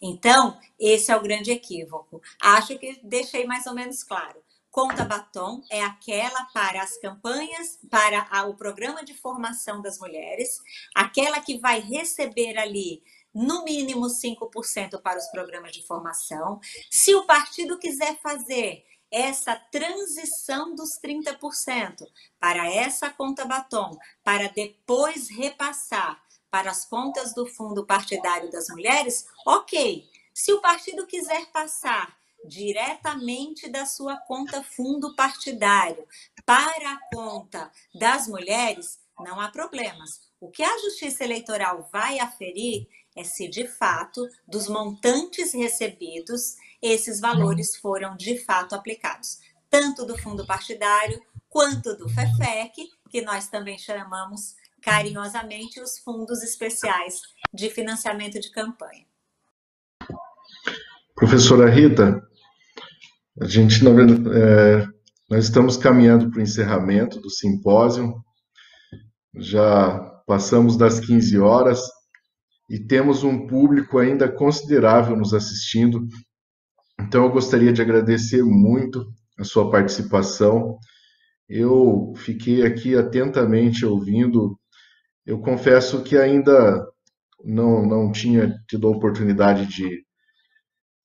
Então, 0.00 0.58
esse 0.78 1.12
é 1.12 1.16
o 1.16 1.22
grande 1.22 1.50
equívoco. 1.50 2.22
Acho 2.40 2.78
que 2.78 2.98
deixei 3.04 3.46
mais 3.46 3.66
ou 3.66 3.74
menos 3.74 4.02
claro. 4.02 4.42
Conta 4.70 5.04
batom 5.04 5.62
é 5.68 5.82
aquela 5.82 6.44
para 6.54 6.80
as 6.80 6.96
campanhas, 6.96 7.78
para 7.90 8.46
o 8.46 8.54
programa 8.54 9.04
de 9.04 9.12
formação 9.12 9.82
das 9.82 9.98
mulheres, 9.98 10.60
aquela 10.94 11.40
que 11.40 11.58
vai 11.58 11.80
receber 11.80 12.56
ali 12.56 13.02
no 13.34 13.64
mínimo 13.64 14.06
5% 14.06 15.00
para 15.00 15.18
os 15.18 15.26
programas 15.28 15.72
de 15.72 15.86
formação. 15.86 16.60
Se 16.90 17.14
o 17.14 17.24
partido 17.24 17.78
quiser 17.78 18.18
fazer 18.20 18.84
essa 19.10 19.56
transição 19.56 20.74
dos 20.74 20.98
30% 21.00 22.06
para 22.38 22.72
essa 22.72 23.10
conta 23.10 23.44
batom, 23.44 23.98
para 24.22 24.48
depois 24.48 25.28
repassar 25.28 26.22
para 26.50 26.70
as 26.70 26.84
contas 26.84 27.34
do 27.34 27.46
fundo 27.46 27.84
partidário 27.84 28.50
das 28.50 28.68
mulheres, 28.68 29.26
ok. 29.46 30.08
Se 30.32 30.52
o 30.52 30.60
partido 30.60 31.06
quiser 31.06 31.46
passar 31.52 32.16
diretamente 32.44 33.68
da 33.68 33.84
sua 33.84 34.16
conta 34.16 34.62
fundo 34.62 35.14
partidário 35.14 36.06
para 36.46 36.92
a 36.92 37.00
conta 37.12 37.70
das 37.94 38.26
mulheres, 38.26 38.98
não 39.18 39.40
há 39.40 39.48
problemas. 39.48 40.29
O 40.40 40.50
que 40.50 40.62
a 40.62 40.78
Justiça 40.78 41.22
Eleitoral 41.22 41.86
vai 41.92 42.18
aferir 42.18 42.88
é 43.14 43.22
se 43.22 43.46
de 43.46 43.66
fato, 43.66 44.26
dos 44.48 44.68
montantes 44.68 45.52
recebidos, 45.52 46.56
esses 46.80 47.20
valores 47.20 47.76
foram 47.76 48.16
de 48.16 48.38
fato 48.38 48.74
aplicados, 48.74 49.38
tanto 49.68 50.06
do 50.06 50.16
fundo 50.16 50.46
partidário 50.46 51.20
quanto 51.46 51.94
do 51.94 52.08
FEFEC, 52.08 52.88
que 53.10 53.20
nós 53.20 53.48
também 53.48 53.76
chamamos 53.76 54.54
carinhosamente 54.80 55.78
os 55.78 55.98
fundos 55.98 56.42
especiais 56.42 57.20
de 57.52 57.68
financiamento 57.68 58.40
de 58.40 58.50
campanha. 58.50 59.04
Professora 61.14 61.68
Rita, 61.68 62.26
a 63.38 63.46
gente 63.46 63.74
é, 63.84 64.86
nós 65.28 65.44
estamos 65.44 65.76
caminhando 65.76 66.30
para 66.30 66.38
o 66.38 66.42
encerramento 66.42 67.20
do 67.20 67.28
simpósio, 67.28 68.24
já 69.34 70.19
passamos 70.30 70.76
das 70.76 71.00
15 71.00 71.40
horas 71.40 71.80
e 72.70 72.78
temos 72.78 73.24
um 73.24 73.48
público 73.48 73.98
ainda 73.98 74.30
considerável 74.30 75.16
nos 75.16 75.34
assistindo. 75.34 76.06
Então, 77.00 77.24
eu 77.24 77.32
gostaria 77.32 77.72
de 77.72 77.82
agradecer 77.82 78.40
muito 78.44 79.12
a 79.36 79.42
sua 79.42 79.68
participação. 79.68 80.78
Eu 81.48 82.12
fiquei 82.14 82.64
aqui 82.64 82.96
atentamente 82.96 83.84
ouvindo. 83.84 84.56
Eu 85.26 85.40
confesso 85.40 86.00
que 86.04 86.16
ainda 86.16 86.86
não, 87.44 87.84
não 87.84 88.12
tinha 88.12 88.54
tido 88.68 88.86
a 88.86 88.92
oportunidade 88.92 89.66
de, 89.66 90.04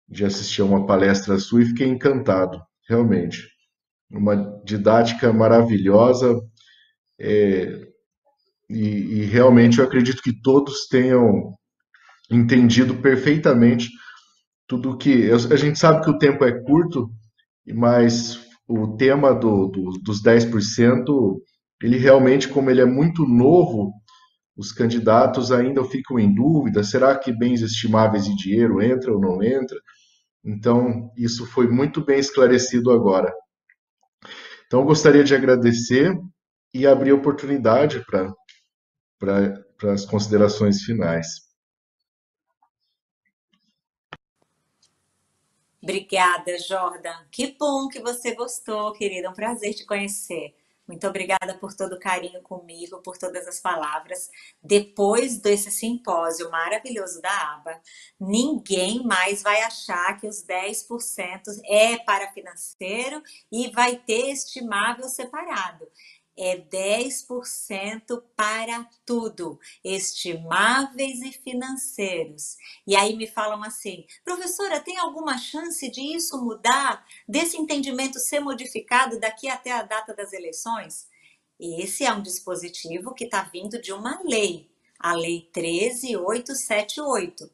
de 0.07 0.23
assistir 0.23 0.61
a 0.61 0.65
uma 0.65 0.85
palestra 0.85 1.39
sua 1.39 1.63
e 1.63 1.65
fiquei 1.65 1.87
encantado, 1.87 2.61
realmente. 2.87 3.41
Uma 4.07 4.61
didática 4.63 5.33
maravilhosa. 5.33 6.39
É, 7.19 7.84
e, 8.69 8.79
e 8.79 9.25
realmente 9.25 9.79
eu 9.79 9.85
acredito 9.85 10.21
que 10.21 10.39
todos 10.41 10.87
tenham 10.87 11.53
entendido 12.29 12.95
perfeitamente 12.95 13.89
tudo 14.67 14.97
que. 14.97 15.29
A 15.31 15.55
gente 15.55 15.77
sabe 15.77 16.03
que 16.03 16.09
o 16.09 16.17
tempo 16.17 16.43
é 16.43 16.51
curto, 16.63 17.09
mas 17.73 18.39
o 18.67 18.95
tema 18.95 19.33
do, 19.33 19.67
do, 19.67 19.91
dos 20.03 20.21
10%, 20.23 21.37
ele 21.81 21.97
realmente, 21.97 22.47
como 22.47 22.69
ele 22.69 22.81
é 22.81 22.85
muito 22.85 23.27
novo, 23.27 23.91
os 24.57 24.71
candidatos 24.71 25.51
ainda 25.51 25.83
ficam 25.83 26.19
em 26.19 26.33
dúvida: 26.33 26.83
será 26.83 27.17
que 27.17 27.31
bens 27.31 27.61
estimáveis 27.61 28.25
e 28.25 28.35
dinheiro 28.35 28.81
entra 28.81 29.13
ou 29.13 29.19
não 29.19 29.43
entra? 29.43 29.77
Então, 30.43 31.11
isso 31.17 31.45
foi 31.45 31.67
muito 31.67 32.03
bem 32.03 32.19
esclarecido 32.19 32.91
agora. 32.91 33.33
Então, 34.65 34.81
eu 34.81 34.85
gostaria 34.85 35.23
de 35.23 35.35
agradecer 35.35 36.15
e 36.73 36.85
abrir 36.85 37.13
oportunidade 37.13 38.03
para 38.05 38.31
para 39.19 39.93
as 39.93 40.05
considerações 40.05 40.81
finais. 40.83 41.45
Obrigada, 45.81 46.57
Jordan. 46.57 47.25
Que 47.31 47.55
bom 47.59 47.87
que 47.87 47.99
você 47.99 48.33
gostou, 48.33 48.91
querida. 48.93 49.29
Um 49.29 49.33
prazer 49.33 49.73
te 49.75 49.85
conhecer. 49.85 50.55
Muito 50.87 51.07
obrigada 51.07 51.57
por 51.59 51.73
todo 51.73 51.93
o 51.93 51.99
carinho 51.99 52.41
comigo, 52.41 53.01
por 53.01 53.17
todas 53.17 53.47
as 53.47 53.59
palavras. 53.59 54.29
Depois 54.63 55.39
desse 55.39 55.71
simpósio 55.71 56.49
maravilhoso 56.51 57.21
da 57.21 57.53
ABA, 57.53 57.81
ninguém 58.19 59.03
mais 59.03 59.41
vai 59.41 59.61
achar 59.61 60.19
que 60.19 60.27
os 60.27 60.43
10% 60.43 61.41
é 61.65 61.97
para 61.97 62.31
financeiro 62.33 63.21
e 63.51 63.69
vai 63.71 63.95
ter 63.95 64.31
estimável 64.31 65.07
separado 65.07 65.87
é 66.37 66.57
10% 66.57 68.21
para 68.35 68.89
tudo, 69.05 69.59
estimáveis 69.83 71.21
e 71.21 71.31
financeiros. 71.31 72.57
E 72.85 72.95
aí 72.95 73.15
me 73.15 73.27
falam 73.27 73.63
assim, 73.63 74.05
professora, 74.23 74.79
tem 74.79 74.97
alguma 74.97 75.37
chance 75.37 75.89
de 75.89 76.01
isso 76.15 76.43
mudar, 76.43 77.05
desse 77.27 77.57
entendimento 77.57 78.19
ser 78.19 78.39
modificado 78.39 79.19
daqui 79.19 79.47
até 79.47 79.71
a 79.71 79.83
data 79.83 80.13
das 80.13 80.33
eleições? 80.33 81.07
Esse 81.59 82.03
é 82.03 82.11
um 82.11 82.21
dispositivo 82.21 83.13
que 83.13 83.23
está 83.25 83.43
vindo 83.43 83.81
de 83.81 83.93
uma 83.93 84.21
lei, 84.23 84.69
a 84.99 85.13
Lei 85.13 85.49
13878, 85.53 87.49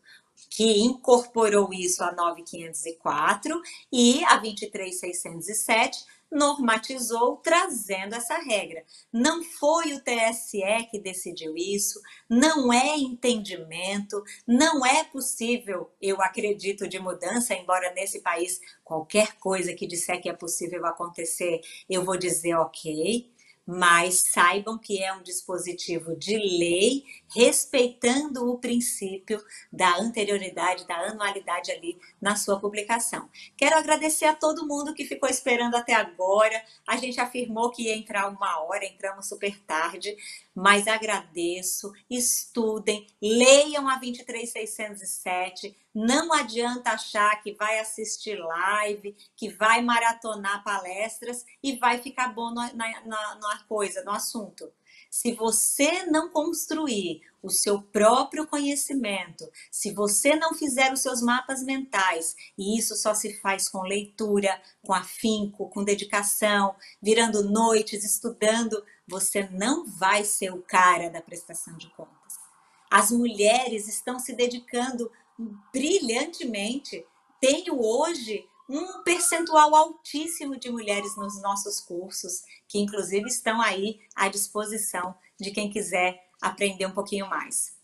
que 0.49 0.81
incorporou 0.81 1.71
isso 1.73 2.03
a 2.03 2.11
9504 2.11 3.61
e 3.91 4.23
a 4.25 4.37
23607 4.37 6.05
normatizou 6.31 7.37
trazendo 7.37 8.15
essa 8.15 8.37
regra. 8.37 8.83
Não 9.11 9.43
foi 9.43 9.93
o 9.93 10.01
TSE 10.01 10.87
que 10.89 10.99
decidiu 10.99 11.55
isso, 11.57 11.99
não 12.29 12.71
é 12.71 12.97
entendimento, 12.97 14.23
não 14.47 14.85
é 14.85 15.03
possível, 15.03 15.91
eu 16.01 16.21
acredito, 16.21 16.87
de 16.87 16.99
mudança, 16.99 17.53
embora 17.53 17.93
nesse 17.93 18.21
país 18.21 18.59
qualquer 18.83 19.37
coisa 19.37 19.73
que 19.73 19.87
disser 19.87 20.21
que 20.21 20.29
é 20.29 20.33
possível 20.33 20.85
acontecer, 20.85 21.59
eu 21.89 22.03
vou 22.03 22.17
dizer 22.17 22.55
ok 22.55 23.31
mas 23.73 24.23
saibam 24.33 24.77
que 24.77 25.01
é 25.01 25.13
um 25.13 25.23
dispositivo 25.23 26.13
de 26.13 26.35
lei, 26.37 27.05
respeitando 27.33 28.51
o 28.51 28.57
princípio 28.57 29.41
da 29.71 29.95
anterioridade, 29.97 30.85
da 30.85 30.95
anualidade 30.95 31.71
ali 31.71 31.97
na 32.21 32.35
sua 32.35 32.59
publicação. 32.59 33.29
Quero 33.55 33.77
agradecer 33.77 34.25
a 34.25 34.35
todo 34.35 34.67
mundo 34.67 34.93
que 34.93 35.05
ficou 35.05 35.29
esperando 35.29 35.75
até 35.75 35.93
agora. 35.93 36.61
A 36.85 36.97
gente 36.97 37.21
afirmou 37.21 37.71
que 37.71 37.83
ia 37.83 37.95
entrar 37.95 38.27
uma 38.27 38.61
hora, 38.61 38.85
entramos 38.85 39.29
super 39.29 39.57
tarde, 39.61 40.17
mas 40.55 40.87
agradeço, 40.87 41.91
estudem, 42.09 43.07
leiam 43.21 43.87
a 43.87 43.97
23607. 43.97 45.75
Não 45.93 46.33
adianta 46.33 46.91
achar 46.91 47.41
que 47.41 47.53
vai 47.53 47.79
assistir 47.79 48.35
live, 48.35 49.15
que 49.35 49.49
vai 49.49 49.81
maratonar 49.81 50.63
palestras 50.63 51.45
e 51.63 51.75
vai 51.77 51.97
ficar 51.99 52.33
bom 52.33 52.53
na, 52.53 52.73
na, 52.73 53.35
na 53.35 53.63
coisa, 53.67 54.03
no 54.03 54.11
assunto. 54.11 54.71
Se 55.11 55.33
você 55.33 56.05
não 56.05 56.29
construir 56.29 57.21
o 57.43 57.49
seu 57.49 57.81
próprio 57.81 58.47
conhecimento, 58.47 59.45
se 59.69 59.91
você 59.91 60.37
não 60.37 60.53
fizer 60.53 60.93
os 60.93 61.01
seus 61.01 61.21
mapas 61.21 61.61
mentais, 61.63 62.33
e 62.57 62.79
isso 62.79 62.95
só 62.95 63.13
se 63.13 63.37
faz 63.41 63.67
com 63.67 63.81
leitura, 63.81 64.61
com 64.81 64.93
afinco, 64.93 65.69
com 65.69 65.83
dedicação, 65.83 66.73
virando 67.01 67.43
noites, 67.43 68.05
estudando, 68.05 68.81
você 69.05 69.49
não 69.49 69.85
vai 69.85 70.23
ser 70.23 70.53
o 70.53 70.61
cara 70.61 71.09
da 71.09 71.21
prestação 71.21 71.75
de 71.75 71.89
contas. 71.89 72.39
As 72.89 73.11
mulheres 73.11 73.89
estão 73.89 74.17
se 74.17 74.33
dedicando 74.33 75.11
brilhantemente. 75.73 77.05
Tenho 77.41 77.83
hoje 77.83 78.47
um 78.71 79.03
percentual 79.03 79.75
altíssimo 79.75 80.57
de 80.57 80.71
mulheres 80.71 81.17
nos 81.17 81.41
nossos 81.41 81.81
cursos, 81.81 82.43
que 82.67 82.79
inclusive 82.79 83.27
estão 83.27 83.61
aí 83.61 83.99
à 84.15 84.29
disposição 84.29 85.13
de 85.37 85.51
quem 85.51 85.69
quiser 85.69 86.29
aprender 86.41 86.85
um 86.85 86.93
pouquinho 86.93 87.29
mais. 87.29 87.75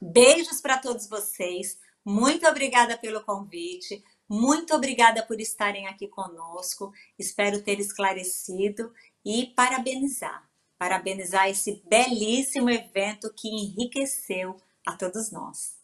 Beijos 0.00 0.60
para 0.60 0.78
todos 0.78 1.08
vocês. 1.08 1.76
Muito 2.04 2.46
obrigada 2.46 2.96
pelo 2.96 3.24
convite. 3.24 4.02
Muito 4.28 4.74
obrigada 4.74 5.26
por 5.26 5.40
estarem 5.40 5.88
aqui 5.88 6.06
conosco. 6.06 6.92
Espero 7.18 7.60
ter 7.60 7.80
esclarecido 7.80 8.94
e 9.24 9.46
parabenizar. 9.56 10.48
Parabenizar 10.78 11.48
esse 11.48 11.82
belíssimo 11.84 12.70
evento 12.70 13.32
que 13.34 13.48
enriqueceu 13.48 14.56
a 14.86 14.96
todos 14.96 15.32
nós. 15.32 15.79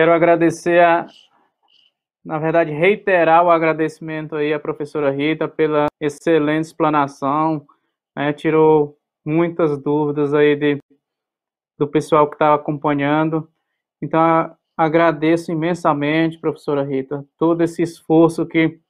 Quero 0.00 0.14
agradecer 0.14 0.82
a, 0.82 1.06
na 2.24 2.38
verdade, 2.38 2.70
reiterar 2.70 3.44
o 3.44 3.50
agradecimento 3.50 4.34
aí 4.34 4.50
à 4.50 4.58
professora 4.58 5.10
Rita 5.10 5.46
pela 5.46 5.88
excelente 6.00 6.64
explanação, 6.64 7.66
né, 8.16 8.32
tirou 8.32 8.96
muitas 9.22 9.76
dúvidas 9.76 10.32
aí 10.32 10.56
de, 10.56 10.78
do 11.78 11.86
pessoal 11.86 12.26
que 12.30 12.34
estava 12.34 12.54
acompanhando. 12.54 13.46
Então, 14.00 14.56
agradeço 14.74 15.52
imensamente, 15.52 16.40
professora 16.40 16.82
Rita, 16.82 17.22
todo 17.36 17.60
esse 17.60 17.82
esforço 17.82 18.46
que, 18.46 18.80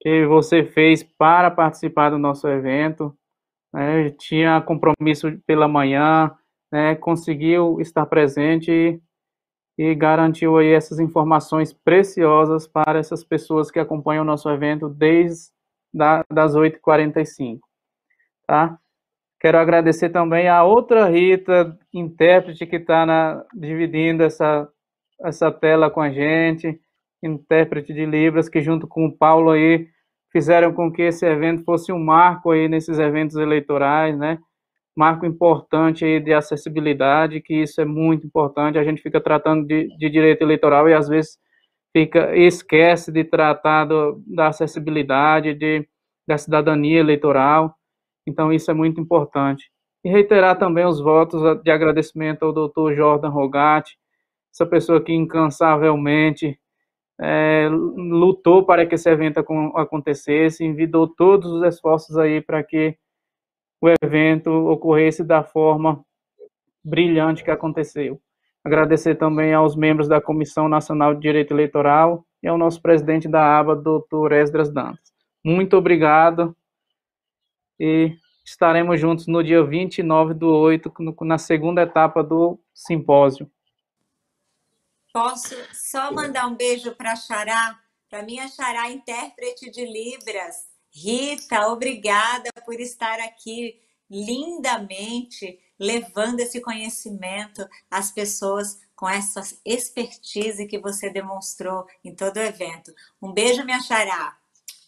que 0.00 0.26
você 0.26 0.62
fez 0.62 1.02
para 1.02 1.50
participar 1.50 2.10
do 2.10 2.18
nosso 2.18 2.46
evento. 2.46 3.18
Né? 3.74 4.10
Tinha 4.10 4.60
compromisso 4.60 5.26
pela 5.44 5.66
manhã, 5.66 6.30
né? 6.70 6.94
conseguiu 6.94 7.80
estar 7.80 8.06
presente 8.06 9.02
e, 9.78 9.94
garantiu 9.94 10.56
aí 10.56 10.72
essas 10.72 10.98
informações 10.98 11.72
preciosas 11.72 12.66
para 12.66 12.98
essas 12.98 13.22
pessoas 13.22 13.70
que 13.70 13.78
acompanham 13.78 14.22
o 14.22 14.26
nosso 14.26 14.48
evento 14.48 14.88
desde 14.88 15.50
da, 15.92 16.24
das 16.32 16.54
8h45. 16.54 17.60
Tá? 18.46 18.78
Quero 19.40 19.58
agradecer 19.58 20.10
também 20.10 20.48
a 20.48 20.64
outra 20.64 21.08
Rita, 21.08 21.78
intérprete, 21.92 22.66
que 22.66 22.76
está 22.76 23.44
dividindo 23.54 24.22
essa 24.22 24.68
essa 25.20 25.50
tela 25.50 25.90
com 25.90 26.00
a 26.00 26.10
gente, 26.10 26.78
intérprete 27.22 27.92
de 27.92 28.04
Libras, 28.04 28.48
que 28.48 28.60
junto 28.60 28.86
com 28.86 29.06
o 29.06 29.16
Paulo 29.16 29.50
aí 29.50 29.88
fizeram 30.30 30.72
com 30.72 30.92
que 30.92 31.02
esse 31.02 31.24
evento 31.24 31.64
fosse 31.64 31.92
um 31.92 31.98
marco 31.98 32.50
aí 32.50 32.68
nesses 32.68 32.98
eventos 32.98 33.36
eleitorais, 33.36 34.16
né? 34.16 34.38
Marco 34.96 35.26
importante 35.26 36.18
de 36.20 36.32
acessibilidade, 36.32 37.42
que 37.42 37.54
isso 37.54 37.80
é 37.80 37.84
muito 37.84 38.26
importante. 38.26 38.78
A 38.78 38.84
gente 38.84 39.02
fica 39.02 39.20
tratando 39.20 39.66
de, 39.66 39.88
de 39.98 40.08
direito 40.08 40.42
eleitoral 40.42 40.88
e 40.88 40.94
às 40.94 41.06
vezes 41.06 41.38
fica 41.94 42.34
esquece 42.36 43.12
de 43.12 43.22
tratar 43.22 43.84
do, 43.84 44.22
da 44.26 44.48
acessibilidade, 44.48 45.54
de, 45.54 45.86
da 46.26 46.38
cidadania 46.38 47.00
eleitoral. 47.00 47.74
Então 48.26 48.52
isso 48.52 48.70
é 48.70 48.74
muito 48.74 49.00
importante. 49.00 49.70
E 50.02 50.08
reiterar 50.08 50.58
também 50.58 50.86
os 50.86 51.00
votos 51.00 51.42
de 51.62 51.70
agradecimento 51.70 52.44
ao 52.44 52.52
doutor 52.52 52.94
Jordan 52.94 53.28
Rogatti, 53.28 53.98
essa 54.52 54.64
pessoa 54.64 55.02
que 55.02 55.12
incansavelmente 55.12 56.58
é, 57.20 57.68
lutou 57.70 58.64
para 58.64 58.86
que 58.86 58.94
esse 58.94 59.10
evento 59.10 59.38
acontecesse, 59.74 60.64
envidou 60.64 61.08
todos 61.08 61.50
os 61.50 61.62
esforços 61.64 62.16
aí 62.16 62.40
para 62.40 62.62
que 62.62 62.96
o 63.86 63.94
evento 64.02 64.50
ocorresse 64.50 65.22
da 65.22 65.44
forma 65.44 66.04
brilhante 66.84 67.44
que 67.44 67.50
aconteceu. 67.50 68.20
Agradecer 68.64 69.14
também 69.14 69.54
aos 69.54 69.76
membros 69.76 70.08
da 70.08 70.20
Comissão 70.20 70.68
Nacional 70.68 71.14
de 71.14 71.20
Direito 71.20 71.54
Eleitoral 71.54 72.26
e 72.42 72.48
ao 72.48 72.58
nosso 72.58 72.82
presidente 72.82 73.28
da 73.28 73.58
aba, 73.58 73.76
doutor 73.76 74.32
Esdras 74.32 74.72
Dantas. 74.72 75.12
Muito 75.44 75.76
obrigado 75.76 76.56
e 77.78 78.16
estaremos 78.44 79.00
juntos 79.00 79.28
no 79.28 79.42
dia 79.42 79.62
29 79.62 80.34
do 80.34 80.48
8, 80.48 80.92
na 81.22 81.38
segunda 81.38 81.82
etapa 81.82 82.24
do 82.24 82.58
simpósio. 82.74 83.48
Posso 85.12 85.54
só 85.72 86.12
mandar 86.12 86.46
um 86.48 86.56
beijo 86.56 86.94
para 86.94 87.12
a 87.12 87.16
Xará, 87.16 87.78
para 88.10 88.22
minha 88.22 88.48
Xará, 88.48 88.90
intérprete 88.90 89.70
de 89.70 89.84
Libras. 89.84 90.75
Rita, 90.96 91.68
obrigada 91.68 92.48
por 92.64 92.80
estar 92.80 93.20
aqui 93.20 93.78
lindamente 94.10 95.58
levando 95.78 96.40
esse 96.40 96.58
conhecimento 96.58 97.68
às 97.90 98.10
pessoas 98.10 98.78
com 98.94 99.06
essa 99.06 99.42
expertise 99.62 100.66
que 100.66 100.78
você 100.78 101.10
demonstrou 101.10 101.84
em 102.02 102.14
todo 102.14 102.38
o 102.38 102.42
evento. 102.42 102.94
Um 103.20 103.30
beijo, 103.30 103.62
minha 103.62 103.82
Xará. 103.82 104.38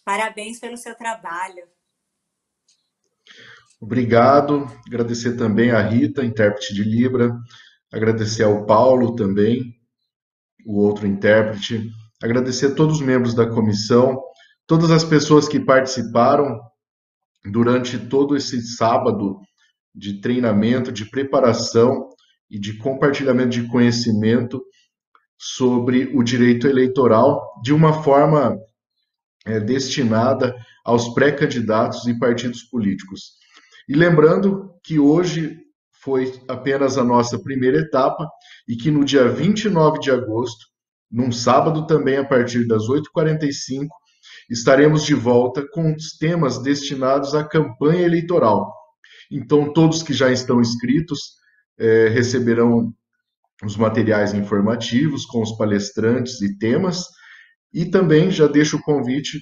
Parabéns 0.03 0.59
pelo 0.59 0.77
seu 0.77 0.95
trabalho. 0.95 1.63
Obrigado. 3.79 4.65
Agradecer 4.87 5.37
também 5.37 5.69
a 5.69 5.79
Rita, 5.79 6.25
intérprete 6.25 6.73
de 6.73 6.83
Libra. 6.83 7.37
Agradecer 7.93 8.45
ao 8.45 8.65
Paulo 8.65 9.15
também, 9.15 9.75
o 10.65 10.79
outro 10.79 11.05
intérprete. 11.05 11.87
Agradecer 12.19 12.71
a 12.71 12.75
todos 12.75 12.95
os 12.95 13.05
membros 13.05 13.35
da 13.35 13.47
comissão, 13.47 14.19
todas 14.69 14.91
as 14.91 15.03
pessoas 15.03 15.47
que 15.47 15.59
participaram 15.59 16.61
durante 17.43 17.97
todo 17.97 18.37
esse 18.37 18.61
sábado 18.61 19.39
de 19.95 20.21
treinamento, 20.21 20.91
de 20.91 21.09
preparação 21.09 22.07
e 22.47 22.59
de 22.59 22.77
compartilhamento 22.77 23.49
de 23.49 23.67
conhecimento 23.67 24.63
sobre 25.35 26.15
o 26.15 26.21
direito 26.21 26.67
eleitoral 26.67 27.59
de 27.63 27.73
uma 27.73 28.03
forma 28.03 28.55
é, 29.43 29.59
destinada 29.59 30.55
aos 30.85 31.15
pré-candidatos 31.15 32.05
e 32.05 32.19
partidos 32.19 32.61
políticos. 32.61 33.39
E 33.87 33.95
lembrando 33.95 34.69
que 34.83 34.99
hoje 34.99 35.57
foi 36.03 36.31
apenas 36.47 36.95
a 36.95 37.03
nossa 37.03 37.41
primeira 37.41 37.79
etapa 37.79 38.29
e 38.67 38.75
que 38.75 38.91
no 38.91 39.03
dia 39.03 39.29
29 39.29 39.99
de 39.99 40.11
agosto, 40.11 40.67
num 41.11 41.31
sábado 41.31 41.87
também 41.87 42.17
a 42.17 42.23
partir 42.23 42.67
das 42.67 42.83
8h45, 42.83 43.87
estaremos 44.49 45.05
de 45.05 45.13
volta 45.13 45.65
com 45.71 45.93
os 45.93 46.17
temas 46.17 46.61
destinados 46.61 47.35
à 47.35 47.43
campanha 47.43 48.01
eleitoral. 48.01 48.73
Então, 49.31 49.71
todos 49.71 50.01
que 50.01 50.13
já 50.13 50.31
estão 50.31 50.59
inscritos 50.59 51.35
é, 51.77 52.07
receberão 52.09 52.93
os 53.63 53.75
materiais 53.77 54.33
informativos 54.33 55.25
com 55.25 55.41
os 55.41 55.51
palestrantes 55.57 56.41
e 56.41 56.57
temas, 56.57 57.05
e 57.73 57.85
também 57.85 58.31
já 58.31 58.47
deixo 58.47 58.77
o 58.77 58.81
convite 58.81 59.39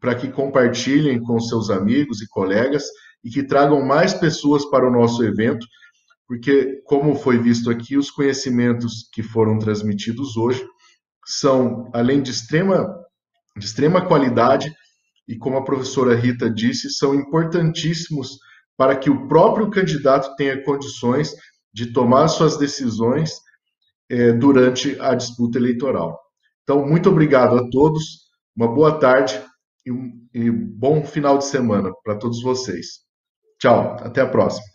para 0.00 0.14
que 0.14 0.28
compartilhem 0.28 1.22
com 1.22 1.38
seus 1.40 1.70
amigos 1.70 2.20
e 2.20 2.28
colegas 2.28 2.84
e 3.24 3.30
que 3.30 3.42
tragam 3.42 3.84
mais 3.86 4.12
pessoas 4.12 4.64
para 4.66 4.86
o 4.86 4.90
nosso 4.90 5.24
evento, 5.24 5.64
porque, 6.26 6.82
como 6.84 7.14
foi 7.14 7.38
visto 7.38 7.70
aqui, 7.70 7.96
os 7.96 8.10
conhecimentos 8.10 9.08
que 9.12 9.22
foram 9.22 9.58
transmitidos 9.58 10.36
hoje 10.36 10.64
são, 11.24 11.88
além 11.94 12.20
de 12.20 12.30
extrema, 12.30 13.01
de 13.56 13.64
extrema 13.64 14.06
qualidade, 14.06 14.72
e 15.28 15.36
como 15.36 15.56
a 15.56 15.64
professora 15.64 16.14
Rita 16.14 16.50
disse, 16.50 16.90
são 16.90 17.14
importantíssimos 17.14 18.38
para 18.76 18.96
que 18.96 19.10
o 19.10 19.28
próprio 19.28 19.70
candidato 19.70 20.34
tenha 20.36 20.62
condições 20.64 21.34
de 21.72 21.92
tomar 21.92 22.28
suas 22.28 22.56
decisões 22.56 23.32
é, 24.10 24.32
durante 24.32 24.98
a 25.00 25.14
disputa 25.14 25.58
eleitoral. 25.58 26.18
Então, 26.62 26.86
muito 26.86 27.08
obrigado 27.08 27.56
a 27.56 27.70
todos, 27.70 28.22
uma 28.56 28.68
boa 28.68 28.98
tarde 28.98 29.40
e 29.86 29.92
um 29.92 30.22
e 30.34 30.50
bom 30.50 31.04
final 31.04 31.38
de 31.38 31.44
semana 31.44 31.90
para 32.02 32.16
todos 32.16 32.42
vocês. 32.42 33.00
Tchau, 33.58 33.96
até 34.00 34.22
a 34.22 34.28
próxima. 34.28 34.71